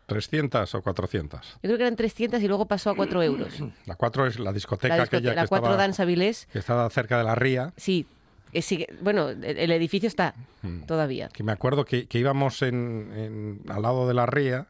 300 0.08 0.76
o 0.76 0.82
400. 0.82 1.42
yo 1.54 1.58
creo 1.62 1.78
que 1.78 1.84
eran 1.84 1.96
300 1.96 2.42
y 2.42 2.48
luego 2.48 2.66
pasó 2.68 2.90
a 2.90 2.96
4 2.96 3.24
euros. 3.24 3.54
La 3.86 3.96
4 3.96 4.28
es 4.28 4.40
la 4.40 4.52
discoteca 4.52 4.98
La, 4.98 5.04
discote- 5.06 5.18
aquella 5.18 5.34
la 5.36 5.42
que, 5.44 5.48
4 5.48 5.68
estaba, 5.68 5.82
Danza 5.82 6.06
Vilés, 6.06 6.48
que 6.52 6.60
estaba 6.60 6.90
cerca 6.90 7.18
de 7.18 7.24
la 7.24 7.36
ría. 7.36 7.74
sí. 7.78 8.06
sigue- 8.54 8.88
bueno, 9.02 9.30
el, 9.30 9.44
el 9.58 9.72
edificio 9.72 10.08
está 10.08 10.34
Mm. 10.64 10.82
todavía. 10.84 11.30
Que 11.30 11.44
me 11.44 11.52
acuerdo 11.54 11.86
que, 11.86 12.08
que 12.08 12.20
íbamos 12.20 12.62
en, 12.62 13.12
en- 13.16 13.62
al 13.72 13.82
lado 13.84 14.08
de 14.08 14.14
la 14.14 14.26
ría, 14.26 14.68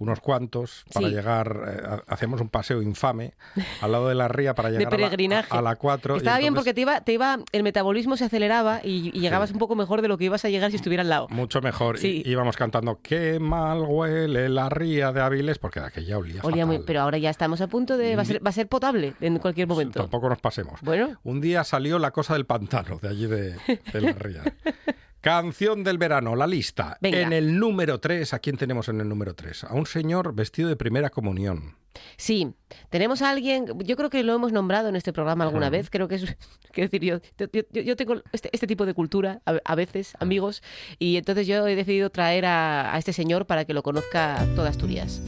unos 0.00 0.18
cuantos, 0.20 0.84
para 0.92 1.06
Sí. 1.08 1.14
llegar, 1.14 1.60
eh, 1.68 1.80
ha- 1.86 2.12
hacíamos 2.12 2.40
un 2.40 2.48
paseo 2.48 2.82
infame 2.82 3.34
al 3.80 3.92
lado 3.92 4.08
de 4.08 4.16
la 4.16 4.26
ría 4.26 4.54
para 4.54 4.70
De 4.70 4.78
llegar 4.78 4.92
a 4.92 4.96
la- 4.96 5.06
peregrinaje. 5.06 5.48
a 5.56 5.62
la 5.62 5.76
4. 5.76 6.16
Estaba 6.16 6.38
bien 6.38 6.54
porque 6.54 6.74
te 6.74 6.80
iba, 6.80 7.00
te 7.02 7.12
iba, 7.12 7.38
el 7.52 7.62
metabolismo 7.62 8.16
se 8.16 8.24
aceleraba 8.24 8.80
y, 8.82 9.16
y 9.16 9.20
llegabas 9.20 9.52
un 9.52 9.58
poco 9.58 9.76
mejor 9.76 10.02
de 10.02 10.08
lo 10.08 10.18
que 10.18 10.24
ibas 10.24 10.44
a 10.44 10.48
llegar 10.48 10.70
si 10.70 10.76
estuviera 10.76 11.02
al 11.02 11.08
lado. 11.08 11.28
Mucho 11.28 11.60
mejor. 11.60 11.96
Y- 11.96 12.00
Sí. 12.00 12.22
íbamos 12.26 12.56
cantando, 12.56 12.98
qué 13.02 13.38
mal 13.38 13.82
huele 13.86 14.48
la 14.48 14.68
ría 14.70 15.12
de 15.12 15.20
Aviles, 15.20 15.58
porque 15.58 15.80
de 15.80 15.86
aquella 15.86 16.18
olía 16.18 16.40
Olía 16.42 16.66
muy- 16.66 16.76
fatal. 16.76 16.86
pero 16.86 17.00
ahora 17.02 17.18
ya 17.18 17.30
estamos 17.30 17.60
a 17.60 17.66
punto 17.68 17.96
de... 17.96 18.16
Va 18.16 18.22
a 18.22 18.24
ser, 18.24 18.44
va 18.44 18.50
a 18.50 18.52
ser 18.52 18.66
potable 18.68 19.14
en 19.20 19.38
cualquier 19.38 19.68
momento. 19.68 20.00
Tampoco 20.00 20.28
nos 20.28 20.40
pasemos. 20.40 20.80
Bueno. 20.82 21.18
Un 21.24 21.40
día 21.40 21.62
salió 21.62 21.98
la 21.98 22.10
cosa 22.10 22.32
del 22.34 22.46
pantano, 22.46 22.98
de 23.02 23.08
allí 23.08 23.26
de, 23.26 23.50
de 23.92 24.00
la 24.00 24.12
ría. 24.12 24.42
Canción 25.20 25.84
del 25.84 25.98
verano, 25.98 26.34
la 26.34 26.46
lista. 26.46 26.96
Venga. 27.00 27.20
En 27.20 27.32
el 27.32 27.58
número 27.58 28.00
3, 28.00 28.32
¿a 28.34 28.38
quién 28.38 28.56
tenemos 28.56 28.88
en 28.88 29.00
el 29.00 29.08
número 29.08 29.34
3? 29.34 29.64
A 29.64 29.74
un 29.74 29.84
señor 29.86 30.34
vestido 30.34 30.68
de 30.68 30.76
primera 30.76 31.10
comunión. 31.10 31.76
Sí, 32.16 32.48
tenemos 32.88 33.20
a 33.20 33.30
alguien, 33.30 33.66
yo 33.84 33.96
creo 33.96 34.08
que 34.10 34.22
lo 34.22 34.32
hemos 34.34 34.52
nombrado 34.52 34.88
en 34.88 34.96
este 34.96 35.12
programa 35.12 35.44
alguna 35.44 35.68
vez, 35.70 35.90
creo 35.90 36.06
que 36.08 36.14
es, 36.14 36.24
quiero 36.72 36.88
decir, 36.88 37.02
yo, 37.02 37.18
yo, 37.36 37.46
yo- 37.72 37.82
yo 37.82 37.96
tengo 37.96 38.22
este, 38.32 38.48
este 38.52 38.66
tipo 38.68 38.86
de 38.86 38.94
cultura 38.94 39.42
a, 39.44 39.56
a 39.64 39.74
veces, 39.74 40.12
amigos, 40.20 40.62
y 41.00 41.16
entonces 41.16 41.46
yo 41.48 41.66
he 41.66 41.74
decidido 41.74 42.08
traer 42.10 42.46
a, 42.46 42.94
a 42.94 42.98
este 42.98 43.12
señor 43.12 43.46
para 43.46 43.64
que 43.64 43.74
lo 43.74 43.82
conozca 43.82 44.46
toda 44.54 44.70
Asturias. 44.70 45.20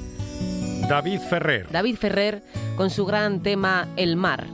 David 0.88 1.20
Ferrer. 1.28 1.66
David 1.70 1.96
Ferrer 1.96 2.42
con 2.76 2.90
su 2.90 3.04
gran 3.06 3.42
tema 3.42 3.88
El 3.96 4.16
mar. 4.16 4.46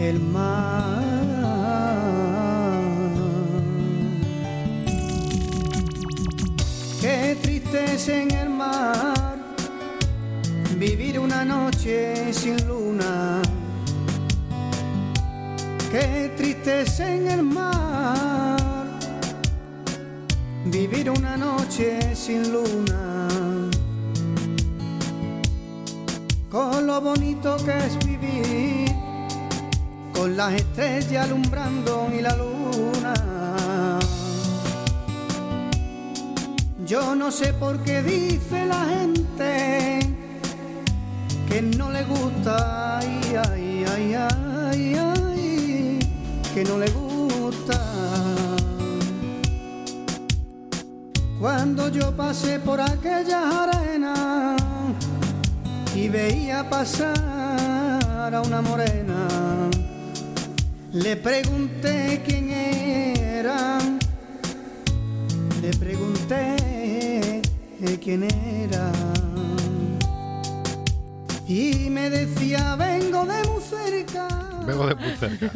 el 0.01 0.21
mar. 0.21 0.95
Qué 7.01 7.37
triste 7.43 7.97
en 8.23 8.31
el 8.31 8.51
mar 8.51 9.04
vivir 10.85 11.19
una 11.19 11.45
noche 11.45 12.33
sin 12.35 12.57
luna. 12.69 13.41
Qué 15.91 16.31
tristeza 16.37 17.11
en 17.11 17.27
el 17.29 17.43
mar 17.43 18.85
vivir 20.67 21.09
una 21.09 21.37
noche 21.39 22.15
sin 22.15 22.53
luna. 22.53 23.29
Con 26.51 26.87
lo 26.87 27.01
bonito 27.01 27.57
que 27.65 27.77
es 27.87 27.95
vivir, 28.05 28.91
con 30.13 30.37
las 30.37 30.53
estrellas 30.53 31.25
alumbrando 31.25 32.11
y 32.17 32.21
la 32.21 32.37
luna. 32.37 33.15
Yo 36.87 37.15
no 37.15 37.31
sé 37.31 37.55
por 37.55 37.83
qué 37.83 38.03
dice 38.03 38.67
la 38.67 38.85
gente 38.85 40.24
que 41.55 41.63
no 41.63 41.89
le 41.89 42.03
gusta, 42.03 42.99
ay, 42.99 43.21
ay, 43.49 43.85
ay, 43.89 44.15
ay, 44.15 44.95
ay, 44.97 45.99
que 46.53 46.65
no 46.65 46.79
le 46.79 46.91
gusta. 46.91 47.79
Cuando 51.39 51.91
yo 51.91 52.11
pasé 52.17 52.59
por 52.59 52.81
aquella 52.81 53.63
arena 53.63 54.57
y 55.95 56.09
veía 56.09 56.69
pasar 56.69 58.35
a 58.35 58.41
una 58.41 58.61
morena, 58.61 59.29
le 60.93 61.15
pregunté 61.15 62.21
quién 62.27 62.51
era, 62.51 63.79
le 65.63 65.71
pregunté 65.77 67.43
quién 68.03 68.25
era. 68.25 68.91
Y 71.47 71.91
me 71.91 72.09
decía, 72.09 72.75
vengo 72.77 73.27
de 73.27 73.45
muy 73.49 73.63
cerca. 73.63 74.44
Vengo 74.67 74.87
de 74.87 74.95
muy 74.95 75.11
cerca. 75.19 75.51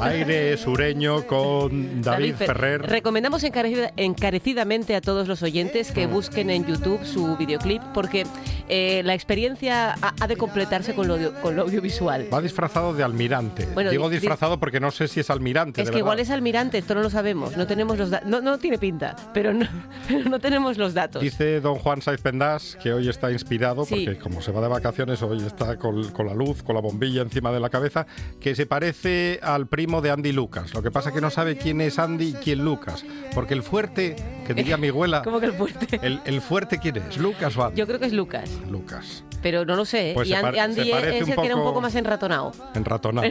Aire 0.00 0.56
sureño 0.56 1.26
con 1.26 2.02
David, 2.02 2.34
Fer- 2.34 2.46
Ferrer. 2.46 2.82
Recomendamos 2.82 3.42
encarecida- 3.44 3.92
encarecidamente 3.96 4.94
a 4.94 5.00
todos 5.00 5.28
los 5.28 5.42
oyentes 5.42 5.90
que 5.92 6.06
busquen 6.06 6.50
en 6.50 6.66
YouTube 6.66 7.04
su 7.04 7.36
videoclip 7.36 7.82
porque 7.94 8.26
eh, 8.68 9.02
la 9.04 9.14
experiencia 9.14 9.94
ha, 10.00 10.14
ha 10.20 10.26
de 10.26 10.36
completarse 10.36 10.94
con 10.94 11.08
lo, 11.08 11.32
con 11.40 11.56
lo 11.56 11.62
audiovisual. 11.62 12.28
Va 12.32 12.40
disfrazado 12.40 12.94
de 12.94 13.02
almirante. 13.02 13.66
Bueno, 13.74 13.90
Digo 13.90 14.08
di- 14.08 14.16
disfrazado 14.16 14.58
porque 14.60 14.80
no 14.80 14.90
sé 14.90 15.08
si 15.08 15.20
es 15.20 15.30
almirante. 15.30 15.82
Es 15.82 15.90
que 15.90 15.98
igual 15.98 16.20
es 16.20 16.30
almirante, 16.30 16.78
esto 16.78 16.94
no 16.94 17.02
lo 17.02 17.10
sabemos, 17.10 17.56
no 17.56 17.66
tenemos 17.66 17.98
los 17.98 18.10
no, 18.26 18.40
no 18.40 18.58
tiene 18.58 18.78
pinta, 18.78 19.16
pero 19.34 19.52
no, 19.54 19.66
no 20.28 20.38
tenemos 20.40 20.78
los 20.78 20.94
datos. 20.94 21.22
Dice 21.22 21.60
don 21.60 21.76
Juan 21.76 22.02
Saiz 22.02 22.20
Pendas 22.20 22.76
que 22.82 22.92
hoy 22.92 23.08
está 23.08 23.30
inspirado, 23.32 23.84
Sí. 23.84 24.04
porque 24.06 24.18
como 24.18 24.40
se 24.42 24.52
va 24.52 24.60
de 24.60 24.68
vacaciones, 24.68 25.22
hoy 25.22 25.44
está 25.44 25.76
con, 25.76 26.10
con 26.12 26.26
la 26.26 26.34
luz, 26.34 26.62
con 26.62 26.74
la 26.74 26.80
bombilla 26.80 27.22
encima 27.22 27.50
de 27.52 27.60
la 27.60 27.68
cabeza, 27.70 28.06
que 28.42 28.56
se 28.56 28.66
parece 28.66 29.38
al 29.40 29.68
primo 29.68 30.00
de 30.00 30.10
Andy 30.10 30.32
Lucas. 30.32 30.74
Lo 30.74 30.82
que 30.82 30.90
pasa 30.90 31.10
es 31.10 31.14
que 31.14 31.20
no 31.20 31.30
sabe 31.30 31.56
quién 31.56 31.80
es 31.80 31.98
Andy 32.00 32.30
y 32.30 32.32
quién 32.34 32.64
Lucas. 32.64 33.04
Porque 33.34 33.54
el 33.54 33.62
fuerte, 33.62 34.16
que 34.46 34.52
diría 34.52 34.76
mi 34.76 34.88
abuela, 34.88 35.22
¿Cómo 35.24 35.38
que 35.38 35.46
el 35.46 35.52
fuerte? 35.52 36.00
el, 36.02 36.20
el 36.24 36.40
fuerte 36.40 36.78
quién 36.78 36.96
es, 36.96 37.18
Lucas 37.18 37.56
o 37.56 37.64
Andy. 37.64 37.78
Yo 37.78 37.86
creo 37.86 38.00
que 38.00 38.06
es 38.06 38.12
Lucas, 38.12 38.50
Lucas. 38.68 39.22
pero 39.42 39.64
no 39.64 39.76
lo 39.76 39.84
sé. 39.84 40.10
¿eh? 40.10 40.14
Pues 40.14 40.28
y 40.28 40.34
Andy 40.34 40.58
es 40.58 41.22
un 41.22 41.30
el 41.30 41.36
que 41.36 41.46
era 41.46 41.54
un 41.54 41.62
poco- 41.62 41.80
más 41.80 41.94
enratonado. 41.94 42.50
Enratonado. 42.74 43.28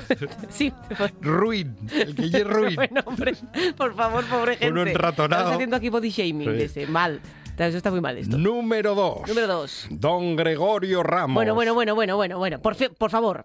sí. 0.48 0.72
Ruin, 1.20 1.76
el 1.94 2.14
que 2.14 2.24
es 2.38 2.44
ruin. 2.48 2.76
Bueno, 2.76 3.02
hombre, 3.04 3.34
por 3.76 3.94
favor, 3.94 4.24
pobre 4.24 4.56
gente. 4.56 4.72
Uno 4.72 4.82
enratonado. 4.90 5.40
Estamos 5.42 5.54
haciendo 5.56 5.76
aquí 5.76 5.88
body 5.90 6.08
shaming 6.10 6.48
Sí. 6.50 6.56
de 6.56 6.64
ese. 6.64 6.86
Mal. 6.86 7.20
Eso 7.58 7.78
está 7.78 7.90
muy 7.90 8.02
mal 8.02 8.18
esto. 8.18 8.36
Número 8.36 8.94
dos. 8.94 9.26
Número 9.26 9.46
dos. 9.46 9.86
Don 9.88 10.36
Gregorio 10.36 11.02
Ramos. 11.02 11.34
Bueno, 11.34 11.54
bueno, 11.54 11.72
bueno, 11.72 11.94
bueno, 11.94 12.14
bueno, 12.16 12.36
bueno. 12.38 12.58
Por, 12.60 12.76
por 12.98 13.10
favor, 13.10 13.44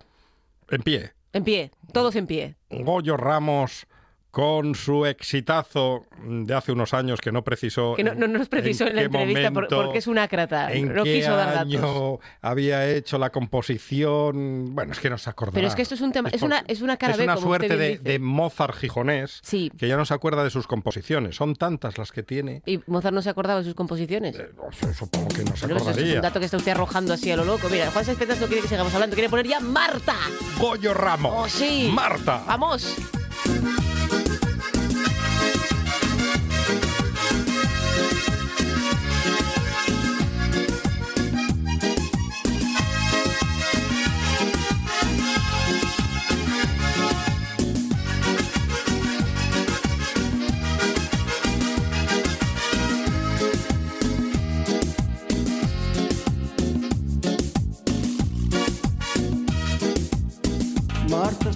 En 0.72 0.82
pie. 0.82 1.12
en 1.34 1.44
pie. 1.44 1.72
Todos 1.92 2.16
en 2.16 2.28
pie. 2.28 2.56
Goyo 2.70 3.18
Ramos 3.18 3.88
con 4.32 4.76
su 4.76 5.06
exitazo 5.06 6.06
de 6.26 6.54
hace 6.54 6.72
unos 6.72 6.94
años 6.94 7.20
que 7.20 7.32
no 7.34 7.44
precisó. 7.44 7.96
Que 7.96 8.04
no, 8.06 8.16
no 8.16 8.28
nos 8.28 8.48
precisó 8.48 8.88
en, 8.88 8.96
la 8.96 9.02
qué 9.02 9.06
entrevista 9.08 9.52
por- 9.52 9.64
momento, 9.64 9.84
porque 9.84 9.98
es 10.00 10.08
un 10.08 10.18
ácrata. 10.18 10.72
¿En 10.72 10.94
no 10.94 11.04
qué 11.04 11.16
quiso 11.16 11.36
dar 11.36 11.54
datos. 11.54 11.74
año 11.76 12.20
había 12.42 12.90
hecho 12.90 13.18
la 13.18 13.30
composición? 13.30 14.74
Bueno, 14.74 14.94
es 14.94 15.00
que 15.00 15.10
no 15.10 15.18
se 15.18 15.30
acordará. 15.30 15.56
Pero 15.56 15.68
es 15.68 15.76
que 15.76 15.82
esto 15.82 15.96
es 15.96 16.02
un 16.02 16.12
tema, 16.14 16.30
es 16.30 16.40
por- 16.40 16.48
una, 16.48 16.64
es 16.68 16.82
una 16.82 16.96
cara 16.98 17.12
es 17.14 17.18
B, 17.18 17.24
una 17.26 17.36
como 17.36 17.48
suerte 17.48 17.76
de, 17.76 18.20
Mozart 18.20 18.76
gijonés 18.76 19.40
Sí. 19.44 19.72
que 19.78 19.88
ya 19.88 19.98
no 19.98 20.06
se 20.06 20.14
acuerda 20.14 20.44
de 20.44 20.50
sus 20.50 20.66
composiciones. 20.66 21.36
Son 21.36 21.56
tantas 21.56 21.98
las 21.98 22.12
que 22.12 22.24
tiene. 22.24 22.62
¿Y 22.66 22.80
Mozart 22.88 23.14
no 23.14 23.22
se 23.22 23.30
acordaba 23.30 23.60
de 23.60 23.66
sus 23.66 23.76
composiciones? 23.76 24.38
eh, 24.40 24.50
no 24.56 24.72
sé, 24.72 24.94
Supongo 24.94 25.28
que 25.28 25.44
no 25.44 25.56
se 25.56 25.68
Pero 25.68 25.76
eso 25.78 25.86
es 25.90 25.92
acordaría. 25.92 26.16
un 26.16 26.22
dato 26.22 26.40
que 26.40 26.46
está 26.46 26.58
usted 26.58 26.72
arrojando 26.72 27.14
así 27.14 27.32
a 27.32 27.36
lo 27.36 27.44
loco. 27.44 27.68
Mira, 27.70 27.92
Juan 27.92 28.06
Sánchez 28.06 28.40
no 28.40 28.48
quiere 28.48 28.62
que 28.62 28.68
sigamos 28.70 28.94
hablando, 28.94 29.14
quiere 29.16 29.30
poner 29.30 29.48
ya 29.48 29.60
Marta. 29.60 30.16
Goyo 30.58 30.94
Ramos. 30.94 31.34
¡Oh, 31.36 31.50
sí! 31.50 31.92
Marta. 31.94 32.44
¡Vamos! 32.48 32.96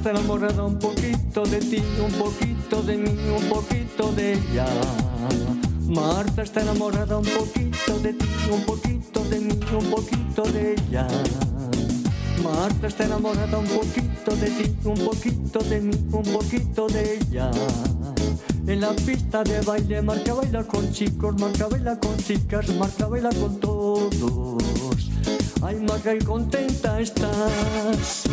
Está 0.05 0.19
enamorada 0.19 0.63
un 0.63 0.77
poquito 0.77 1.43
de 1.45 1.57
ti, 1.57 1.81
un 1.99 2.11
poquito 2.11 2.83
de 2.83 2.95
mí, 2.95 3.09
un 3.27 3.49
poquito 3.49 4.11
de 4.11 4.33
ella. 4.33 4.67
Marta 5.87 6.43
está 6.43 6.61
enamorada 6.61 7.17
un 7.17 7.25
poquito 7.25 7.97
de 8.03 8.13
ti, 8.13 8.27
un 8.51 8.63
poquito 8.65 9.23
de 9.23 9.39
mí, 9.39 9.59
un 9.73 9.85
poquito 9.89 10.43
de 10.43 10.73
ella. 10.73 11.07
Marta 12.43 12.85
está 12.85 13.05
enamorada 13.05 13.57
un 13.57 13.65
poquito 13.65 14.35
de 14.35 14.51
ti, 14.51 14.75
un 14.83 14.93
poquito 14.93 15.59
de 15.61 15.81
mí, 15.81 15.95
un 16.11 16.23
poquito 16.23 16.85
de 16.85 17.15
ella. 17.15 17.49
En 18.67 18.81
la 18.81 18.93
pista 18.93 19.43
de 19.43 19.59
baile, 19.61 20.03
Marta 20.03 20.35
baila 20.35 20.63
con 20.65 20.91
chicos, 20.91 21.35
Marta 21.39 21.67
baila 21.67 21.99
con 21.99 22.15
chicas, 22.17 22.69
Marta 22.75 23.07
baila 23.07 23.29
con 23.29 23.59
todos. 23.59 24.13
Ay, 25.63 25.77
Marta, 25.77 26.13
y 26.13 26.19
contenta 26.19 26.99
estás. 26.99 28.25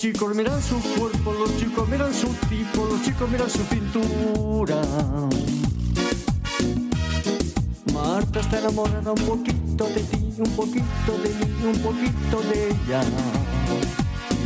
Chicos 0.00 0.34
miran 0.34 0.62
su 0.62 0.80
cuerpo, 0.98 1.34
los 1.34 1.58
chicos 1.58 1.86
miran 1.86 2.14
su 2.14 2.28
tipo, 2.48 2.86
los 2.86 3.02
chicos 3.02 3.28
miran 3.30 3.50
su 3.50 3.58
pintura. 3.64 4.80
Marta 7.92 8.40
está 8.40 8.60
enamorada 8.60 9.12
un 9.12 9.26
poquito 9.26 9.84
de 9.84 10.00
ti, 10.00 10.32
un 10.38 10.50
poquito 10.56 11.18
de 11.22 11.34
mí, 11.34 11.66
un 11.66 11.78
poquito 11.80 12.40
de 12.48 12.68
ella. 12.70 13.02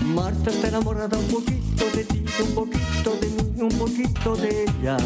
Marta 0.06 0.50
está 0.50 0.66
enamorada 0.66 1.16
un 1.16 1.28
poquito 1.28 1.84
de 1.94 2.04
ti, 2.04 2.24
un 2.40 2.54
poquito 2.56 3.16
de 3.20 3.28
mí, 3.28 3.62
un 3.62 3.78
poquito 3.78 4.34
de 4.34 4.64
ella. 4.64 4.96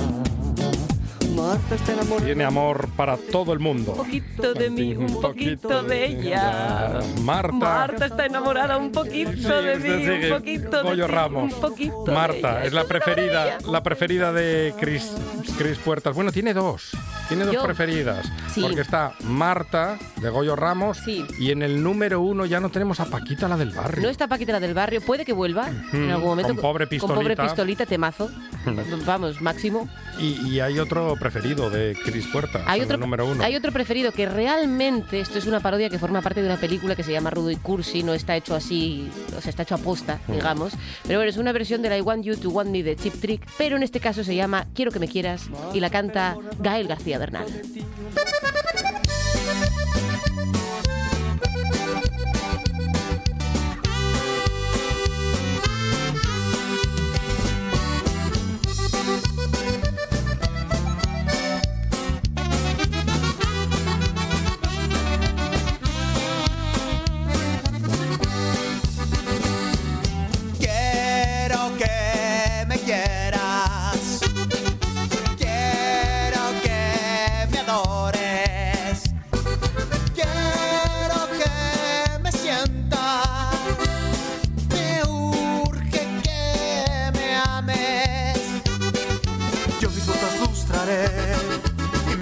Marta 1.39 1.75
está 1.77 1.93
enamorada. 1.93 2.27
Tiene 2.27 2.45
amor 2.45 2.89
para 2.97 3.17
todo 3.17 3.53
el 3.53 3.61
mundo. 3.61 3.93
Un 3.93 3.99
poquito 3.99 4.55
de 4.55 4.71
mí, 4.71 4.95
un 4.97 5.21
poquito 5.21 5.83
de 5.85 6.07
ella. 6.07 7.01
Marta. 7.23 7.53
Marta 7.53 8.07
está 8.07 8.27
enamorada 8.27 8.77
un 8.77 8.91
poquito 8.91 9.63
de 9.63 9.77
mí, 9.77 10.27
un 10.27 10.39
poquito 10.39 10.83
de 10.83 10.95
ti, 10.95 11.01
Ramos. 11.03 11.53
un 11.55 11.61
poquito 11.61 12.05
de 12.05 12.13
Marta, 12.13 12.59
ella. 12.59 12.65
es 12.65 12.73
la 12.73 12.85
preferida, 12.85 13.59
la 13.67 13.83
preferida 13.83 14.33
de 14.33 14.75
Cris, 14.81 15.13
Cris 15.57 15.79
Puertas. 15.79 16.15
Bueno, 16.15 16.33
tiene 16.33 16.53
dos. 16.55 16.91
Tiene 17.29 17.45
dos 17.45 17.55
Yo- 17.55 17.63
preferidas. 17.65 18.27
Sí. 18.53 18.63
Porque 18.63 18.81
está 18.81 19.13
Marta, 19.25 19.99
de 20.21 20.31
Goyo 20.31 20.57
Ramos, 20.57 20.99
Sí. 21.05 21.25
y 21.39 21.51
en 21.51 21.63
el 21.63 21.83
número 21.83 22.21
uno 22.21 22.47
ya 22.47 22.59
no 22.61 22.71
tenemos 22.71 23.01
a 23.01 23.05
Paquita, 23.07 23.47
la 23.49 23.57
del 23.57 23.71
barrio. 23.71 24.03
No 24.03 24.09
está 24.09 24.27
Paquita 24.29 24.53
la 24.53 24.61
del 24.61 24.75
barrio, 24.75 25.01
puede 25.01 25.25
que 25.25 25.33
vuelva 25.33 25.69
en 25.93 26.11
algún 26.11 26.31
momento. 26.31 26.55
con 26.55 26.63
pobre 26.63 26.87
Con 26.99 27.09
pobre 27.11 27.37
pistolita. 27.37 27.43
pistolita, 27.45 27.87
temazo. 27.87 28.31
Vamos, 29.07 29.41
máximo. 29.41 29.89
Y, 30.19 30.49
y 30.49 30.61
hay 30.61 30.79
otro 30.79 31.15
preferido 31.21 31.71
de 31.71 31.97
Cris 32.05 32.27
Puertas, 32.27 32.63
Hay 32.67 32.81
en 32.81 32.85
otro, 32.87 32.95
el 32.97 33.01
número 33.01 33.27
uno. 33.27 33.45
hay 33.45 33.55
otro 33.55 33.71
preferido 33.73 34.11
que 34.13 34.27
realmente 34.27 35.21
esto 35.21 35.39
es 35.39 35.47
una 35.47 35.61
parodia 35.61 35.89
que 35.91 35.99
forma 35.99 36.21
parte 36.23 36.41
de 36.43 36.49
una 36.49 36.57
película 36.59 36.97
que 36.97 37.05
se 37.05 37.13
llama 37.13 37.31
Rudo 37.31 37.51
y 37.51 37.57
Cursi, 37.57 38.03
no 38.03 38.15
está 38.15 38.35
hecho 38.37 38.55
así, 38.57 39.09
o 39.37 39.41
sea, 39.41 39.51
está 39.51 39.63
hecho 39.63 39.77
a 39.77 39.79
posta, 39.79 40.19
digamos. 40.27 40.73
Pero 41.07 41.19
bueno, 41.21 41.31
es 41.31 41.37
una 41.37 41.53
versión 41.53 41.83
de 41.83 41.89
la 41.91 41.99
I 41.99 42.01
Want 42.01 42.25
You 42.25 42.37
to 42.37 42.51
Want 42.51 42.71
Me 42.71 42.83
de 42.83 42.97
Chip 42.97 43.15
Trick, 43.21 43.47
pero 43.59 43.77
en 43.77 43.83
este 43.85 44.01
caso 44.01 44.25
se 44.25 44.35
llama 44.35 44.67
Quiero 44.75 44.91
que 44.91 44.99
me 44.99 45.07
quieras 45.09 45.49
y 45.73 45.81
la 45.81 45.91
canta 45.91 46.37
Gael 46.59 46.89
García 46.89 47.18
Bernal. 47.19 47.47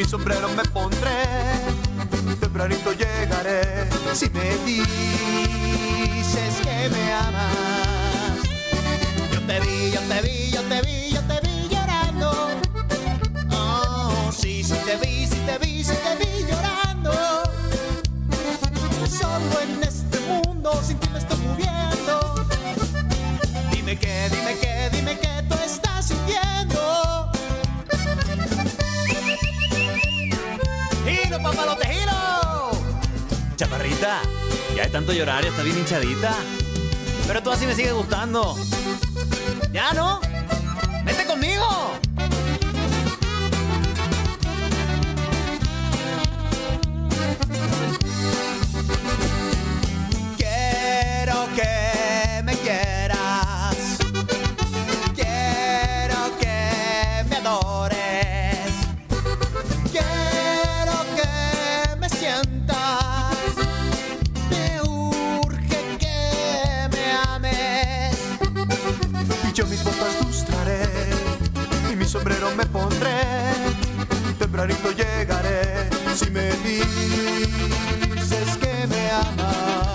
Sombrero 0.06 0.48
me 0.50 0.62
pondré. 0.64 1.24
Tempranito 2.40 2.92
llegaré 2.92 3.88
si 4.14 4.30
me 4.30 4.56
dices 4.64 6.54
que 6.62 6.88
me 6.88 7.12
amas. 7.12 8.38
Yo 9.32 9.40
te 9.42 9.60
vi, 9.60 9.90
yo 9.90 10.00
te 10.00 10.20
vi, 10.22 10.50
yo 10.50 10.62
te 10.62 10.80
vi, 10.82 11.10
yo 11.12 11.20
te 11.22 11.40
vi 11.42 11.68
llorando. 11.68 12.30
Oh, 13.50 14.30
sí, 14.32 14.62
sí 14.62 14.74
te 14.84 14.96
vi, 14.96 15.26
sí 15.26 15.38
te 15.46 15.58
vi, 15.58 15.84
sí 15.84 15.92
te 16.04 16.24
vi 16.24 16.46
llorando. 16.48 17.12
Solo 19.08 19.60
en 19.62 19.82
este 19.82 20.20
mundo 20.20 20.82
sin 20.86 20.98
ti 20.98 21.08
me 21.12 21.18
estoy 21.18 21.38
muriendo. 21.38 22.46
Dime 23.70 23.98
qué, 23.98 24.28
dime 24.30 24.56
qué, 24.60 24.75
ya 34.76 34.82
de 34.84 34.90
tanto 34.90 35.12
llorar, 35.12 35.42
ya 35.42 35.48
está 35.50 35.62
bien 35.62 35.78
hinchadita. 35.78 36.34
Pero 37.26 37.42
tú 37.42 37.50
así 37.50 37.66
me 37.66 37.74
sigues 37.74 37.94
gustando. 37.94 38.54
¿Ya 39.72 39.92
no? 39.94 40.20
Tempranito 74.66 74.90
llegaré 74.90 75.88
si 76.16 76.28
me 76.30 76.50
dices 76.50 78.56
que 78.56 78.86
me 78.88 79.10
amas. 79.10 79.86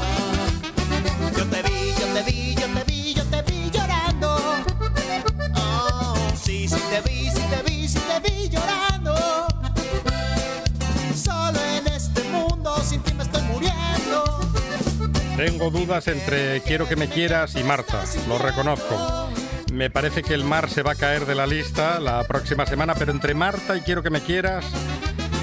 Yo 1.35 1.45
te 1.45 1.61
vi, 1.63 1.93
yo 1.99 2.07
te 2.13 2.23
vi, 2.23 2.55
yo 2.55 2.67
te 2.67 2.83
vi, 2.85 3.13
yo 3.13 3.25
te 3.25 3.41
vi 3.41 3.69
llorando. 3.69 4.37
Oh, 5.55 6.15
sí, 6.41 6.69
sí 6.69 6.77
te 6.89 7.01
vi, 7.01 7.29
sí 7.29 7.41
te 7.49 7.61
vi, 7.69 7.85
sí 7.85 7.99
te 7.99 8.29
vi 8.29 8.47
llorando. 8.47 9.13
Solo 11.21 11.59
en 11.77 11.87
este 11.87 12.23
mundo 12.23 12.81
sin 12.81 13.01
ti 13.01 13.13
me 13.13 13.23
estoy 13.23 13.41
muriendo. 13.41 14.39
Tengo 15.35 15.69
dudas 15.69 16.07
entre 16.07 16.61
Quiero 16.61 16.87
que 16.87 16.95
me 16.95 17.09
quieras 17.09 17.55
y 17.55 17.63
Marta, 17.63 18.05
lo 18.29 18.37
reconozco. 18.37 19.30
Me 19.71 19.89
parece 19.89 20.21
que 20.21 20.33
el 20.33 20.43
mar 20.43 20.69
se 20.69 20.83
va 20.83 20.91
a 20.91 20.95
caer 20.95 21.25
de 21.25 21.33
la 21.35 21.47
lista 21.47 21.99
la 21.99 22.23
próxima 22.25 22.65
semana, 22.65 22.93
pero 22.95 23.11
entre 23.11 23.33
Marta 23.33 23.77
y 23.77 23.81
Quiero 23.81 24.03
que 24.03 24.09
me 24.09 24.19
quieras, 24.19 24.65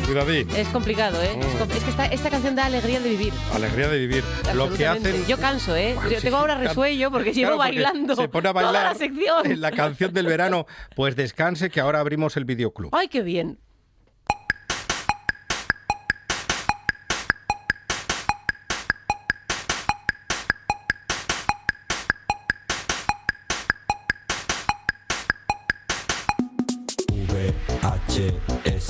cuidadín. 0.07 0.49
Es 0.55 0.68
complicado, 0.68 1.22
¿eh? 1.22 1.31
Es, 1.41 1.47
Mm. 1.66 1.70
es 1.72 1.83
que 1.85 1.91
esta, 1.91 2.07
esta 2.07 2.31
canción 2.31 2.55
da 2.55 2.66
alegría 2.66 3.01
de 3.01 3.09
vivir. 3.09 3.33
Alegría 3.55 3.89
de 3.89 3.99
vivir. 3.99 4.24
Lo 4.55 4.70
que 4.72 4.87
hacen... 4.87 5.26
Yo 5.26 5.39
canso, 5.39 5.74
¿eh? 5.74 5.95
Bueno, 5.95 6.11
Yo 6.11 6.16
sí, 6.18 6.24
tengo 6.24 6.37
ahora 6.37 6.57
resuello 6.59 7.11
porque 7.11 7.33
Claro, 7.33 7.37
llevo 7.57 7.57
porque 7.62 7.83
bailando 7.83 8.16
Se 8.16 8.29
pone 8.29 8.49
a 8.49 8.53
toda 8.53 8.62
bailar 8.64 8.93
la 8.93 8.95
sección. 8.99 9.47
en 9.51 9.61
la 9.62 9.72
canción 9.72 10.12
del 10.12 10.26
verano. 10.26 10.66
Pues 10.95 11.16
descanse 11.16 11.70
que 11.70 11.81
ahora 11.81 12.01
abrimos 12.01 12.37
el 12.37 12.45
videoclub. 12.45 12.95
¡Ay, 12.95 13.09
qué 13.09 13.22
bien! 13.22 13.59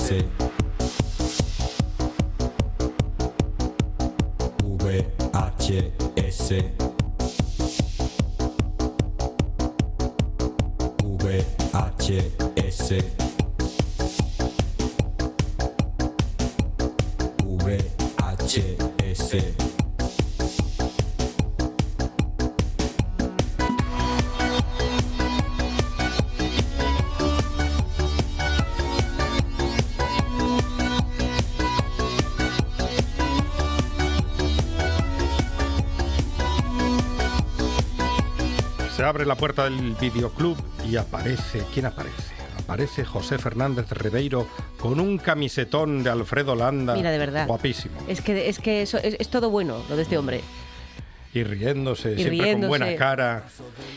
VHS 0.09 0.25
VHS 4.79 5.91
VHS 6.15 6.78
abre 39.19 39.27
la 39.27 39.35
puerta 39.35 39.65
del 39.65 39.95
videoclub 39.99 40.55
y 40.89 40.95
aparece. 40.95 41.61
¿Quién 41.73 41.87
aparece? 41.87 42.31
Aparece 42.57 43.03
José 43.03 43.37
Fernández 43.37 43.91
Ribeiro 43.91 44.47
con 44.79 44.97
un 45.01 45.17
camisetón 45.17 46.03
de 46.03 46.09
Alfredo 46.09 46.55
Landa. 46.55 46.95
Mira, 46.95 47.11
de 47.11 47.17
verdad. 47.17 47.45
Guapísimo. 47.45 47.95
Es 48.07 48.21
que, 48.21 48.47
es, 48.47 48.59
que 48.59 48.81
eso, 48.81 48.97
es, 48.97 49.17
es 49.19 49.27
todo 49.29 49.49
bueno 49.49 49.83
lo 49.89 49.97
de 49.97 50.03
este 50.03 50.17
hombre. 50.17 50.39
Y 51.33 51.43
riéndose, 51.43 52.13
Y 52.13 52.15
siempre 52.15 52.29
riéndose. 52.45 52.59
con 52.61 52.67
buena 52.69 52.95
cara. 52.95 53.43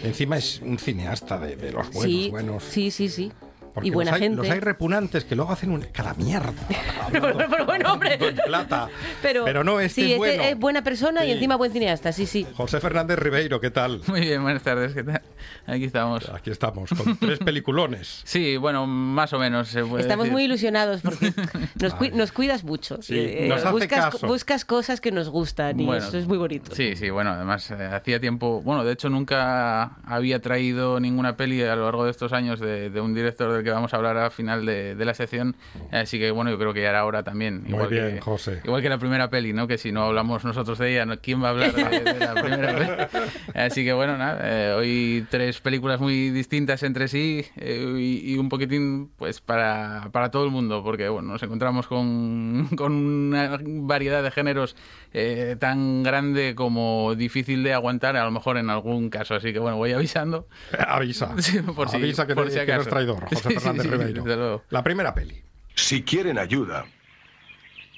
Encima 0.03 0.39
es 0.39 0.61
un 0.61 0.77
cineasta 0.81 1.39
de, 1.39 1.55
de 1.55 1.71
los 1.71 1.89
buenos, 1.93 2.03
sí, 2.03 2.29
buenos. 2.31 2.65
sí, 2.65 2.91
sí, 2.91 3.09
sí. 3.09 3.31
Porque 3.75 3.89
y 3.89 3.91
buena 3.93 4.11
los 4.11 4.17
hay, 4.21 4.23
gente. 4.27 4.37
Los 4.43 4.51
hay 4.51 4.61
repugnantes 4.61 5.25
que 5.25 5.35
luego 5.35 5.53
hacen 5.53 5.71
un, 5.71 5.81
cada 5.93 6.13
mierda. 6.15 6.53
pero, 7.13 7.37
pero- 7.37 7.65
bueno, 7.67 7.93
hombre. 7.95 8.19
plata. 8.47 8.89
Pero, 9.23 9.45
Pero 9.45 9.65
no, 9.65 9.81
este 9.81 10.03
sí, 10.03 10.13
es 10.13 10.19
bueno. 10.19 10.43
es 10.43 10.59
buena 10.59 10.83
persona 10.85 11.25
y 11.25 11.29
Sí. 11.29 11.33
encima 11.35 11.57
buen 11.57 11.73
cineasta, 11.73 12.13
sí, 12.13 12.27
sí. 12.27 12.47
José 12.55 12.81
Fernández 12.81 13.19
Ribeiro, 13.19 13.61
¿qué 13.61 13.71
tal? 13.71 14.03
Muy 14.09 14.21
bien, 14.21 14.43
buenas 14.43 14.63
tardes, 14.63 14.93
¿qué 14.95 15.03
tal? 15.03 15.23
Aquí 15.67 15.85
estamos. 15.85 16.29
Aquí 16.29 16.51
estamos, 16.51 16.91
con 16.91 17.17
tres 17.19 17.39
peliculones. 17.39 18.21
Sí, 18.25 18.57
bueno, 18.59 18.87
más 18.87 19.33
o 19.33 19.39
menos 19.39 19.69
se 19.69 19.83
puede 19.85 20.03
Estamos 20.03 20.25
decir. 20.25 20.33
muy 20.33 20.45
ilusionados 20.45 21.01
porque 21.01 21.33
nos, 21.81 21.95
cui- 21.97 22.13
nos 22.13 22.33
cuidas 22.33 22.65
mucho. 22.65 23.01
Sí, 23.01 23.15
Eh, 23.19 23.47
nos 23.49 23.63
hace 23.63 23.73
buscas, 23.73 24.05
caso. 24.13 24.27
buscas 24.27 24.65
cosas 24.65 25.01
que 25.01 25.13
nos 25.13 25.31
gustan 25.31 25.81
y 25.81 25.87
Bueno, 25.87 26.05
eso 26.07 26.19
es 26.19 26.27
muy 26.27 26.37
bonito. 26.39 26.75
Sí, 26.75 26.95
sí, 26.97 27.09
bueno, 27.11 27.31
además 27.31 27.71
eh, 27.71 27.85
hacía 27.87 28.21
tiempo, 28.21 28.61
bueno, 28.63 28.85
de 28.85 28.93
hecho 28.93 29.09
nunca 29.09 29.97
había 30.05 30.41
traído 30.41 31.01
ninguna 31.01 31.37
peli 31.37 31.63
a 31.63 31.75
lo 31.77 31.85
largo 31.85 32.05
de 32.05 32.11
estos 32.11 32.33
años 32.33 32.61
de, 32.61 32.91
de 32.91 33.01
un 33.01 33.15
director 33.15 33.62
del 33.63 33.65
que 33.65 33.71
vamos 33.71 33.95
a 33.95 33.97
hablar 33.97 34.17
al 34.17 34.31
final 34.31 34.67
de, 34.67 34.95
de 34.95 35.05
la 35.05 35.15
sección, 35.15 35.57
así 35.91 36.19
que 36.19 36.31
bueno, 36.31 36.51
yo 36.51 36.59
creo 36.59 36.75
que 36.75 36.83
ya 36.83 36.91
era 36.91 37.05
hora 37.05 37.23
también. 37.23 37.65
Muy 37.69 37.87
bien, 37.89 38.15
que, 38.17 38.21
José. 38.21 38.61
Igual 38.65 38.83
que 38.83 38.89
la 38.89 38.99
primera 38.99 39.31
peli, 39.31 39.53
¿no? 39.53 39.67
Que 39.67 39.79
si 39.79 39.93
no 39.93 40.05
hablamos 40.05 40.45
nosotros 40.45 40.79
de 40.79 40.91
ella. 40.93 41.17
¿quién 41.23 41.43
va 41.43 41.49
a 41.49 41.51
hablar 41.51 41.73
de, 41.75 42.01
de 42.01 42.19
la 42.19 42.35
primera 42.35 42.75
peli? 42.75 43.21
Así 43.55 43.85
que 43.85 43.93
bueno, 43.93 44.17
nada, 44.19 44.41
eh, 44.43 44.73
hoy 44.75 45.27
tres 45.31 45.61
películas 45.61 46.01
muy 46.01 46.31
distintas 46.31 46.83
entre 46.83 47.09
sí 47.09 47.45
eh, 47.57 47.95
y, 47.99 48.33
y 48.35 48.39
un 48.39 48.49
poquitín 48.49 49.11
pues 49.17 49.41
para, 49.41 50.09
para 50.13 50.31
todo 50.31 50.45
el 50.45 50.51
mundo, 50.51 50.83
porque 50.83 51.09
bueno, 51.09 51.33
nos 51.33 51.43
encontramos 51.43 51.87
con, 51.87 52.69
con 52.77 52.93
una 52.93 53.59
variedad 53.63 54.23
de 54.23 54.31
géneros 54.31 54.77
eh, 55.13 55.57
tan 55.59 56.03
grande 56.03 56.55
como 56.55 57.15
difícil 57.15 57.63
de 57.63 57.75
aguantar, 57.75 58.17
a 58.17 58.25
lo 58.25 58.31
mejor 58.31 58.57
en 58.57 58.71
algún 58.71 59.11
caso. 59.11 59.35
Así 59.35 59.53
que 59.53 59.59
bueno, 59.59 59.77
voy 59.77 59.93
avisando. 59.93 60.47
Avisa. 60.87 61.35
Sí, 61.43 61.59
por 61.61 61.89
si- 61.89 61.97
Avisa 61.97 62.27
que, 62.27 62.35
por 62.35 62.45
no- 62.47 62.51
si 62.51 62.59
que 62.61 62.67
no 62.67 62.73
es 62.73 62.75
acaso. 62.87 62.91
traidor, 62.91 63.25
José 63.29 63.52
Sí, 63.55 63.61
sí, 63.61 63.65
Fernández 63.65 63.85
sí, 63.85 63.91
Ribeiro. 63.91 64.23
desde 64.23 64.37
luego. 64.37 64.65
La 64.71 64.83
primera 64.83 65.15
peli. 65.15 65.43
Si 65.75 66.03
quieren 66.03 66.39
ayuda, 66.39 66.87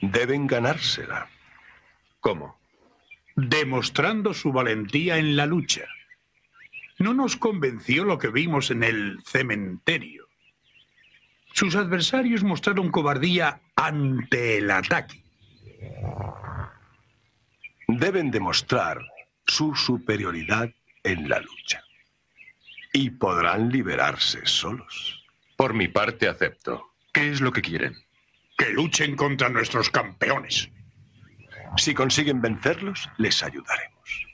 deben 0.00 0.46
ganársela. 0.46 1.28
¿Cómo? 2.20 2.58
Demostrando 3.36 4.32
su 4.32 4.52
valentía 4.52 5.18
en 5.18 5.36
la 5.36 5.46
lucha. 5.46 5.84
No 6.98 7.12
nos 7.12 7.36
convenció 7.36 8.04
lo 8.04 8.18
que 8.18 8.28
vimos 8.28 8.70
en 8.70 8.84
el 8.84 9.18
cementerio. 9.24 10.28
Sus 11.52 11.74
adversarios 11.76 12.42
mostraron 12.42 12.90
cobardía 12.90 13.60
ante 13.76 14.58
el 14.58 14.70
ataque. 14.70 15.22
Deben 17.88 18.30
demostrar 18.30 19.00
su 19.46 19.74
superioridad 19.74 20.70
en 21.02 21.28
la 21.28 21.40
lucha. 21.40 21.82
Y 22.92 23.10
podrán 23.10 23.70
liberarse 23.70 24.46
solos. 24.46 25.23
Por 25.64 25.72
mi 25.72 25.88
parte 25.88 26.28
acepto. 26.28 26.92
¿Qué 27.10 27.30
es 27.30 27.40
lo 27.40 27.50
que 27.50 27.62
quieren? 27.62 27.96
Que 28.58 28.68
luchen 28.68 29.16
contra 29.16 29.48
nuestros 29.48 29.88
campeones. 29.88 30.68
Si 31.78 31.94
consiguen 31.94 32.42
vencerlos, 32.42 33.08
les 33.16 33.42
ayudaremos. 33.42 34.26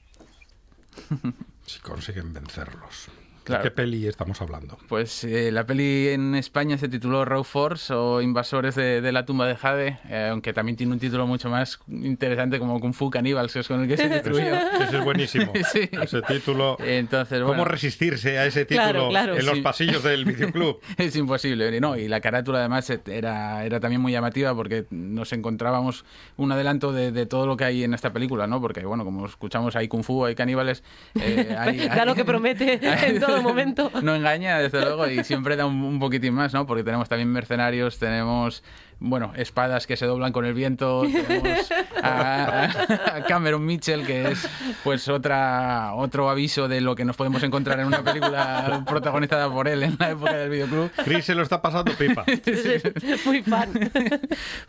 Si 1.64 1.78
consiguen 1.78 2.32
vencerlos. 2.32 3.08
Claro. 3.44 3.62
¿De 3.64 3.70
qué 3.70 3.74
peli 3.74 4.06
estamos 4.06 4.40
hablando? 4.42 4.78
Pues 4.88 5.24
eh, 5.24 5.50
la 5.50 5.64
peli 5.66 6.08
en 6.08 6.34
España 6.34 6.76
se 6.78 6.88
tituló 6.88 7.24
Raw 7.24 7.42
Force 7.42 7.92
o 7.92 8.20
Invasores 8.20 8.74
de, 8.74 9.00
de 9.00 9.12
la 9.12 9.24
tumba 9.24 9.46
de 9.46 9.56
Jade, 9.56 9.98
eh, 10.08 10.28
aunque 10.30 10.52
también 10.52 10.76
tiene 10.76 10.92
un 10.92 10.98
título 11.00 11.26
mucho 11.26 11.48
más 11.48 11.78
interesante 11.88 12.58
como 12.58 12.78
Kung 12.80 12.92
Fu 12.94 13.10
Cannibals, 13.10 13.52
que 13.52 13.60
es 13.60 13.68
con 13.68 13.82
el 13.82 13.88
que 13.88 13.96
se 13.96 14.08
distribuyó. 14.12 14.54
Ese 14.80 14.98
es 14.98 15.04
buenísimo. 15.04 15.52
Sí. 15.72 15.88
Ese 15.92 16.22
título. 16.22 16.76
Entonces, 16.80 17.38
¿Cómo 17.40 17.48
bueno. 17.48 17.64
resistirse 17.64 18.38
a 18.38 18.46
ese 18.46 18.64
título 18.64 18.84
Claro, 18.90 19.08
claro. 19.08 19.36
en 19.36 19.46
los 19.46 19.56
Sí. 19.56 19.60
pasillos 19.62 20.02
del 20.02 20.24
videoclub? 20.24 20.80
Es 20.98 21.14
imposible, 21.16 21.80
¿no? 21.80 21.96
Y 21.96 22.08
la 22.08 22.20
carátula 22.20 22.58
además 22.60 22.90
era, 23.06 23.64
era 23.64 23.80
también 23.80 24.00
muy 24.00 24.12
llamativa 24.12 24.54
porque 24.54 24.86
nos 24.90 25.32
encontrábamos 25.32 26.04
un 26.36 26.52
adelanto 26.52 26.92
de, 26.92 27.10
de 27.12 27.26
todo 27.26 27.46
lo 27.46 27.56
que 27.56 27.64
hay 27.64 27.84
en 27.84 27.94
esta 27.94 28.12
película, 28.12 28.46
¿no? 28.46 28.60
Porque, 28.60 28.84
bueno, 28.84 29.04
como 29.04 29.26
escuchamos, 29.26 29.76
hay 29.76 29.88
kung 29.88 30.02
fu, 30.02 30.24
hay 30.24 30.34
caníbales. 30.34 30.82
eh, 31.14 31.54
hay- 31.58 31.88
Da 31.88 32.04
lo 32.04 32.14
que 32.14 32.24
promete 32.24 32.80
en 32.82 33.20
todo 33.20 33.39
momento. 33.42 33.90
no 34.02 34.14
engaña, 34.14 34.58
desde 34.58 34.80
luego, 34.80 35.06
y 35.08 35.24
siempre 35.24 35.56
da 35.56 35.66
un, 35.66 35.82
un 35.82 35.98
poquitín 35.98 36.34
más, 36.34 36.52
¿no? 36.52 36.66
Porque 36.66 36.84
tenemos 36.84 37.08
también 37.08 37.30
mercenarios, 37.30 37.98
tenemos, 37.98 38.62
bueno, 39.00 39.32
espadas 39.34 39.86
que 39.86 39.96
se 39.96 40.04
doblan 40.04 40.30
con 40.30 40.44
el 40.44 40.52
viento, 40.52 41.02
tenemos 41.02 41.70
a, 42.02 43.16
a 43.16 43.24
Cameron 43.24 43.64
Mitchell, 43.64 44.06
que 44.06 44.30
es 44.30 44.46
pues 44.84 45.08
otra 45.08 45.94
otro 45.94 46.28
aviso 46.28 46.68
de 46.68 46.82
lo 46.82 46.94
que 46.94 47.06
nos 47.06 47.16
podemos 47.16 47.42
encontrar 47.42 47.80
en 47.80 47.86
una 47.86 48.02
película 48.04 48.84
protagonizada 48.86 49.50
por 49.50 49.68
él 49.68 49.82
en 49.82 49.96
la 49.98 50.10
época 50.10 50.34
del 50.34 50.50
videoclub. 50.50 50.90
Chris 51.04 51.24
se 51.24 51.34
lo 51.34 51.42
está 51.42 51.62
pasando 51.62 51.92
pipa. 51.92 52.24
Muy 53.24 53.42
fan. 53.42 53.70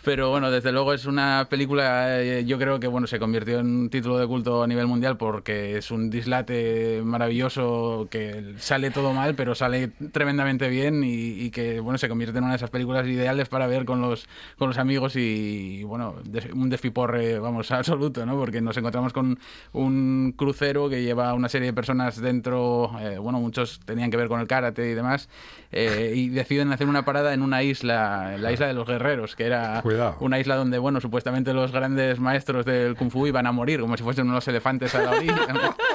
Pero 0.03 0.29
bueno, 0.29 0.49
desde 0.49 0.71
luego 0.71 0.93
es 0.93 1.05
una 1.05 1.47
película, 1.49 2.21
eh, 2.21 2.45
yo 2.45 2.57
creo 2.57 2.79
que 2.79 2.87
bueno, 2.87 3.07
se 3.07 3.19
convirtió 3.19 3.59
en 3.59 3.67
un 3.67 3.89
título 3.89 4.17
de 4.17 4.27
culto 4.27 4.63
a 4.63 4.67
nivel 4.67 4.87
mundial 4.87 5.17
porque 5.17 5.77
es 5.77 5.91
un 5.91 6.09
dislate 6.09 7.01
maravilloso 7.03 8.07
que 8.09 8.55
sale 8.59 8.91
todo 8.91 9.13
mal, 9.13 9.35
pero 9.35 9.55
sale 9.55 9.89
tremendamente 10.13 10.69
bien 10.69 11.03
y, 11.03 11.33
y 11.33 11.51
que 11.51 11.81
bueno, 11.81 11.97
se 11.97 12.07
convierte 12.07 12.37
en 12.37 12.45
una 12.45 12.53
de 12.53 12.57
esas 12.57 12.69
películas 12.69 13.05
ideales 13.07 13.49
para 13.49 13.67
ver 13.67 13.83
con 13.83 13.99
los, 13.99 14.20
con 14.57 14.67
los 14.69 14.77
amigos 14.77 15.15
y, 15.15 15.83
bueno, 15.83 16.15
des- 16.23 16.51
un 16.53 16.69
despiporre, 16.69 17.39
vamos, 17.39 17.71
absoluto, 17.71 18.25
¿no? 18.25 18.37
Porque 18.37 18.61
nos 18.61 18.77
encontramos 18.77 19.13
con 19.13 19.39
un 19.73 20.33
crucero 20.37 20.89
que 20.89 21.03
lleva 21.03 21.33
una 21.33 21.49
serie 21.49 21.67
de 21.67 21.73
personas 21.73 22.19
dentro, 22.21 22.91
eh, 22.99 23.17
bueno, 23.17 23.39
muchos 23.39 23.79
tenían 23.85 24.11
que 24.11 24.17
ver 24.17 24.27
con 24.27 24.39
el 24.39 24.47
karate 24.47 24.89
y 24.89 24.93
demás, 24.93 25.29
eh, 25.71 26.13
y 26.15 26.29
deciden 26.29 26.71
hacer 26.73 26.87
una 26.87 27.05
parada 27.05 27.33
en 27.33 27.41
una 27.41 27.63
isla, 27.63 28.35
en 28.35 28.43
la 28.43 28.51
isla 28.51 28.67
de 28.67 28.73
los 28.73 28.87
guerreros, 28.87 29.35
que 29.35 29.45
era 29.45 29.81
Cuidado. 29.81 30.17
una 30.19 30.39
isla 30.39 30.55
donde, 30.55 30.77
bueno, 30.77 30.99
supuestamente 31.01 31.53
los 31.53 31.71
grandes 31.71 32.19
maestros 32.19 32.65
del 32.65 32.95
kung 32.95 33.09
fu 33.11 33.27
iban 33.27 33.47
a 33.47 33.51
morir, 33.51 33.79
como 33.81 33.95
si 33.97 34.03
fuesen 34.03 34.29
unos 34.29 34.47
elefantes 34.47 34.93
a 34.95 35.01
la 35.03 35.11
orilla. 35.11 35.47
¿no? 35.53 35.75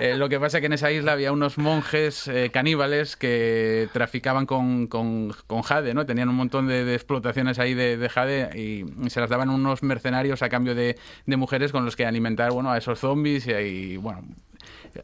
Eh, 0.00 0.14
lo 0.14 0.28
que 0.28 0.38
pasa 0.38 0.58
es 0.58 0.60
que 0.60 0.66
en 0.66 0.74
esa 0.74 0.90
isla 0.90 1.12
había 1.12 1.32
unos 1.32 1.56
monjes 1.56 2.28
eh, 2.28 2.50
caníbales 2.52 3.16
que 3.16 3.88
traficaban 3.94 4.44
con, 4.44 4.86
con- 4.88 5.32
con 5.46 5.62
jade, 5.62 5.94
¿no? 5.94 6.04
Tenían 6.04 6.28
un 6.28 6.34
montón 6.34 6.66
de, 6.66 6.84
de 6.84 6.94
explotaciones 6.94 7.58
ahí 7.58 7.65
de, 7.74 7.96
de 7.96 8.08
jade 8.08 8.50
y, 8.54 8.84
y 9.04 9.10
se 9.10 9.20
las 9.20 9.30
daban 9.30 9.50
unos 9.50 9.82
mercenarios 9.82 10.42
a 10.42 10.48
cambio 10.48 10.74
de, 10.74 10.96
mujeres 11.26 11.72
con 11.72 11.84
los 11.84 11.96
que 11.96 12.06
alimentar, 12.06 12.52
bueno, 12.52 12.70
a 12.70 12.78
esos 12.78 12.98
zombies 12.98 13.46
y, 13.46 13.52
ahí, 13.52 13.96
bueno... 13.96 14.22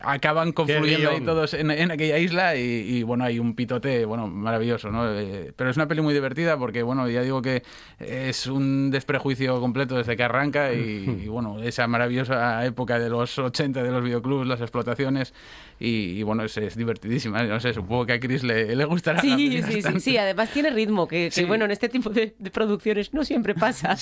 acaban 0.01 0.53
confluyendo 0.53 1.11
ahí 1.11 1.21
todos 1.21 1.55
en, 1.55 1.71
en 1.71 1.91
aquella 1.91 2.19
isla 2.19 2.57
y, 2.57 2.61
y, 2.61 3.03
bueno, 3.03 3.25
hay 3.25 3.39
un 3.39 3.55
pitote, 3.55 4.05
bueno, 4.05 4.27
maravilloso, 4.29 4.91
¿no? 4.91 5.11
Eh, 5.19 5.53
pero 5.57 5.71
es 5.71 5.77
una 5.77 5.89
peli 5.89 6.01
muy 6.01 6.15
divertida 6.15 6.57
porque, 6.57 6.83
bueno, 6.83 7.09
ya 7.09 7.23
digo 7.23 7.43
que 7.43 7.63
es 7.99 8.47
un 8.47 8.91
desprejuicio 8.91 9.61
completo 9.61 9.97
desde 9.97 10.17
que 10.17 10.23
arranca 10.23 10.73
y, 10.73 11.23
y, 11.25 11.29
bueno, 11.29 11.63
esa 11.63 11.87
maravillosa 11.87 12.65
época 12.65 12.99
de 12.99 13.09
los 13.11 13.39
80 13.39 13.83
de 13.83 13.91
los 13.91 14.03
videoclubs, 14.03 14.47
las 14.47 14.61
explotaciones 14.61 15.35
y, 15.79 16.19
y, 16.19 16.23
bueno, 16.23 16.45
es, 16.45 16.57
es 16.57 16.77
divertidísima, 16.77 17.43
no 17.43 17.59
sé, 17.61 17.73
supongo 17.75 18.07
que 18.07 18.13
a 18.15 18.21
Chris 18.21 18.43
le, 18.45 18.75
le 18.77 18.85
gustará. 18.85 19.21
Sí, 19.21 19.63
sí, 19.69 19.83
sí, 20.01 20.17
además 20.17 20.51
tiene 20.51 20.71
ritmo, 20.71 21.09
que, 21.09 21.27
que, 21.27 21.31
Sí. 21.31 21.45
bueno, 21.45 21.65
en 21.65 21.71
este 21.73 21.89
tipo 21.89 22.11
de, 22.11 22.35
de 22.39 22.51
producciones 22.51 23.13
no 23.15 23.25
siempre 23.25 23.55
pasa. 23.55 23.97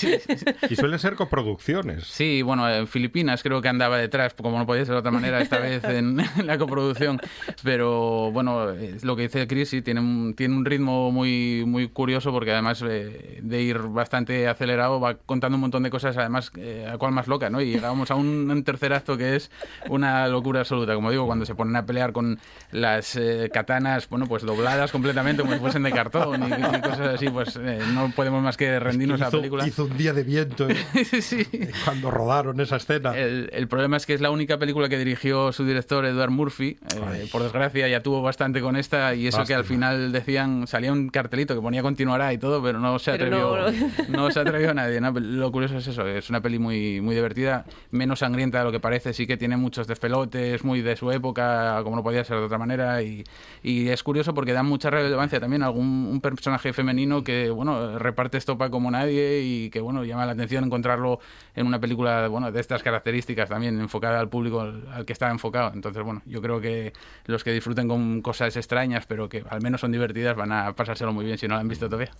Y 0.69 0.77
suelen 0.77 0.99
ser 0.99 1.15
coproducciones. 1.15 2.05
Sí, 2.07 2.43
bueno, 2.43 2.69
en 2.69 2.87
Filipinas 2.87 3.43
creo 3.43 3.63
que 3.63 3.69
andaba 3.69 3.97
detrás, 3.99 4.35
como 4.35 4.59
no 4.59 4.67
podía 4.67 4.85
ser 4.85 4.95
de 4.95 4.99
otra 5.01 5.11
manera, 5.11 5.41
esta 5.41 5.59
vez 5.59 5.80
en, 5.85 6.21
en 6.21 6.47
la 6.47 6.59
coproducción. 6.59 7.21
Pero 7.63 8.31
bueno, 8.33 8.71
es 8.71 9.05
lo 9.05 9.17
que 9.17 9.23
dice 9.23 9.47
Chris, 9.47 9.71
sí, 9.71 9.83
tiene 9.83 10.01
un, 10.01 10.35
tiene 10.35 10.55
un 10.57 10.65
ritmo 10.65 11.11
muy, 11.11 11.65
muy 11.67 11.89
curioso 11.89 12.33
porque 12.33 12.53
además 12.53 12.83
eh, 12.87 13.41
de 13.43 13.63
ir 13.63 13.79
bastante 13.79 14.49
acelerado 14.49 15.01
va 15.01 15.15
contando 15.15 15.57
un 15.57 15.63
montón 15.63 15.83
de 15.83 15.91
cosas, 15.91 16.17
además, 16.17 16.51
eh, 16.57 16.89
a 16.91 16.99
cual 16.99 17.13
más 17.13 17.29
loca, 17.29 17.51
¿no? 17.51 17.61
Y 17.61 17.73
llegamos 17.73 18.11
a 18.11 18.15
un, 18.15 18.51
un 18.51 18.65
tercer 18.65 18.93
acto 18.93 19.17
que 19.17 19.37
es 19.37 19.51
una 19.89 20.27
locura 20.29 20.61
absoluta, 20.61 20.95
como 20.95 21.11
digo, 21.11 21.27
cuando 21.27 21.45
se 21.45 21.55
ponen 21.55 21.77
a 21.77 21.87
pelear 21.87 22.13
con 22.13 22.39
las 22.73 23.17
eh, 23.17 23.51
katanas, 23.53 24.09
bueno, 24.09 24.27
pues 24.27 24.43
dobladas 24.43 24.93
completamente 24.93 25.43
como 25.43 25.55
si 25.55 25.61
fuesen 25.61 25.83
de 25.83 25.93
cartón 25.93 26.43
y, 26.43 26.47
y 26.77 26.81
cosas 26.81 27.15
así, 27.15 27.29
pues 27.29 27.57
eh, 27.57 27.79
no 27.95 28.11
podemos 28.15 28.43
más 28.43 28.57
que 28.57 28.79
rendirnos 28.79 29.21
a 29.21 29.25
la 29.25 29.29
hizo, 29.29 29.39
película. 29.39 29.67
hizo 29.67 29.85
un 29.85 29.97
día 29.97 30.13
de 30.13 30.23
viento 30.23 30.69
¿eh? 30.69 30.77
cuando 31.85 32.11
rodaron 32.11 32.61
esa 32.61 32.77
escena. 32.77 33.17
El, 33.17 33.51
el 33.53 33.69
problema 33.69 33.97
es 33.97 34.07
que 34.07 34.15
es 34.15 34.21
la 34.21 34.31
única 34.31 34.59
película 34.59 34.89
que 34.89 34.99
dirigió 34.99 35.53
su 35.53 35.65
director 35.71 36.05
Edward 36.05 36.31
Murphy. 36.31 36.77
Eh, 37.15 37.29
por 37.33 37.43
desgracia 37.43 37.89
ya 37.89 38.03
tuvo 38.03 38.23
bastante 38.23 38.61
con 38.61 38.77
esta 38.77 39.15
y 39.15 39.27
eso 39.27 39.45
que 39.45 39.55
al 39.55 39.65
final 39.65 40.13
decían, 40.13 40.67
salía 40.67 40.93
un 40.93 41.09
cartelito 41.09 41.55
que 41.55 41.61
ponía 41.61 41.83
continuará 41.83 42.33
y 42.33 42.39
todo, 42.39 42.63
pero 42.63 42.79
no 42.79 42.99
se 42.99 43.13
atrevió, 43.13 43.57
no- 43.57 43.71
no, 44.09 44.31
se 44.31 44.41
atrevió 44.41 44.75
nadie. 44.75 45.01
¿no? 45.01 45.11
Lo 45.13 45.51
curioso 45.51 45.77
es 45.79 45.87
eso, 45.87 46.07
es 46.07 46.29
una 46.31 46.41
peli 46.41 46.59
muy, 46.59 47.01
muy 47.01 47.15
divertida, 47.15 47.65
menos 47.91 48.19
sangrienta 48.19 48.59
de 48.59 48.65
lo 48.65 48.73
que 48.73 48.81
parece, 48.81 49.13
sí 49.13 49.27
que 49.27 49.37
tiene 49.37 49.57
muchos 49.57 49.87
despelotes, 49.87 50.65
muy 50.65 50.83
de 50.83 50.97
su 50.97 51.11
época, 51.11 51.81
como 51.85 51.97
no 51.97 52.03
podía 52.03 52.25
ser 52.25 52.39
de 52.39 52.45
otra 52.45 52.59
manera 52.59 53.03
y, 53.03 53.25
y 53.63 53.89
es 53.89 54.03
curioso 54.03 54.35
porque 54.35 54.53
da 54.53 54.63
mucha 54.63 54.91
relevancia 54.91 55.41
también 55.41 55.63
a 55.63 55.67
algún 55.67 56.09
un 56.11 56.21
personaje 56.21 56.73
femenino 56.73 57.23
que, 57.25 57.51
bueno, 57.51 57.99
reparte 57.99 58.39
estopa 58.39 58.71
como 58.71 58.91
nadie 58.91 59.41
y 59.43 59.71
que, 59.71 59.81
bueno, 59.81 60.05
llama 60.05 60.27
la 60.27 60.33
atención 60.33 60.65
encontrarlo 60.65 61.21
en 61.55 61.67
una 61.67 61.79
película, 61.79 62.29
bueno, 62.29 62.51
de 62.53 62.61
estas 62.61 62.83
características 62.83 63.49
también, 63.49 63.79
enfocada 63.81 64.19
al 64.21 64.29
público 64.29 64.61
al, 64.61 65.05
que 65.07 65.13
está 65.13 65.31
Entonces, 65.75 66.03
bueno, 66.03 66.23
yo 66.27 66.41
creo 66.41 66.61
que 66.61 66.93
los 67.27 67.45
que 67.45 67.53
disfruten 67.53 67.89
con 67.89 68.23
cosas 68.23 68.57
extrañas, 68.57 69.07
pero 69.07 69.29
que 69.29 69.45
al 69.49 69.61
menos 69.63 69.81
son 69.81 69.93
divertidas, 69.93 70.37
van 70.37 70.53
a 70.53 70.73
pasárselo 70.75 71.13
muy 71.13 71.25
bien 71.25 71.39
si 71.39 71.47
no 71.49 71.55
la 71.55 71.61
han 71.61 71.69
visto 71.69 71.87
todavía. 71.89 72.11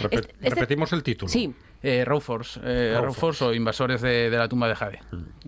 Repet- 0.00 0.30
repetimos 0.40 0.92
el 0.92 1.02
título. 1.02 1.28
Sí. 1.28 1.54
Eh, 1.82 2.04
Raw 2.04 2.20
Force, 2.20 2.60
eh, 2.62 2.92
Raw 2.94 3.04
Raw 3.06 3.14
Force 3.14 3.42
o 3.44 3.54
Invasores 3.54 4.02
de, 4.02 4.28
de 4.28 4.36
la 4.36 4.48
tumba 4.48 4.68
de 4.68 4.74
Jade. 4.74 5.00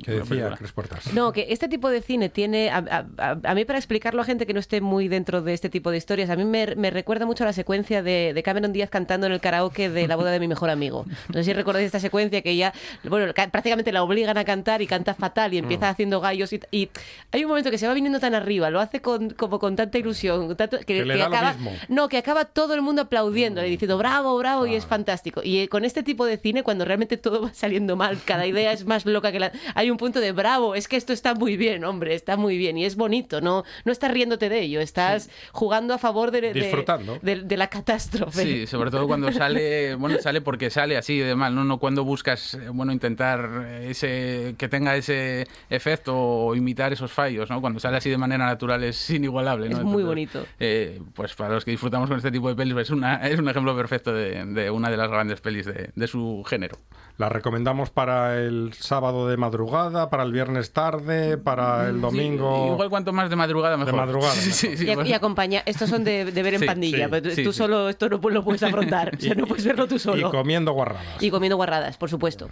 Que 0.03 0.15
Una 0.15 0.25
decía. 0.25 0.51
Cris 0.57 0.73
Puertas. 0.73 1.13
No, 1.13 1.31
que 1.33 1.47
este 1.51 1.69
tipo 1.69 1.91
de 1.91 2.01
cine 2.01 2.31
tiene, 2.31 2.71
a, 2.71 2.79
a- 2.79 3.07
a- 3.33 3.39
a 3.45 3.55
mí 3.55 3.67
para 3.67 3.79
explicarlo 3.79 4.23
a 4.23 4.25
gente 4.25 4.47
que 4.47 4.55
no 4.55 4.61
esté 4.61 4.81
muy 4.81 5.09
dentro 5.09 5.43
de 5.43 5.53
este 5.53 5.69
tipo 5.69 5.91
de 5.91 5.99
historias, 5.99 6.31
a 6.31 6.37
mí 6.37 6.45
me, 6.47 6.75
me 6.77 6.91
recuerda 6.91 7.27
mucho 7.27 7.45
a 7.45 7.49
la 7.49 7.53
secuencia 7.53 8.03
de, 8.03 8.33
de 8.35 8.43
Cameron 8.43 8.73
Díaz 8.73 8.89
cantando 8.89 9.27
en 9.27 9.35
el 9.35 9.41
karaoke 9.41 9.91
de 9.91 10.09
la 10.09 10.17
boda 10.17 10.31
de 10.31 10.41
mi 10.41 10.49
mejor 10.49 10.71
amigo. 10.71 11.05
No 11.29 11.35
sé 11.35 11.45
si 11.45 11.53
recordáis 11.53 11.85
esta 11.87 12.01
secuencia 12.01 12.41
que 12.41 12.57
ya, 12.57 12.73
bueno, 13.05 13.31
ca- 13.35 13.51
prácticamente 13.51 13.93
la 13.93 14.03
obligan 14.03 14.39
a 14.39 14.45
cantar 14.45 14.81
y 14.81 14.87
canta 14.87 15.13
fatal 15.15 15.53
y 15.53 15.59
empieza 15.59 15.87
Mm. 15.89 15.91
haciendo 15.91 16.21
gallos 16.23 16.53
y, 16.55 16.61
y 16.71 16.89
hay 17.31 17.45
un 17.45 17.49
momento 17.51 17.71
que 17.71 17.77
se 17.77 17.87
va 17.87 17.93
viniendo 17.93 18.21
tan 18.21 18.35
arriba, 18.35 18.71
lo 18.71 18.81
hace 18.81 19.03
con, 19.03 19.31
como 19.31 19.59
con 19.59 19.77
tanta 19.77 19.99
ilusión, 19.99 20.47
con 20.47 20.57
tanto- 20.57 20.79
que, 20.79 20.85
Que 20.87 21.05
le 21.05 21.19
da 21.19 21.29
lo 21.29 21.35
acaba, 21.37 21.53
mismo. 21.53 21.73
no, 21.89 22.09
que 22.09 22.17
acaba 22.17 22.47
todo 22.47 22.73
el 22.73 22.81
mundo 22.81 23.03
aplaudiéndole, 23.03 23.69
diciendo 23.69 23.99
bravo, 23.99 24.35
bravo, 24.39 24.67
y 24.67 24.75
es 24.77 24.87
fantástico. 24.87 25.43
Y 25.45 25.59
eh, 25.59 25.69
con 25.69 25.85
este 25.85 26.03
tipo 26.03 26.22
de 26.25 26.37
cine, 26.39 26.63
cuando 26.63 26.85
realmente 26.85 27.17
todo 27.17 27.43
va 27.43 27.55
saliendo 27.55 27.97
mal, 27.97 28.19
cada 28.25 28.47
idea 28.47 28.73
es 28.73 28.85
más 28.87 29.07
loca 29.07 29.33
que 29.33 29.41
la... 29.41 29.53
Hay 29.75 29.91
un 29.91 29.97
punto 29.97 30.21
de 30.21 30.33
bravo, 30.33 30.75
es 30.75 30.89
que 30.89 30.97
esto 30.97 31.13
está 31.13 31.35
muy 31.35 31.57
bien, 31.57 31.85
hombre, 31.85 32.15
está 32.15 32.37
muy 32.37 32.57
bien, 32.57 32.79
y 32.79 32.85
es 32.85 32.97
bonito, 32.97 33.41
no, 33.41 33.65
no 33.85 33.93
estás 33.93 34.11
riéndote 34.13 34.49
de 34.49 34.61
ello, 34.61 34.81
estás 34.81 35.31
jugando 35.53 35.95
a 35.95 35.99
favor 35.99 36.31
de, 36.31 36.41
de- 36.41 36.53
Disfrutando. 36.53 37.19
de, 37.23 37.37
de 37.43 37.57
la 37.57 37.69
catástrofe. 37.69 38.43
Sí, 38.43 38.67
sobre 38.67 38.91
todo 38.91 39.07
cuando 39.07 39.31
sale, 39.33 39.95
bueno, 39.97 40.19
sale 40.21 40.41
porque 40.41 40.71
sale 40.71 40.97
así 40.97 41.19
de 41.19 41.35
mal, 41.35 41.55
¿no? 41.55 41.65
No 41.65 41.79
cuando 41.79 42.05
buscas, 42.05 42.55
eh, 42.55 42.69
bueno, 42.73 42.93
intentar 42.93 43.67
ese 43.83 44.55
que 44.59 44.69
tenga 44.69 44.97
ese 44.97 45.47
efecto 45.71 46.17
o 46.17 46.55
imitar 46.55 46.93
esos 46.93 47.13
fallos, 47.13 47.49
¿no? 47.51 47.61
Cuando 47.61 47.81
sale 47.81 47.97
así 47.97 48.11
de 48.11 48.19
manera 48.19 48.47
natural 48.47 48.83
es 48.85 49.11
inigualable, 49.11 49.69
¿no? 49.69 49.79
Es 49.79 49.85
muy 49.85 50.03
Entonces, 50.03 50.07
bonito. 50.07 50.47
eh, 50.61 51.01
pues 51.15 51.35
para 51.35 51.55
los 51.55 51.65
que 51.65 51.71
disfrutamos 51.73 52.09
con 52.09 52.17
este 52.19 52.31
tipo 52.31 52.49
de 52.49 52.55
pelis, 52.55 52.77
es, 52.77 52.91
una, 52.91 53.17
es 53.29 53.39
un 53.39 53.49
ejemplo 53.49 53.77
perfecto 53.77 54.13
de, 54.13 54.45
de 54.45 54.71
una 54.71 54.91
de 54.91 54.97
las 54.97 55.09
grandes 55.11 55.41
pelis 55.41 55.67
de, 55.67 55.91
de 55.95 56.07
su 56.13 56.45
género. 56.47 56.77
La 57.19 57.29
recomendamos 57.29 57.91
para 57.91 58.39
el 58.39 58.73
sábado 58.73 59.29
de 59.29 59.37
madrugada, 59.37 60.09
para 60.09 60.23
el 60.23 60.33
viernes 60.33 60.73
tarde, 60.73 61.37
para 61.37 61.89
el 61.89 62.01
domingo. 62.01 62.73
Igual 62.73 62.89
cuanto 62.89 63.13
más 63.13 63.29
de 63.29 63.37
madrugada 63.37 63.77
mejor. 63.77 63.93
De 63.93 63.99
madrugada. 64.01 64.33
Sí, 64.35 64.51
sí, 64.51 64.77
sí, 64.77 64.91
y, 64.91 64.95
pues- 64.95 65.09
y 65.09 65.13
acompaña, 65.13 65.63
estos 65.67 65.91
son 65.91 66.05
de, 66.05 66.25
de 66.25 66.43
ver 66.43 66.55
en 66.55 66.61
Sí, 66.61 66.67
pandilla, 66.67 67.05
sí, 67.05 67.11
pero 67.11 67.31
sí, 67.35 67.45
tú 67.45 67.53
sí. 67.53 67.59
solo 67.59 67.89
esto 67.91 68.09
no 68.09 68.19
lo 68.19 68.43
puedes 68.45 68.63
afrontar, 68.63 69.15
o 69.17 69.21
sea, 69.21 69.35
no 69.35 69.47
puedes 69.47 69.65
verlo 69.67 69.87
tú 69.87 69.97
Y 69.97 69.99
solo. 69.99 70.31
comiendo 70.31 70.73
guarradas. 70.73 71.23
Y 71.23 71.31
comiendo 71.31 71.57
guarradas, 71.57 71.97
por 71.99 72.09
supuesto. 72.09 72.49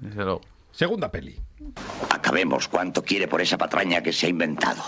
Desde 0.00 0.22
luego. 0.24 0.40
Segunda 0.72 1.10
peli. 1.10 1.36
Acabemos 2.10 2.68
cuanto 2.68 3.02
quiere 3.02 3.28
por 3.28 3.40
esa 3.40 3.58
patraña 3.58 4.02
que 4.02 4.12
se 4.12 4.26
ha 4.26 4.30
inventado. 4.30 4.82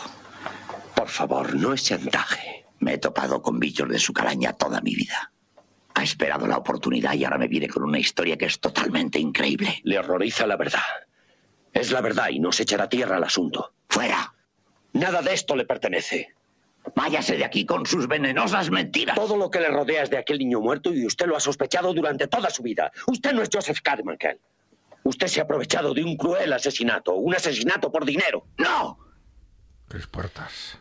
Por 0.94 1.08
favor, 1.08 1.54
no 1.54 1.72
es 1.72 1.84
chantaje. 1.84 2.66
Me 2.80 2.94
he 2.94 2.98
topado 2.98 3.40
con 3.42 3.58
bichos 3.58 3.88
de 3.88 3.98
su 3.98 4.12
calaña 4.12 4.52
toda 4.52 4.80
mi 4.80 4.94
vida. 4.94 5.32
Ha 5.94 6.02
esperado 6.02 6.46
la 6.46 6.58
oportunidad 6.58 7.14
y 7.14 7.24
ahora 7.24 7.38
me 7.38 7.48
viene 7.48 7.68
con 7.68 7.84
una 7.84 7.98
historia 7.98 8.36
que 8.36 8.46
es 8.46 8.58
totalmente 8.58 9.18
increíble. 9.18 9.80
Le 9.84 9.98
horroriza 9.98 10.46
la 10.46 10.56
verdad. 10.56 10.82
Es 11.72 11.92
la 11.92 12.00
verdad 12.00 12.28
y 12.30 12.40
no 12.40 12.52
se 12.52 12.64
echará 12.64 12.88
tierra 12.88 13.16
al 13.16 13.24
asunto. 13.24 13.74
¡Fuera! 13.88 14.34
Nada 14.92 15.22
de 15.22 15.34
esto 15.34 15.56
le 15.56 15.64
pertenece. 15.64 16.34
Váyase 16.94 17.36
de 17.36 17.44
aquí 17.44 17.64
con 17.64 17.86
sus 17.86 18.06
venenosas 18.06 18.70
mentiras. 18.70 19.16
Todo 19.16 19.36
lo 19.36 19.50
que 19.50 19.60
le 19.60 19.68
rodea 19.68 20.02
es 20.02 20.10
de 20.10 20.18
aquel 20.18 20.38
niño 20.38 20.60
muerto 20.60 20.92
y 20.92 21.06
usted 21.06 21.26
lo 21.26 21.36
ha 21.36 21.40
sospechado 21.40 21.94
durante 21.94 22.26
toda 22.26 22.50
su 22.50 22.62
vida. 22.62 22.92
Usted 23.06 23.32
no 23.32 23.42
es 23.42 23.48
Joseph 23.52 23.80
Carmichael. 23.82 24.38
Usted 25.04 25.26
se 25.28 25.40
ha 25.40 25.44
aprovechado 25.44 25.94
de 25.94 26.02
un 26.02 26.16
cruel 26.16 26.52
asesinato, 26.52 27.14
un 27.14 27.34
asesinato 27.34 27.90
por 27.90 28.04
dinero. 28.04 28.46
¡No! 28.58 28.98
Cris 29.88 30.06
Puertas. 30.06 30.78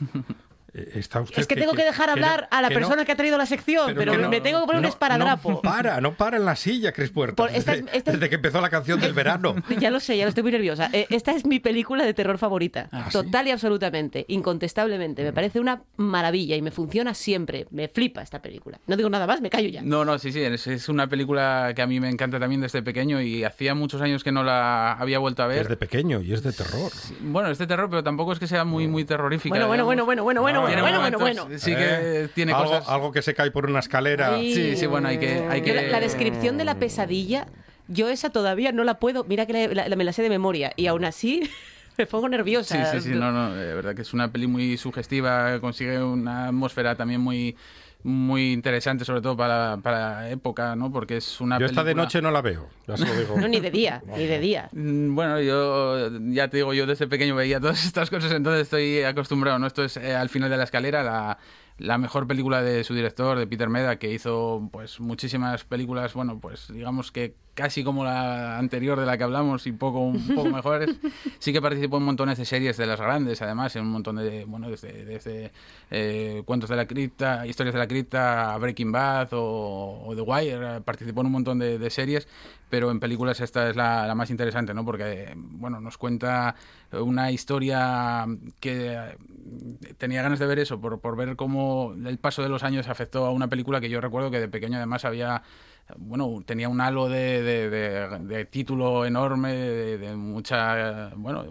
Eh, 0.74 0.92
Está 0.96 1.20
usted 1.20 1.38
Es 1.40 1.46
que 1.46 1.54
tengo 1.56 1.72
que 1.72 1.84
dejar 1.84 2.10
hablar 2.10 2.48
a 2.50 2.60
la 2.60 2.68
que 2.68 2.74
no- 2.74 2.80
persona 2.80 3.04
que 3.04 3.12
ha 3.12 3.16
traído 3.16 3.38
la 3.38 3.46
sección, 3.46 3.86
pero 3.86 3.98
pero, 4.00 4.12
que 4.12 4.18
no- 4.18 4.28
me 4.28 4.40
tengo 4.40 4.60
que 4.60 4.66
poner 4.66 4.80
un 4.80 4.86
esparadrapo. 4.86 5.50
No 5.52 5.60
para, 5.62 6.00
no 6.00 6.14
para 6.14 6.36
en 6.36 6.44
la 6.44 6.56
silla, 6.56 6.92
Cris 6.92 7.10
Puertas. 7.10 7.36
Por- 7.36 7.50
esta 7.56 7.74
es- 7.74 7.84
desde, 7.84 7.98
es- 7.98 8.04
desde 8.04 8.28
que 8.28 8.34
empezó 8.36 8.60
la 8.60 8.70
canción 8.70 9.00
del 9.00 9.12
verano. 9.12 9.54
Ya 9.78 9.90
lo 9.90 10.00
sé, 10.00 10.16
ya 10.16 10.24
lo 10.24 10.28
estoy 10.30 10.42
muy 10.42 10.52
nerviosa. 10.52 10.90
Eh, 10.92 11.06
esta 11.10 11.32
es 11.32 11.44
mi 11.46 11.60
película 11.60 12.04
de 12.04 12.12
terror 12.14 12.38
favorita. 12.38 12.88
¿Ah, 12.92 13.04
sí? 13.06 13.12
Total 13.12 13.46
y 13.48 13.50
absolutamente, 13.52 14.24
incontestablemente. 14.28 15.22
Me 15.22 15.32
parece 15.32 15.60
una 15.60 15.82
maravilla 15.96 16.56
y 16.56 16.62
me 16.62 16.70
funciona 16.70 17.14
siempre. 17.14 17.66
Me 17.70 17.88
flipa 17.88 18.22
esta 18.22 18.40
película. 18.42 18.78
No 18.86 18.96
digo 18.96 19.08
nada 19.10 19.26
más, 19.26 19.40
me 19.40 19.50
callo 19.50 19.68
ya. 19.68 19.82
No, 19.82 20.04
no, 20.04 20.18
sí, 20.18 20.32
sí, 20.32 20.40
es, 20.40 20.66
es 20.66 20.88
una 20.88 21.06
película 21.08 21.72
que 21.74 21.82
a 21.82 21.86
mí 21.86 22.00
me 22.00 22.08
encanta 22.08 22.38
también 22.40 22.60
desde 22.60 22.82
pequeño 22.82 23.20
y 23.20 23.44
hacía 23.44 23.74
muchos 23.74 24.00
años 24.00 24.24
que 24.24 24.32
no 24.32 24.42
la 24.42 24.92
había 24.92 25.18
vuelto 25.18 25.42
a 25.42 25.46
ver. 25.46 25.62
Es 25.62 25.68
de 25.68 25.76
pequeño 25.76 26.20
y 26.20 26.32
es 26.32 26.42
de 26.42 26.52
terror. 26.52 26.90
Bueno, 27.20 27.50
es 27.50 27.58
de 27.58 27.66
terror, 27.66 27.88
pero 27.90 28.02
tampoco 28.02 28.32
es 28.32 28.38
que 28.38 28.46
sea 28.46 28.64
muy, 28.64 28.88
muy 28.88 29.04
terrorífica. 29.04 29.50
Bueno, 29.50 29.66
bueno, 29.66 29.84
bueno, 29.84 30.04
bueno, 30.04 30.24
bueno, 30.24 30.40
bueno, 30.66 30.82
bueno, 30.82 31.00
bueno, 31.00 31.18
momentos- 31.18 31.44
bueno. 31.46 31.58
Sí 31.58 31.74
que 31.74 31.84
Eh, 32.24 32.28
tiene 32.34 32.52
algo, 32.52 32.64
cosas... 32.70 32.88
algo 32.88 33.12
que 33.12 33.22
se 33.22 33.34
cae 33.34 33.50
por 33.50 33.66
una 33.66 33.78
escalera. 33.80 34.36
Sí, 34.38 34.76
sí, 34.76 34.86
bueno, 34.86 35.08
hay 35.08 35.18
que... 35.18 35.46
Hay 35.48 35.62
que... 35.62 35.74
la, 35.74 35.82
la 35.82 36.00
descripción 36.00 36.58
de 36.58 36.64
la 36.64 36.74
pesadilla, 36.78 37.46
yo 37.88 38.08
esa 38.08 38.30
todavía 38.30 38.72
no 38.72 38.84
la 38.84 38.98
puedo. 38.98 39.24
Mira 39.24 39.46
que 39.46 39.68
la- 39.74 39.88
la- 39.88 39.96
me 39.96 40.04
la 40.04 40.12
sé 40.12 40.22
de 40.22 40.30
memoria 40.30 40.72
y 40.76 40.86
aún 40.86 41.04
así 41.04 41.48
me 41.98 42.06
pongo 42.06 42.26
Sí, 42.26 42.30
nerviosa. 42.32 42.92
sí, 42.92 43.00
sí, 43.00 43.08
no, 43.10 43.30
no, 43.32 43.54
de 43.54 43.74
verdad 43.74 43.94
que 43.94 44.02
es 44.02 44.12
una 44.14 44.32
peli 44.32 44.46
muy 44.46 44.76
sugestiva, 44.76 45.60
consigue 45.60 46.02
una 46.02 46.46
atmósfera 46.48 46.96
también 46.96 47.20
muy 47.20 47.56
muy 48.04 48.52
interesante, 48.52 49.04
sobre 49.04 49.20
todo 49.22 49.36
para, 49.36 49.78
para 49.82 49.98
la 50.20 50.30
época, 50.30 50.76
¿no? 50.76 50.92
Porque 50.92 51.16
es 51.16 51.40
una 51.40 51.58
Yo 51.58 51.66
esta 51.66 51.80
de 51.82 51.86
película- 51.86 52.04
noche 52.04 52.22
no 52.22 52.30
la 52.30 52.42
veo, 52.42 52.68
ya 52.86 52.96
se 52.96 53.06
lo 53.06 53.14
digo. 53.14 53.34
No, 53.40 53.48
ni 53.48 53.60
de 53.60 53.70
día, 53.70 54.02
ni 54.16 54.26
de 54.26 54.38
día. 54.38 54.68
Mm, 54.72 55.14
Bueno, 55.14 55.40
yo 55.40 56.10
ya 56.30 56.48
te 56.48 56.58
digo, 56.58 56.72
yo 56.74 56.86
desde 56.86 57.06
pequeño 57.06 57.34
veía 57.34 57.58
todas 57.60 57.84
estas 57.84 58.10
cosas, 58.10 58.30
entonces 58.32 58.62
estoy 58.62 59.02
acostumbrado, 59.02 59.58
¿no? 59.58 59.66
Esto 59.66 59.82
es 59.84 59.96
eh, 59.96 60.14
al 60.14 60.28
final 60.28 60.50
de 60.50 60.56
la 60.58 60.64
escalera, 60.64 61.02
la, 61.02 61.38
la 61.78 61.98
mejor 61.98 62.26
película 62.26 62.62
de 62.62 62.84
su 62.84 62.94
director, 62.94 63.38
de 63.38 63.46
Peter 63.46 63.68
Meda, 63.70 63.96
que 63.98 64.12
hizo 64.12 64.68
pues 64.70 65.00
muchísimas 65.00 65.64
películas, 65.64 66.12
bueno, 66.14 66.38
pues 66.40 66.68
digamos 66.72 67.10
que 67.10 67.34
casi 67.54 67.84
como 67.84 68.04
la 68.04 68.58
anterior 68.58 68.98
de 68.98 69.06
la 69.06 69.16
que 69.16 69.24
hablamos 69.24 69.66
y 69.66 69.72
poco, 69.72 70.00
un 70.00 70.26
poco 70.34 70.50
mejores. 70.50 70.94
Sí 71.38 71.52
que 71.52 71.62
participó 71.62 71.98
en 71.98 72.02
montones 72.04 72.38
de 72.38 72.44
series 72.44 72.76
de 72.76 72.86
las 72.86 73.00
grandes, 73.00 73.40
además, 73.42 73.74
en 73.76 73.82
un 73.82 73.90
montón 73.90 74.16
de, 74.16 74.44
bueno, 74.44 74.68
desde, 74.68 75.04
desde 75.04 75.52
eh, 75.90 76.42
Cuentos 76.44 76.70
de 76.70 76.76
la 76.76 76.86
Cripta, 76.86 77.46
Historias 77.46 77.74
de 77.74 77.78
la 77.78 77.88
Cripta, 77.88 78.56
Breaking 78.58 78.92
Bad 78.92 79.28
o, 79.32 80.04
o 80.06 80.14
The 80.14 80.22
Wire. 80.22 80.80
Participó 80.82 81.20
en 81.20 81.26
un 81.26 81.32
montón 81.32 81.58
de, 81.58 81.78
de 81.78 81.90
series, 81.90 82.28
pero 82.68 82.90
en 82.90 83.00
películas 83.00 83.40
esta 83.40 83.70
es 83.70 83.76
la, 83.76 84.06
la 84.06 84.14
más 84.14 84.30
interesante, 84.30 84.74
¿no? 84.74 84.84
Porque, 84.84 85.32
bueno, 85.36 85.80
nos 85.80 85.96
cuenta 85.96 86.56
una 86.92 87.30
historia 87.30 88.26
que 88.60 89.16
tenía 89.98 90.22
ganas 90.22 90.38
de 90.38 90.46
ver 90.46 90.58
eso, 90.58 90.80
por, 90.80 91.00
por 91.00 91.16
ver 91.16 91.36
cómo 91.36 91.94
el 92.06 92.18
paso 92.18 92.42
de 92.42 92.48
los 92.48 92.62
años 92.62 92.88
afectó 92.88 93.26
a 93.26 93.30
una 93.30 93.48
película 93.48 93.80
que 93.80 93.88
yo 93.88 94.00
recuerdo 94.00 94.30
que 94.30 94.40
de 94.40 94.48
pequeño 94.48 94.76
además 94.76 95.04
había 95.04 95.42
bueno, 95.98 96.42
tenía 96.46 96.68
un 96.68 96.80
halo 96.80 97.08
de, 97.08 97.42
de- 97.42 97.70
de- 97.70 98.18
de 98.20 98.44
título 98.46 99.04
enorme, 99.04 99.52
de, 99.52 99.98
de 99.98 100.16
mucha, 100.16 101.10
bueno, 101.16 101.44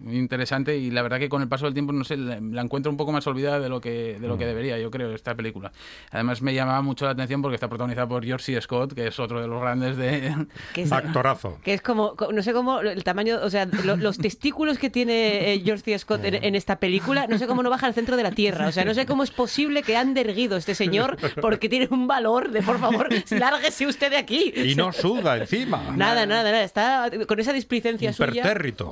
muy 0.00 0.16
interesante 0.16 0.76
y 0.76 0.90
la 0.90 1.02
verdad 1.02 1.18
que 1.18 1.28
con 1.28 1.40
el 1.42 1.48
paso 1.48 1.64
del 1.64 1.74
tiempo, 1.74 1.92
no 1.92 2.04
sé, 2.04 2.16
la, 2.16 2.38
la 2.40 2.60
encuentro 2.62 2.90
un 2.92 2.96
poco 2.98 3.10
más 3.10 3.26
olvidada 3.26 3.58
de 3.58 3.68
lo 3.68 3.80
que 3.80 4.18
de 4.20 4.28
lo 4.28 4.36
que 4.38 4.44
debería, 4.46 4.78
yo 4.78 4.90
creo, 4.90 5.12
esta 5.14 5.34
película. 5.34 5.72
Además 6.10 6.42
me 6.42 6.54
llamaba 6.54 6.82
mucho 6.82 7.04
la 7.06 7.12
atención 7.12 7.40
porque 7.42 7.54
está 7.56 7.68
protagonizada 7.68 8.06
por 8.06 8.24
George 8.24 8.54
C. 8.54 8.60
Scott, 8.60 8.92
que 8.92 9.06
es 9.08 9.18
otro 9.18 9.40
de 9.40 9.48
los 9.48 9.60
grandes 9.60 9.96
de... 9.96 10.34
Que 10.74 10.82
es- 10.82 10.92
Actorazo. 10.92 11.58
Que 11.64 11.74
es 11.74 11.82
como, 11.82 12.14
co- 12.16 12.32
no 12.32 12.42
sé 12.42 12.52
cómo, 12.52 12.80
el 12.80 13.02
tamaño, 13.02 13.38
o 13.42 13.50
sea, 13.50 13.66
lo- 13.84 13.96
los 13.96 14.18
testículos 14.18 14.78
que 14.78 14.90
tiene 14.90 15.52
eh, 15.54 15.60
George 15.64 15.82
C. 15.84 15.98
Scott 15.98 16.24
en, 16.24 16.42
en 16.44 16.54
esta 16.54 16.76
película, 16.76 17.26
no 17.26 17.38
sé 17.38 17.46
cómo 17.46 17.62
no 17.62 17.70
baja 17.70 17.86
al 17.86 17.94
centro 17.94 18.16
de 18.16 18.22
la 18.22 18.30
Tierra. 18.32 18.68
O 18.68 18.72
sea, 18.72 18.84
no 18.84 18.94
sé 18.94 19.06
cómo 19.06 19.22
es 19.24 19.30
posible 19.30 19.82
que 19.82 19.96
ande 19.96 20.20
erguido 20.20 20.56
este 20.56 20.74
señor 20.74 21.16
porque 21.40 21.68
tiene 21.68 21.88
un 21.90 22.06
valor 22.06 22.50
de, 22.50 22.62
por 22.62 22.78
favor, 22.78 23.08
lárguese 23.64 23.86
usted 23.86 24.10
de 24.10 24.16
aquí. 24.16 24.52
Y 24.54 24.74
no 24.74 24.92
suda 24.92 25.36
encima. 25.36 25.82
Nada, 25.96 26.26
nada, 26.26 26.44
nada. 26.50 26.62
Está 26.62 27.10
con 27.26 27.40
esa 27.40 27.52
displicencia 27.52 28.12
suya. 28.12 28.42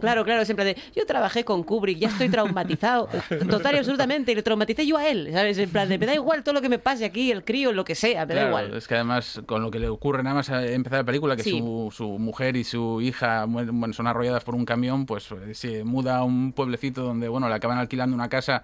Claro, 0.01 0.25
claro, 0.25 0.45
siempre 0.45 0.65
de. 0.65 0.77
Yo 0.95 1.07
trabajé 1.07 1.45
con 1.45 1.63
Kubrick, 1.63 1.99
ya 1.99 2.09
estoy 2.09 2.29
traumatizado. 2.29 3.09
Total 3.51 3.75
y 3.75 3.79
absolutamente. 3.79 4.33
Y 4.33 4.35
le 4.35 4.43
traumaticé 4.43 4.87
yo 4.87 4.97
a 4.97 5.09
él, 5.09 5.29
¿sabes? 5.33 5.59
En 5.59 5.71
plan 5.71 5.89
de, 5.89 5.99
me 5.99 6.07
da 6.07 6.15
igual 6.15 6.43
todo 6.43 6.55
lo 6.55 6.61
que 6.63 6.69
me 6.69 6.79
pase 6.79 7.05
aquí, 7.05 7.31
el 7.31 7.45
crío, 7.45 7.73
lo 7.73 7.85
que 7.85 7.95
sea, 7.95 8.27
me 8.27 8.35
da 8.35 8.49
igual. 8.49 8.75
Es 8.75 8.89
que 8.89 8.95
además, 8.95 9.41
con 9.47 9.63
lo 9.63 9.71
que 9.71 9.79
le 9.79 9.89
ocurre 9.89 10.23
nada 10.23 10.37
más 10.37 10.51
a 10.51 10.67
empezar 10.67 11.01
la 11.01 11.05
película, 11.05 11.37
que 11.37 11.43
Sí. 11.43 11.59
su, 11.59 11.93
su 11.95 12.09
mujer 12.19 12.57
y 12.57 12.65
su 12.65 13.01
hija 13.01 13.45
bueno, 13.47 13.93
son 13.93 14.07
arrolladas 14.07 14.45
por 14.45 14.55
un 14.55 14.65
camión, 14.65 15.07
pues 15.07 15.29
eh, 15.33 15.55
se 15.55 15.85
muda 15.85 16.19
a 16.19 16.25
un 16.25 16.53
pueblecito 16.53 17.03
donde, 17.03 17.29
bueno, 17.29 17.49
le 17.49 17.55
acaban 17.55 17.79
alquilando 17.79 18.15
una 18.15 18.29
casa 18.29 18.63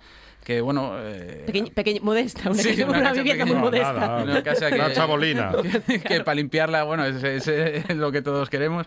que, 0.48 0.62
bueno... 0.62 0.92
eh, 0.96 1.42
Pequeña, 1.44 1.70
pequeña, 1.74 2.00
modesta, 2.02 2.50
una, 2.50 2.54
Sí, 2.62 2.70
casa- 2.70 2.84
una 2.86 2.98
una 2.98 3.08
casa 3.10 3.22
vivienda 3.22 3.44
muy 3.44 3.54
pequeña. 3.54 3.64
modesta. 3.92 3.92
Nada, 3.92 4.22
Una 4.24 4.42
casa 4.42 4.68
que, 4.70 4.74
Una 4.76 4.92
chabolina. 4.94 5.52
Que, 5.86 6.00
que 6.00 6.20
para 6.24 6.34
limpiarla, 6.36 6.84
bueno, 6.84 7.04
es, 7.04 7.22
es- 7.22 7.46
es 7.48 7.96
lo 7.96 8.10
que 8.10 8.22
todos 8.22 8.48
queremos. 8.48 8.86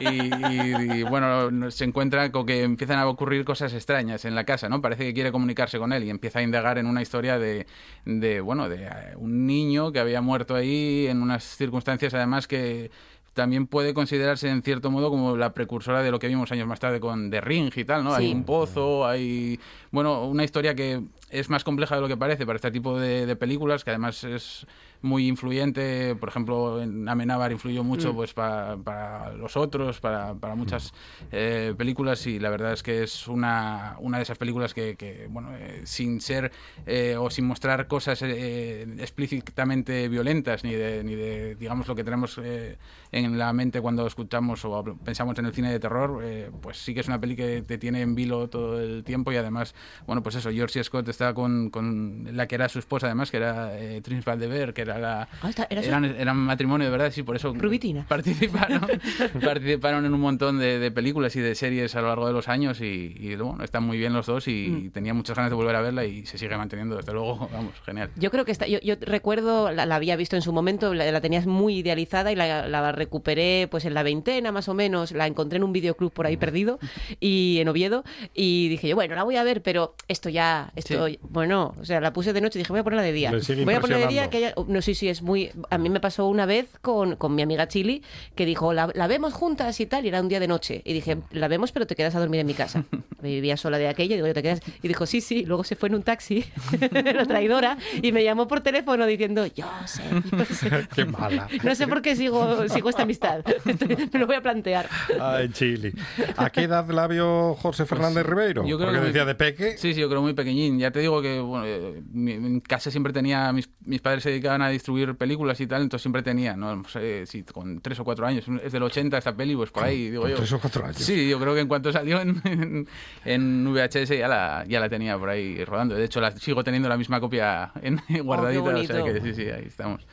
Y, 0.00 0.06
y- 0.08 0.98
y, 1.00 1.02
bueno, 1.02 1.50
no- 1.50 1.70
se 1.72 1.84
encuentra 1.84 2.30
con 2.30 2.46
que 2.46 2.62
empiezan 2.62 3.00
a 3.00 3.08
ocurrir 3.08 3.44
cosas 3.44 3.74
extrañas 3.74 4.24
en 4.24 4.36
la 4.36 4.44
casa, 4.44 4.68
¿no? 4.68 4.80
Parece 4.80 5.04
que 5.04 5.12
quiere 5.12 5.32
comunicarse 5.32 5.78
con 5.80 5.92
él 5.92 6.04
y 6.04 6.10
empieza 6.10 6.38
a 6.38 6.42
indagar 6.42 6.78
en 6.78 6.86
una 6.86 7.02
historia 7.02 7.40
de, 7.40 7.66
de 8.04 8.40
bueno, 8.40 8.68
de 8.68 8.84
eh, 8.84 8.90
un 9.16 9.46
niño 9.48 9.90
que 9.90 9.98
había 9.98 10.20
muerto 10.20 10.54
ahí 10.54 11.08
en 11.08 11.22
unas 11.22 11.42
circunstancias, 11.42 12.14
además, 12.14 12.46
que 12.46 12.92
también 13.34 13.66
puede 13.66 13.94
considerarse 13.94 14.48
en 14.48 14.62
cierto 14.62 14.90
modo 14.90 15.10
como 15.10 15.36
la 15.36 15.52
precursora 15.52 16.02
de 16.02 16.10
lo 16.10 16.18
que 16.18 16.28
vimos 16.28 16.50
años 16.52 16.66
más 16.66 16.80
tarde 16.80 17.00
con 17.00 17.30
The 17.30 17.40
Ring 17.40 17.72
y 17.74 17.84
tal, 17.84 18.04
¿no? 18.04 18.12
Hay 18.12 18.32
un 18.32 18.44
pozo, 18.44 19.06
hay, 19.06 19.58
bueno, 19.90 20.26
una 20.26 20.44
historia 20.44 20.74
que 20.74 21.02
es 21.30 21.48
más 21.50 21.64
compleja 21.64 21.94
de 21.94 22.00
lo 22.00 22.08
que 22.08 22.16
parece 22.16 22.44
para 22.46 22.56
este 22.56 22.70
tipo 22.70 22.98
de, 22.98 23.26
de 23.26 23.36
películas, 23.36 23.84
que 23.84 23.90
además 23.90 24.24
es 24.24 24.66
muy 25.02 25.26
influyente, 25.28 26.14
por 26.16 26.28
ejemplo, 26.28 26.82
en 26.82 27.08
Amenábar 27.08 27.52
influyó 27.52 27.82
mucho 27.82 28.12
Mm. 28.12 28.16
pues 28.16 28.34
pa- 28.34 28.76
para 28.84 29.32
los 29.32 29.56
otros, 29.56 29.98
para, 30.00 30.34
para 30.34 30.54
muchas 30.54 30.92
eh, 31.32 31.74
películas 31.78 32.26
y 32.26 32.38
la 32.38 32.50
verdad 32.50 32.72
es 32.74 32.82
que 32.82 33.02
es 33.04 33.26
una, 33.28 33.96
una 34.00 34.18
de 34.18 34.24
esas 34.24 34.36
películas 34.36 34.74
que, 34.74 34.96
que, 34.96 35.26
bueno, 35.30 35.56
eh, 35.56 35.82
sin 35.84 36.20
ser 36.20 36.52
eh, 36.84 37.16
o 37.18 37.30
sin 37.30 37.46
mostrar 37.46 37.86
cosas 37.86 38.20
eh, 38.22 38.86
explícitamente 38.98 40.08
violentas 40.08 40.64
ni 40.64 40.74
de, 40.74 41.02
ni 41.04 41.14
de, 41.14 41.54
digamos, 41.54 41.86
lo 41.88 41.94
que 41.94 42.04
tenemos 42.04 42.38
eh, 42.42 42.76
en 43.12 43.38
la 43.38 43.52
mente 43.52 43.80
cuando 43.80 44.06
escuchamos 44.06 44.64
o 44.64 44.84
pensamos 45.04 45.38
en 45.38 45.46
el 45.46 45.52
cine 45.54 45.70
de 45.72 45.80
terror, 45.80 46.20
eh, 46.22 46.50
pues 46.60 46.76
sí 46.78 46.92
que 46.94 47.00
es 47.00 47.06
una 47.08 47.20
peli 47.20 47.36
que 47.36 47.62
te 47.62 47.78
tiene 47.78 48.02
en 48.02 48.14
vilo 48.14 48.48
todo 48.48 48.80
el 48.80 49.04
tiempo 49.04 49.32
y 49.32 49.36
además, 49.36 49.74
bueno, 50.06 50.22
pues 50.22 50.34
eso, 50.34 50.50
George. 50.50 50.82
Scott 50.84 51.08
está 51.20 51.34
con, 51.34 51.70
con 51.70 52.28
la 52.32 52.46
que 52.46 52.54
era 52.54 52.68
su 52.68 52.78
esposa 52.78 53.06
además, 53.06 53.30
que 53.30 53.36
era 53.36 53.78
eh, 53.78 54.00
de 54.00 54.46
Beer, 54.46 54.72
que 54.72 54.82
era 54.82 54.98
la... 54.98 55.28
Ah, 55.42 55.50
está- 55.50 55.66
era 55.68 55.82
eran, 55.82 56.04
eran 56.04 56.36
matrimonio 56.36 56.86
de 56.86 56.90
verdad, 56.90 57.10
sí, 57.12 57.22
por 57.22 57.36
eso 57.36 57.52
Rubitina. 57.54 58.04
participaron, 58.08 58.86
participaron 59.44 60.04
en 60.06 60.14
un 60.14 60.20
montón 60.20 60.58
de, 60.58 60.78
de 60.78 60.90
películas 60.90 61.36
y 61.36 61.40
de 61.40 61.54
series 61.54 61.94
a 61.94 62.00
lo 62.00 62.08
largo 62.08 62.26
de 62.26 62.32
los 62.32 62.48
años 62.48 62.80
y, 62.80 63.14
y, 63.18 63.34
bueno, 63.36 63.62
están 63.62 63.84
muy 63.84 63.98
bien 63.98 64.12
los 64.12 64.26
dos 64.26 64.48
y 64.48 64.68
Mm. 64.70 64.90
tenía 64.90 65.14
muchas 65.14 65.36
ganas 65.36 65.50
de 65.50 65.56
volver 65.56 65.74
a 65.74 65.80
verla 65.80 66.04
y 66.04 66.24
se 66.26 66.38
sigue 66.38 66.56
manteniendo, 66.56 66.96
desde 66.96 67.12
luego, 67.12 67.48
vamos, 67.52 67.72
genial. 67.84 68.10
Yo 68.16 68.30
creo 68.30 68.44
que 68.44 68.52
está, 68.52 68.66
yo, 68.66 68.78
yo 68.80 68.94
recuerdo, 69.00 69.70
la, 69.72 69.84
la 69.86 69.96
había 69.96 70.16
visto 70.16 70.36
en 70.36 70.42
su 70.42 70.52
momento, 70.52 70.94
la, 70.94 71.10
la 71.10 71.20
tenías 71.20 71.46
muy 71.46 71.78
idealizada 71.78 72.30
y 72.32 72.36
la, 72.36 72.68
la 72.68 72.92
recuperé 72.92 73.68
pues 73.70 73.84
en 73.84 73.94
la 73.94 74.02
veintena 74.02 74.52
más 74.52 74.68
o 74.68 74.74
menos, 74.74 75.12
la 75.12 75.26
encontré 75.26 75.56
en 75.56 75.64
un 75.64 75.72
videoclub 75.72 76.12
por 76.12 76.26
ahí 76.26 76.36
perdido 76.36 76.78
y 77.18 77.58
en 77.60 77.68
Oviedo 77.68 78.04
y 78.34 78.68
dije 78.68 78.88
yo, 78.88 78.94
bueno, 78.96 79.14
la 79.14 79.24
voy 79.24 79.36
a 79.36 79.42
ver, 79.44 79.62
pero 79.62 79.94
esto 80.08 80.28
ya, 80.28 80.72
esto, 80.76 81.06
Sí. 81.06 81.09
Bueno, 81.22 81.74
o 81.80 81.84
sea, 81.84 82.00
la 82.00 82.12
puse 82.12 82.32
de 82.32 82.40
noche 82.40 82.58
y 82.58 82.62
dije, 82.62 82.72
voy 82.72 82.80
a 82.80 82.84
ponerla 82.84 83.02
de 83.02 83.12
día. 83.12 83.30
Voy 83.64 83.74
a 83.74 83.80
ponerla 83.80 84.06
de 84.06 84.12
día 84.12 84.30
que 84.30 84.36
haya- 84.38 84.54
no 84.66 84.82
sé 84.82 84.94
si 84.94 85.08
es 85.08 85.22
muy, 85.22 85.50
a 85.70 85.78
mí 85.78 85.88
me 85.90 86.00
pasó 86.00 86.26
una 86.26 86.46
vez 86.46 86.66
con, 86.82 87.16
con 87.16 87.34
mi 87.34 87.42
amiga 87.42 87.68
Chili 87.68 88.02
que 88.34 88.46
dijo, 88.46 88.72
la, 88.72 88.90
la 88.94 89.06
vemos 89.06 89.32
juntas 89.32 89.80
y 89.80 89.86
tal, 89.86 90.04
y 90.04 90.08
era 90.08 90.20
un 90.20 90.28
día 90.28 90.40
de 90.40 90.48
noche 90.48 90.82
y 90.84 90.92
dije, 90.92 91.18
la 91.32 91.48
vemos 91.48 91.72
pero 91.72 91.86
te 91.86 91.96
quedas 91.96 92.14
a 92.14 92.20
dormir 92.20 92.40
en 92.40 92.46
mi 92.46 92.54
casa. 92.54 92.84
Vivía 93.22 93.56
sola 93.56 93.76
de 93.78 93.88
aquella 93.88 94.14
y 94.14 94.18
digo, 94.22 94.32
te 94.32 94.42
quedas 94.42 94.60
y 94.82 94.88
dijo, 94.88 95.04
sí, 95.06 95.20
sí, 95.20 95.44
luego 95.44 95.62
se 95.64 95.76
fue 95.76 95.88
en 95.90 95.96
un 95.96 96.02
taxi, 96.02 96.44
la 96.90 97.26
traidora, 97.26 97.76
y 98.02 98.12
me 98.12 98.24
llamó 98.24 98.48
por 98.48 98.60
teléfono 98.60 99.04
diciendo, 99.06 99.46
yo 99.46 99.66
sé, 99.86 100.02
yo 100.32 100.44
sé. 100.54 100.88
Qué 100.94 101.04
mala. 101.04 101.48
No 101.62 101.74
sé 101.74 101.86
por 101.86 102.00
qué 102.02 102.16
sigo, 102.16 102.66
sigo 102.68 102.88
esta 102.90 103.02
amistad. 103.02 103.40
Estoy- 103.66 104.08
me 104.12 104.18
lo 104.20 104.26
voy 104.26 104.36
a 104.36 104.40
plantear. 104.42 104.88
Ay, 105.20 105.50
Chile. 105.50 105.92
¿A 106.36 106.50
qué 106.50 106.62
edad 106.62 106.88
la 106.88 107.06
vio 107.06 107.54
José 107.56 107.84
Fernández 107.84 108.24
Ribeiro? 108.24 108.64
Yo 108.66 108.76
creo 108.78 108.88
Porque 108.88 108.92
que 108.94 109.00
muy- 109.00 109.06
decía 109.08 109.24
de 109.24 109.34
peque. 109.34 109.76
Sí, 109.78 109.92
sí, 109.94 110.00
yo 110.00 110.08
creo 110.08 110.22
muy 110.22 110.32
pequeñín. 110.34 110.78
Ya 110.78 110.90
te 110.90 110.99
digo 111.00 111.20
que 111.20 111.40
bueno, 111.40 111.64
eh, 111.66 112.02
mi- 112.12 112.32
en 112.32 112.60
casa 112.60 112.90
siempre 112.90 113.12
tenía, 113.12 113.52
mis, 113.52 113.68
mis 113.84 114.00
padres 114.00 114.22
se 114.22 114.30
dedicaban 114.30 114.62
a 114.62 114.68
distribuir 114.68 115.14
películas 115.16 115.60
y 115.60 115.66
tal, 115.66 115.82
entonces 115.82 116.02
siempre 116.02 116.22
tenía, 116.22 116.56
no, 116.56 116.76
No 116.76 116.88
sé 116.88 117.26
si 117.26 117.42
con 117.42 117.80
tres 117.80 117.98
o 118.00 118.04
cuatro 118.04 118.26
años, 118.26 118.44
es 118.62 118.72
del 118.72 118.82
80 118.82 119.18
esta 119.18 119.34
peli, 119.36 119.56
pues 119.56 119.70
por 119.70 119.84
ahí, 119.84 120.10
digo 120.10 120.22
Con 120.22 120.30
yo. 120.30 120.36
tres 120.36 120.52
o 120.52 120.60
cuatro 120.60 120.84
años. 120.84 120.96
Sí, 120.98 121.28
yo 121.28 121.38
creo 121.40 121.54
que 121.54 121.60
en 121.60 121.68
cuanto 121.68 121.90
salió 121.92 122.20
en, 122.20 122.40
en, 122.44 122.88
en 123.24 123.72
VHS 123.72 124.08
ya 124.16 124.28
la, 124.28 124.64
ya 124.68 124.80
la 124.80 124.88
tenía 124.88 125.18
por 125.18 125.28
ahí 125.30 125.64
rodando. 125.64 125.94
De 125.94 126.04
hecho, 126.04 126.20
la, 126.20 126.30
sigo 126.36 126.62
teniendo 126.62 126.88
la 126.88 126.96
misma 126.96 127.20
copia 127.20 127.72
en, 127.82 128.00
guardadita, 128.24 128.62
o 128.74 128.84
sea 128.84 129.04
que 129.04 129.20
sí, 129.20 129.34
sí, 129.34 129.42
ahí 129.50 129.64
estamos. 129.66 130.06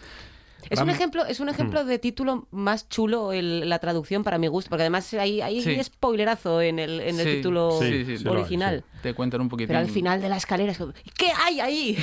Es 0.69 0.79
un 0.81 0.89
ejemplo, 0.89 1.25
es 1.25 1.39
un 1.39 1.49
ejemplo 1.49 1.83
de 1.85 1.99
título 1.99 2.47
más 2.51 2.89
chulo 2.89 3.31
el- 3.33 3.67
la 3.69 3.79
traducción 3.79 4.23
para 4.23 4.37
mi 4.37 4.47
gusto, 4.47 4.69
porque 4.69 4.83
además 4.83 5.13
hay, 5.13 5.41
hay 5.41 5.61
Sí. 5.61 5.83
spoilerazo 5.83 6.61
en 6.61 6.79
el, 6.79 6.99
en 7.01 7.19
el 7.19 7.25
Sí, 7.27 7.35
título 7.37 7.77
sí, 7.81 8.05
sí, 8.05 8.17
sí, 8.17 8.23
lo 8.23 8.31
hay, 8.33 8.37
original. 8.39 8.83
Te 9.01 9.13
cuentan 9.13 9.41
un 9.41 9.49
poquito. 9.49 9.67
Pero 9.67 9.79
al 9.79 9.89
final 9.89 10.21
de 10.21 10.29
la 10.29 10.37
escalera 10.37 10.71
es 10.71 10.77
como, 10.77 10.93
¿qué 11.17 11.31
hay 11.45 11.59
ahí? 11.59 11.95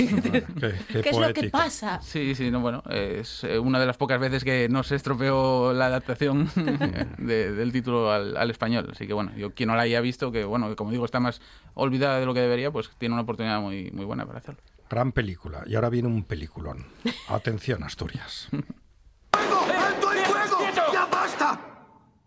¿Qué, 1.03 1.11
es 1.11 1.19
lo 1.19 1.33
que 1.33 1.51
pasa? 1.51 2.01
Sí, 2.03 2.35
sí, 2.35 2.51
no, 2.51 2.61
bueno, 2.61 2.83
es 2.89 3.45
eh, 3.45 3.59
una 3.59 3.79
de 3.81 3.87
las 3.87 3.97
pocas 3.97 4.21
veces 4.21 4.45
que 4.45 4.69
no 4.71 4.83
se 4.83 4.95
estropeó 4.97 5.73
la 5.73 5.87
adaptación 5.87 6.51
de- 7.19 7.53
del 7.53 7.73
título 7.73 8.13
al, 8.13 8.37
al 8.37 8.51
español. 8.51 8.89
Así 8.93 9.07
que 9.07 9.13
bueno, 9.13 9.33
yo 9.37 9.53
quien 9.55 9.69
no 9.69 9.77
la 9.77 9.83
haya 9.83 10.01
visto, 10.01 10.31
que 10.33 10.45
bueno, 10.45 10.69
que 10.69 10.77
como 10.77 10.91
digo, 10.91 11.05
está 11.05 11.21
más 11.21 11.41
olvidada 11.75 12.21
de 12.21 12.27
lo 12.27 12.35
que 12.35 12.41
debería, 12.41 12.71
pues 12.71 12.91
tiene 12.99 13.15
una 13.15 13.23
oportunidad 13.23 13.61
muy, 13.61 13.91
muy 13.91 14.05
buena 14.05 14.25
para 14.27 14.39
hacerlo. 14.39 14.61
Gran 14.95 15.11
película. 15.11 15.65
Y 15.67 15.75
ahora 15.75 15.91
viene 15.91 16.07
un 16.07 16.23
peliculón. 16.23 16.87
Atención, 17.27 17.83
Asturias. 17.83 18.47
¡Alto 19.33 20.13
el 20.13 20.19
fuego! 20.21 20.59
¡Ya 20.93 21.05
basta! 21.07 21.61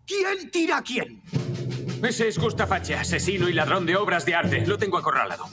¿Quién 0.06 0.50
tira 0.50 0.76
a 0.76 0.82
quién? 0.82 1.22
Ese 2.02 2.28
es 2.28 2.38
Gustafache, 2.38 2.94
asesino 2.94 3.48
y 3.48 3.54
ladrón 3.54 3.86
de 3.86 3.96
obras 3.96 4.26
de 4.26 4.34
arte. 4.34 4.66
Lo 4.66 4.76
tengo 4.76 4.98
acorralado. 4.98 5.46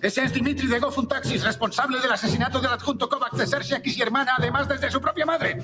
Ese 0.00 0.24
es 0.24 0.32
Dimitri 0.32 0.66
de 0.66 0.78
Gofun 0.78 1.06
Taxis, 1.06 1.44
responsable 1.44 2.00
del 2.00 2.10
asesinato 2.10 2.58
del 2.58 2.72
adjunto 2.72 3.10
Kovacs 3.10 3.36
de 3.36 3.46
Sersia 3.46 3.82
y 3.84 4.00
hermana, 4.00 4.36
además 4.38 4.66
desde 4.66 4.90
su 4.90 4.98
propia 4.98 5.26
madre. 5.26 5.58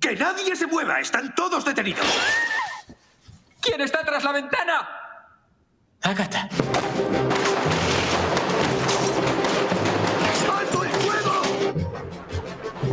¡Que 0.00 0.14
nadie 0.14 0.54
se 0.54 0.68
mueva! 0.68 1.00
¡Están 1.00 1.34
todos 1.34 1.64
detenidos! 1.64 2.06
¿Quién 3.60 3.80
está 3.80 4.04
tras 4.04 4.22
la 4.22 4.30
ventana? 4.30 4.88
Agatha. 6.02 6.48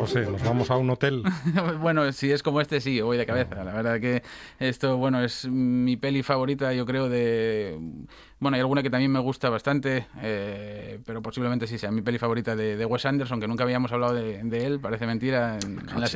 José, 0.01 0.21
nos 0.21 0.43
vamos 0.43 0.71
a 0.71 0.77
un 0.77 0.89
hotel. 0.89 1.21
bueno, 1.79 2.11
si 2.11 2.31
es 2.31 2.41
como 2.41 2.59
este, 2.59 2.81
sí, 2.81 2.99
voy 3.01 3.17
de 3.17 3.27
cabeza. 3.27 3.63
La 3.63 3.71
verdad 3.71 3.99
que 3.99 4.23
esto, 4.57 4.97
bueno, 4.97 5.23
es 5.23 5.47
mi 5.47 5.95
peli 5.95 6.23
favorita, 6.23 6.73
yo 6.73 6.87
creo, 6.87 7.07
de 7.07 7.77
Bueno, 8.41 8.55
hay 8.55 8.61
alguna 8.61 8.81
que 8.83 8.89
también 8.89 9.11
me 9.11 9.19
gusta 9.19 9.49
bastante, 9.49 10.07
eh, 10.21 10.99
pero 11.05 11.21
posiblemente 11.21 11.67
sí 11.67 11.77
sea 11.77 11.91
mi 11.91 12.01
peli 12.01 12.17
favorita 12.17 12.55
de, 12.55 12.75
de 12.75 12.85
Wes 12.85 13.05
Anderson, 13.05 13.39
que 13.39 13.47
nunca 13.47 13.63
habíamos 13.63 13.91
hablado 13.93 14.15
de, 14.15 14.41
de 14.43 14.65
él, 14.65 14.79
parece 14.79 15.05
mentira 15.05 15.57
en, 15.63 15.79
en 15.79 15.85
la 16.01 16.07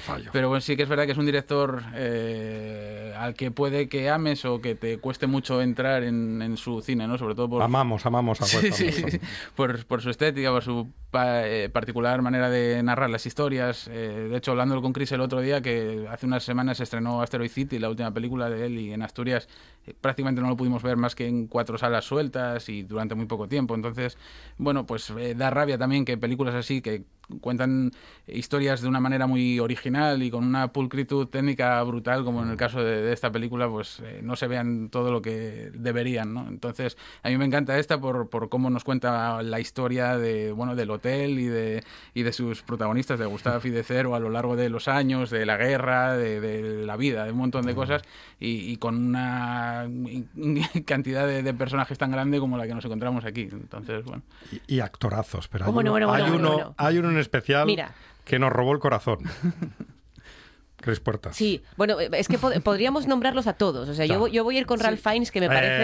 fallo. 0.00 0.30
Pero 0.32 0.48
bueno, 0.48 0.60
sí 0.62 0.76
que 0.76 0.82
es 0.84 0.88
verdad 0.88 1.04
que 1.04 1.12
es 1.12 1.18
un 1.18 1.26
director 1.26 1.82
eh, 1.94 3.12
al 3.18 3.34
que 3.34 3.50
puede 3.50 3.88
que 3.88 4.08
ames 4.08 4.44
o 4.46 4.60
que 4.60 4.74
te 4.74 4.98
cueste 4.98 5.26
mucho 5.26 5.60
entrar 5.60 6.02
en, 6.04 6.40
en 6.42 6.56
su 6.56 6.80
cine, 6.80 7.06
¿no? 7.06 7.18
Sobre 7.18 7.34
todo 7.34 7.48
por... 7.50 7.62
Amamos, 7.62 8.06
amamos 8.06 8.40
a 8.40 8.44
Wes 8.44 8.74
Sí, 8.74 8.90
sí, 8.90 9.04
sí. 9.10 9.20
Por, 9.54 9.84
por 9.86 10.00
su 10.00 10.08
estética, 10.10 10.50
por 10.50 10.62
su 10.64 10.88
pa- 11.10 11.46
eh, 11.46 11.68
particular 11.68 12.22
manera 12.22 12.48
de 12.48 12.82
narrar 12.82 13.10
las 13.10 13.26
historias. 13.26 13.88
Eh, 13.92 14.28
de 14.30 14.36
hecho, 14.38 14.52
hablándolo 14.52 14.80
con 14.80 14.92
Chris 14.94 15.12
el 15.12 15.20
otro 15.20 15.40
día, 15.40 15.60
que 15.60 16.06
hace 16.10 16.24
unas 16.26 16.44
semanas 16.44 16.78
se 16.78 16.84
estrenó 16.84 17.20
Asteroid 17.20 17.50
City, 17.50 17.78
la 17.78 17.90
última 17.90 18.10
película 18.12 18.48
de 18.48 18.64
él, 18.66 18.78
y 18.78 18.92
en 18.92 19.02
Asturias 19.02 19.48
eh, 19.86 19.94
prácticamente 20.00 20.40
no 20.40 20.48
lo 20.48 20.56
pudimos 20.56 20.82
ver 20.82 20.96
más 20.96 21.14
que 21.14 21.26
en 21.26 21.46
cuatro 21.46 21.57
salas 21.78 22.04
sueltas 22.04 22.68
y 22.68 22.82
durante 22.82 23.14
muy 23.14 23.26
poco 23.26 23.48
tiempo. 23.48 23.74
Entonces, 23.74 24.16
bueno, 24.56 24.86
pues 24.86 25.10
eh, 25.10 25.34
da 25.34 25.50
rabia 25.50 25.78
también 25.78 26.04
que 26.04 26.16
películas 26.18 26.54
así 26.54 26.80
que 26.80 27.04
cuentan 27.40 27.92
historias 28.26 28.80
de 28.80 28.88
una 28.88 29.00
manera 29.00 29.26
muy 29.26 29.58
original 29.60 30.22
y 30.22 30.30
con 30.30 30.44
una 30.44 30.72
pulcritud 30.72 31.26
técnica 31.28 31.82
brutal, 31.82 32.24
como 32.24 32.42
en 32.42 32.50
el 32.50 32.56
caso 32.56 32.82
de, 32.82 33.02
de 33.02 33.12
esta 33.12 33.30
película, 33.30 33.68
pues 33.68 34.00
eh, 34.04 34.20
no 34.22 34.36
se 34.36 34.46
vean 34.46 34.88
todo 34.90 35.10
lo 35.12 35.22
que 35.22 35.70
deberían, 35.74 36.34
¿no? 36.34 36.46
Entonces, 36.48 36.96
a 37.22 37.28
mí 37.28 37.36
me 37.38 37.44
encanta 37.44 37.78
esta 37.78 38.00
por, 38.00 38.28
por 38.28 38.48
cómo 38.48 38.70
nos 38.70 38.84
cuenta 38.84 39.42
la 39.42 39.60
historia 39.60 40.16
de, 40.18 40.52
bueno, 40.52 40.74
del 40.76 40.90
hotel 40.90 41.38
y 41.38 41.46
de, 41.46 41.84
y 42.14 42.22
de 42.22 42.32
sus 42.32 42.62
protagonistas, 42.62 43.18
de 43.18 43.26
Gustavo 43.26 43.60
y 43.64 43.70
de 43.70 43.82
Cero 43.82 44.14
a 44.14 44.20
lo 44.20 44.30
largo 44.30 44.56
de 44.56 44.68
los 44.68 44.88
años, 44.88 45.30
de 45.30 45.46
la 45.46 45.56
guerra, 45.56 46.16
de, 46.16 46.40
de 46.40 46.84
la 46.86 46.96
vida, 46.96 47.24
de 47.24 47.32
un 47.32 47.38
montón 47.38 47.66
de 47.66 47.74
cosas, 47.74 48.02
y, 48.38 48.70
y 48.70 48.76
con 48.76 48.96
una 48.96 49.88
cantidad 50.86 51.26
de, 51.26 51.42
de 51.42 51.54
personajes 51.54 51.98
tan 51.98 52.10
grande 52.10 52.38
como 52.38 52.56
la 52.56 52.66
que 52.66 52.74
nos 52.74 52.84
encontramos 52.84 53.24
aquí. 53.24 53.48
Entonces, 53.50 54.04
bueno. 54.04 54.22
Y, 54.68 54.76
y 54.76 54.80
actorazos, 54.80 55.48
pero 55.48 55.66
hay, 55.66 55.72
Bueno, 55.72 55.92
uno, 55.92 56.06
bueno, 56.06 56.12
hay, 56.12 56.22
bueno, 56.22 56.36
uno, 56.36 56.48
bueno, 56.48 56.64
bueno. 56.64 56.74
hay 56.78 56.98
uno 56.98 57.10
en 57.10 57.17
especial 57.18 57.66
Mira. 57.66 57.92
que 58.24 58.38
nos 58.38 58.52
robó 58.52 58.72
el 58.72 58.78
corazón. 58.78 59.18
Cris 60.80 61.00
Puertas. 61.00 61.34
Sí, 61.36 61.62
bueno, 61.76 61.98
es 61.98 62.28
que 62.28 62.38
pod- 62.38 62.62
podríamos 62.62 63.06
nombrarlos 63.08 63.46
a 63.48 63.54
todos. 63.54 63.88
O 63.88 63.94
sea, 63.94 64.06
yo, 64.06 64.14
Claro. 64.14 64.26
yo 64.28 64.44
voy 64.44 64.56
a 64.56 64.60
ir 64.60 64.66
con 64.66 64.78
Ralph 64.78 65.00
Fiennes, 65.02 65.32
que 65.32 65.40
me 65.40 65.48
parece 65.48 65.76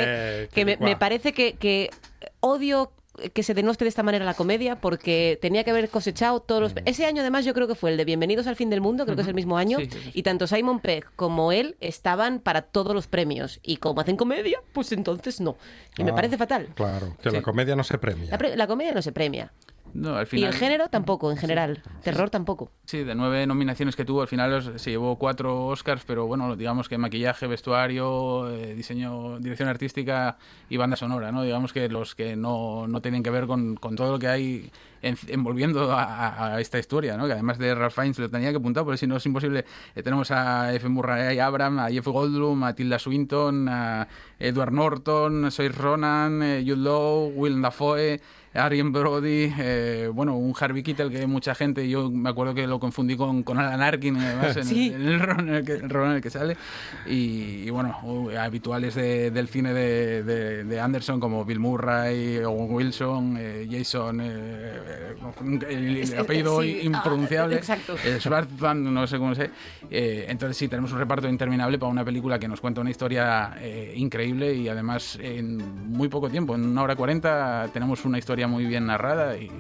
Eh, 0.45 0.49
que 0.55 0.65
me, 0.65 0.97
parece 0.97 1.33
que, 1.33 1.55
que 1.55 1.91
odio 2.41 2.93
que 3.33 3.45
se 3.45 3.55
denoste 3.55 3.85
de 3.85 3.89
esta 3.91 4.03
manera 4.03 4.25
la 4.25 4.35
comedia 4.35 4.75
porque 4.81 5.39
tenía 5.41 5.63
que 5.63 5.71
haber 5.71 5.89
cosechado 5.89 6.41
todos 6.41 6.61
los... 6.61 6.73
Ese 6.85 7.07
año 7.07 7.21
además 7.21 7.45
yo 7.45 7.55
creo 7.55 7.69
que 7.69 7.77
fue 7.77 7.93
el 7.93 7.97
de 7.97 8.05
Bienvenidos 8.05 8.49
al 8.49 8.57
fin 8.57 8.71
del 8.71 8.81
mundo, 8.81 9.05
creo 9.05 9.15
que 9.15 9.23
es 9.23 9.29
el 9.29 9.35
mismo 9.35 9.57
año, 9.57 9.79
Sí, 9.79 9.89
sí, 9.89 9.99
sí. 10.03 10.11
y 10.15 10.23
tanto 10.25 10.49
Simon 10.49 10.81
Pegg 10.81 11.05
como 11.15 11.53
él 11.53 11.77
estaban 11.81 12.41
para 12.41 12.63
todos 12.63 12.93
los 12.93 13.07
premios. 13.07 13.61
Y 13.63 13.77
como 13.77 14.01
hacen 14.01 14.17
comedia, 14.17 14.61
pues 14.73 14.91
entonces 14.91 15.41
no. 15.41 15.57
Y 15.97 16.03
me 16.03 16.11
Ah, 16.11 16.15
parece 16.17 16.37
fatal. 16.37 16.69
Claro, 16.75 17.17
que 17.23 17.31
la 17.31 17.39
Sí. 17.39 17.45
comedia 17.45 17.77
no 17.77 17.85
se 17.85 17.99
premia. 17.99 18.31
La, 18.33 18.39
pre- 18.39 18.57
la 18.57 18.67
comedia 18.67 18.93
no 18.93 19.01
se 19.03 19.13
premia. 19.13 19.53
No, 19.95 20.17
al 20.17 20.27
Y 20.33 20.43
el 20.43 20.53
género 20.53 20.89
tampoco, 20.89 21.31
en 21.31 21.37
general. 21.37 21.81
Terror 22.03 22.29
tampoco. 22.29 22.71
Sí, 22.85 23.05
de 23.05 23.15
nueve 23.15 23.47
nominaciones 23.47 23.95
que 23.95 24.05
tuvo, 24.05 24.23
al 24.23 24.29
final 24.29 24.79
se 24.79 24.91
llevó 24.91 25.17
cuatro 25.17 25.67
Oscars, 25.69 26.03
pero 26.05 26.27
bueno, 26.27 26.57
digamos 26.57 26.89
que 26.89 26.99
maquillaje, 26.99 27.47
vestuario, 27.47 28.51
eh, 28.51 28.75
diseño, 28.75 29.39
dirección 29.39 29.69
artística 29.69 30.37
y 30.69 30.77
banda 30.77 30.97
sonora, 30.97 31.31
¿no? 31.31 31.43
Digamos 31.45 31.73
que 31.73 31.89
los 31.89 32.15
que 32.17 32.35
no, 32.35 32.89
no 32.89 33.01
tienen 33.01 33.23
que 33.23 33.31
ver 33.31 33.47
con, 33.47 33.77
con 33.77 33.95
todo 33.95 34.11
lo 34.13 34.19
que 34.19 34.27
hay 34.29 34.71
en- 35.01 35.17
envolviendo 35.29 35.93
a, 35.97 36.61
esta 36.61 36.79
historia, 36.79 37.17
¿no? 37.17 37.27
Que 37.27 37.33
además 37.35 37.59
de 37.59 37.75
Ralph 37.75 37.95
Fiennes 37.95 38.19
lo 38.19 38.29
tenía 38.29 38.51
que 38.51 38.57
apuntar, 38.57 38.83
porque 38.85 38.99
si 38.99 39.07
no 39.07 39.17
es 39.17 39.27
imposible. 39.27 39.65
Eh, 39.95 40.03
tenemos 40.03 40.31
a 40.33 40.75
F. 40.75 40.89
Murray 40.89 41.39
Abram, 41.39 41.79
a 41.79 41.89
Jeff 41.91 42.07
Goldblum, 42.07 42.65
a 42.65 42.75
Tilda 42.75 42.99
Swinton, 42.99 43.69
a 43.69 44.09
Edward 44.41 44.73
Norton, 44.73 45.51
Saoirse 45.53 45.79
Ronan, 45.81 46.43
eh, 46.43 46.65
Jude 46.67 46.83
Law, 46.83 47.29
Will 47.35 47.63
Dafoe, 47.63 48.21
Arian 48.55 48.93
Brody, 48.93 49.53
eh, 49.59 50.09
bueno, 50.15 50.37
un 50.37 50.55
Harvey 50.59 50.83
Keitel 50.83 51.11
que 51.11 51.27
mucha 51.27 51.55
gente, 51.55 51.89
yo 51.89 52.11
me 52.11 52.31
acuerdo 52.31 52.55
que 52.55 52.67
lo 52.67 52.79
confundí 52.79 53.17
con, 53.17 53.43
con 53.43 53.59
Alan 53.59 53.83
Arkin, 53.83 54.17
además, 54.17 54.57
en, 54.57 54.65
Sí. 54.65 54.93
el, 54.95 55.03
en 55.03 55.09
el 55.09 55.21
rol 55.21 55.41
en 55.49 55.55
el 55.57 55.65
que, 55.65 55.73
el 55.73 55.91
rol 55.91 56.11
en 56.11 56.17
el 56.17 56.23
que 56.23 56.31
sale. 56.31 56.57
Y, 57.07 57.65
y 57.67 57.71
bueno, 57.71 57.99
uh, 58.05 58.31
habituales 58.39 58.95
de- 58.95 59.31
del 59.33 59.49
cine 59.49 59.75
de, 59.75 60.23
de- 60.23 60.65
de 60.65 60.81
Anderson 60.81 61.19
como 61.19 61.45
Bill 61.45 61.59
Murray, 61.59 62.39
Owen 62.39 62.73
Wilson, 62.73 63.37
eh, 63.39 63.67
Jason, 63.71 64.21
eh, 64.21 64.27
eh, 64.29 65.15
el, 65.69 66.19
apellido 66.19 66.63
sí, 66.63 66.79
ah, 66.81 66.85
impronunciable, 66.87 67.57
exacto. 67.57 67.97
eh, 68.05 68.19
Schwartzman, 68.21 68.95
no 68.95 69.07
sé 69.07 69.19
cómo 69.19 69.35
sé. 69.35 69.51
Eh, 69.91 70.27
entonces 70.29 70.57
sí, 70.57 70.69
tenemos 70.69 70.93
un 70.93 70.99
reparto 70.99 71.29
interminable 71.29 71.79
para 71.79 71.91
una 71.91 72.05
película 72.05 72.39
que 72.39 72.47
nos 72.49 72.61
cuenta 72.61 72.81
una 72.81 72.91
historia 72.91 73.55
increíble 73.97 74.55
y 74.55 74.69
además 74.69 75.19
en 75.21 75.57
muy 75.91 76.09
poco 76.09 76.31
tiempo, 76.31 76.55
en 76.55 76.65
una 76.65 76.83
hora 76.83 76.95
cuarenta, 76.97 77.69
tenemos 77.73 78.05
una 78.05 78.19
historia 78.19 78.44
muy 78.47 78.65
bien 78.67 78.87
narrada 78.87 79.37
y, 79.37 79.51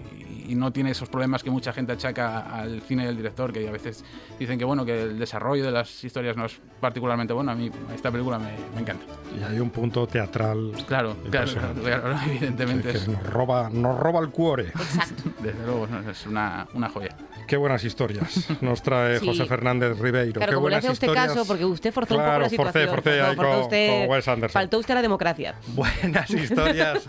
y 0.46 0.54
no 0.54 0.72
tiene 0.72 0.90
esos 0.90 1.08
problemas 1.08 1.42
que 1.42 1.50
mucha 1.50 1.72
gente 1.72 1.92
achaca 1.92 2.40
al 2.54 2.82
cine 2.82 3.06
del 3.06 3.16
director, 3.16 3.52
que 3.52 3.66
a 3.66 3.72
veces 3.72 4.04
dicen 4.38 4.58
que 4.58 4.64
bueno 4.64 4.84
que 4.84 5.02
el 5.02 5.18
desarrollo 5.18 5.64
de 5.64 5.70
las 5.72 6.04
historias 6.04 6.36
no 6.36 6.44
es 6.44 6.60
particularmente 6.80 7.32
bueno. 7.32 7.52
A 7.52 7.54
mí 7.54 7.70
esta 7.94 8.10
película 8.10 8.38
me, 8.38 8.50
me 8.74 8.80
encanta. 8.82 9.04
Y 9.38 9.42
hay 9.42 9.58
un 9.58 9.70
punto 9.70 10.06
teatral. 10.06 10.72
Claro, 10.86 11.16
claro, 11.30 11.50
claro, 11.52 11.74
claro, 11.82 12.16
evidentemente 12.26 12.90
Que 12.92 12.98
es, 12.98 13.08
nos 13.08 13.22
roba, 13.22 13.70
nos 13.72 13.98
roba 13.98 14.20
el 14.20 14.28
cuore. 14.30 14.70
desde 15.42 15.64
luego 15.64 15.88
es 16.10 16.26
una, 16.26 16.66
una 16.74 16.88
joya. 16.90 17.16
Qué 17.46 17.56
buenas 17.58 17.84
historias 17.84 18.46
nos 18.62 18.82
trae 18.82 19.18
Sí. 19.24 19.26
José 19.26 19.44
Fernández 19.46 19.98
Ribeiro. 19.98 20.34
Claro, 20.34 20.50
Qué 20.50 20.54
como 20.54 20.68
le 20.68 20.74
buenas 20.76 20.78
hace 20.84 20.88
a 20.88 20.92
usted 20.92 21.06
historias. 21.08 21.28
caso, 21.34 21.46
porque 21.46 21.64
usted 21.64 21.92
forzó 21.92 22.14
un 22.14 22.20
poco 22.20 22.28
Claro, 22.30 22.40
la 22.42 22.48
forcé, 22.50 22.56
situación. 22.56 22.94
forcé 22.94 23.10
forzó- 23.20 23.30
ahí 23.30 23.36
con- 23.36 23.60
usted- 23.62 24.00
con 24.00 24.10
Wes 24.10 24.28
Anderson. 24.28 24.60
Faltó 24.60 24.78
usted 24.78 24.92
a 24.92 24.94
la 24.96 25.02
democracia. 25.02 25.54
Buenas 25.68 26.30
historias 26.30 27.02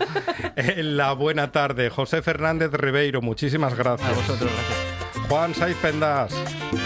en 0.56 0.96
la 0.96 1.12
buena 1.12 1.52
tarde. 1.52 1.65
José 1.90 2.22
Fernández 2.22 2.70
Ribeiro, 2.72 3.20
muchísimas 3.22 3.74
gracias. 3.74 4.08
A 4.08 4.12
vosotros, 4.12 4.50
gracias. 4.52 5.28
Juan 5.28 5.54
Saiz 5.54 5.76
Pendas, 5.78 6.32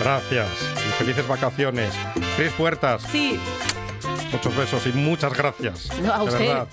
gracias 0.00 0.48
y 0.76 0.92
felices 1.02 1.26
vacaciones. 1.28 1.92
Cris 2.36 2.52
Puertas, 2.52 3.02
Sí, 3.10 3.38
muchos 4.32 4.56
besos 4.56 4.86
y 4.86 4.92
muchas 4.92 5.34
gracias. 5.36 5.90
No, 6.00 6.12
a 6.14 6.18
de 6.18 6.24
usted. 6.24 6.38
verdad. 6.48 6.66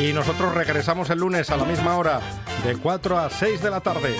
Y 0.00 0.12
nosotros 0.12 0.54
regresamos 0.54 1.10
el 1.10 1.18
lunes 1.18 1.50
a 1.50 1.56
la 1.56 1.64
misma 1.64 1.96
hora, 1.96 2.20
de 2.64 2.76
4 2.76 3.18
a 3.18 3.30
6 3.30 3.60
de 3.62 3.70
la 3.70 3.80
tarde. 3.80 4.14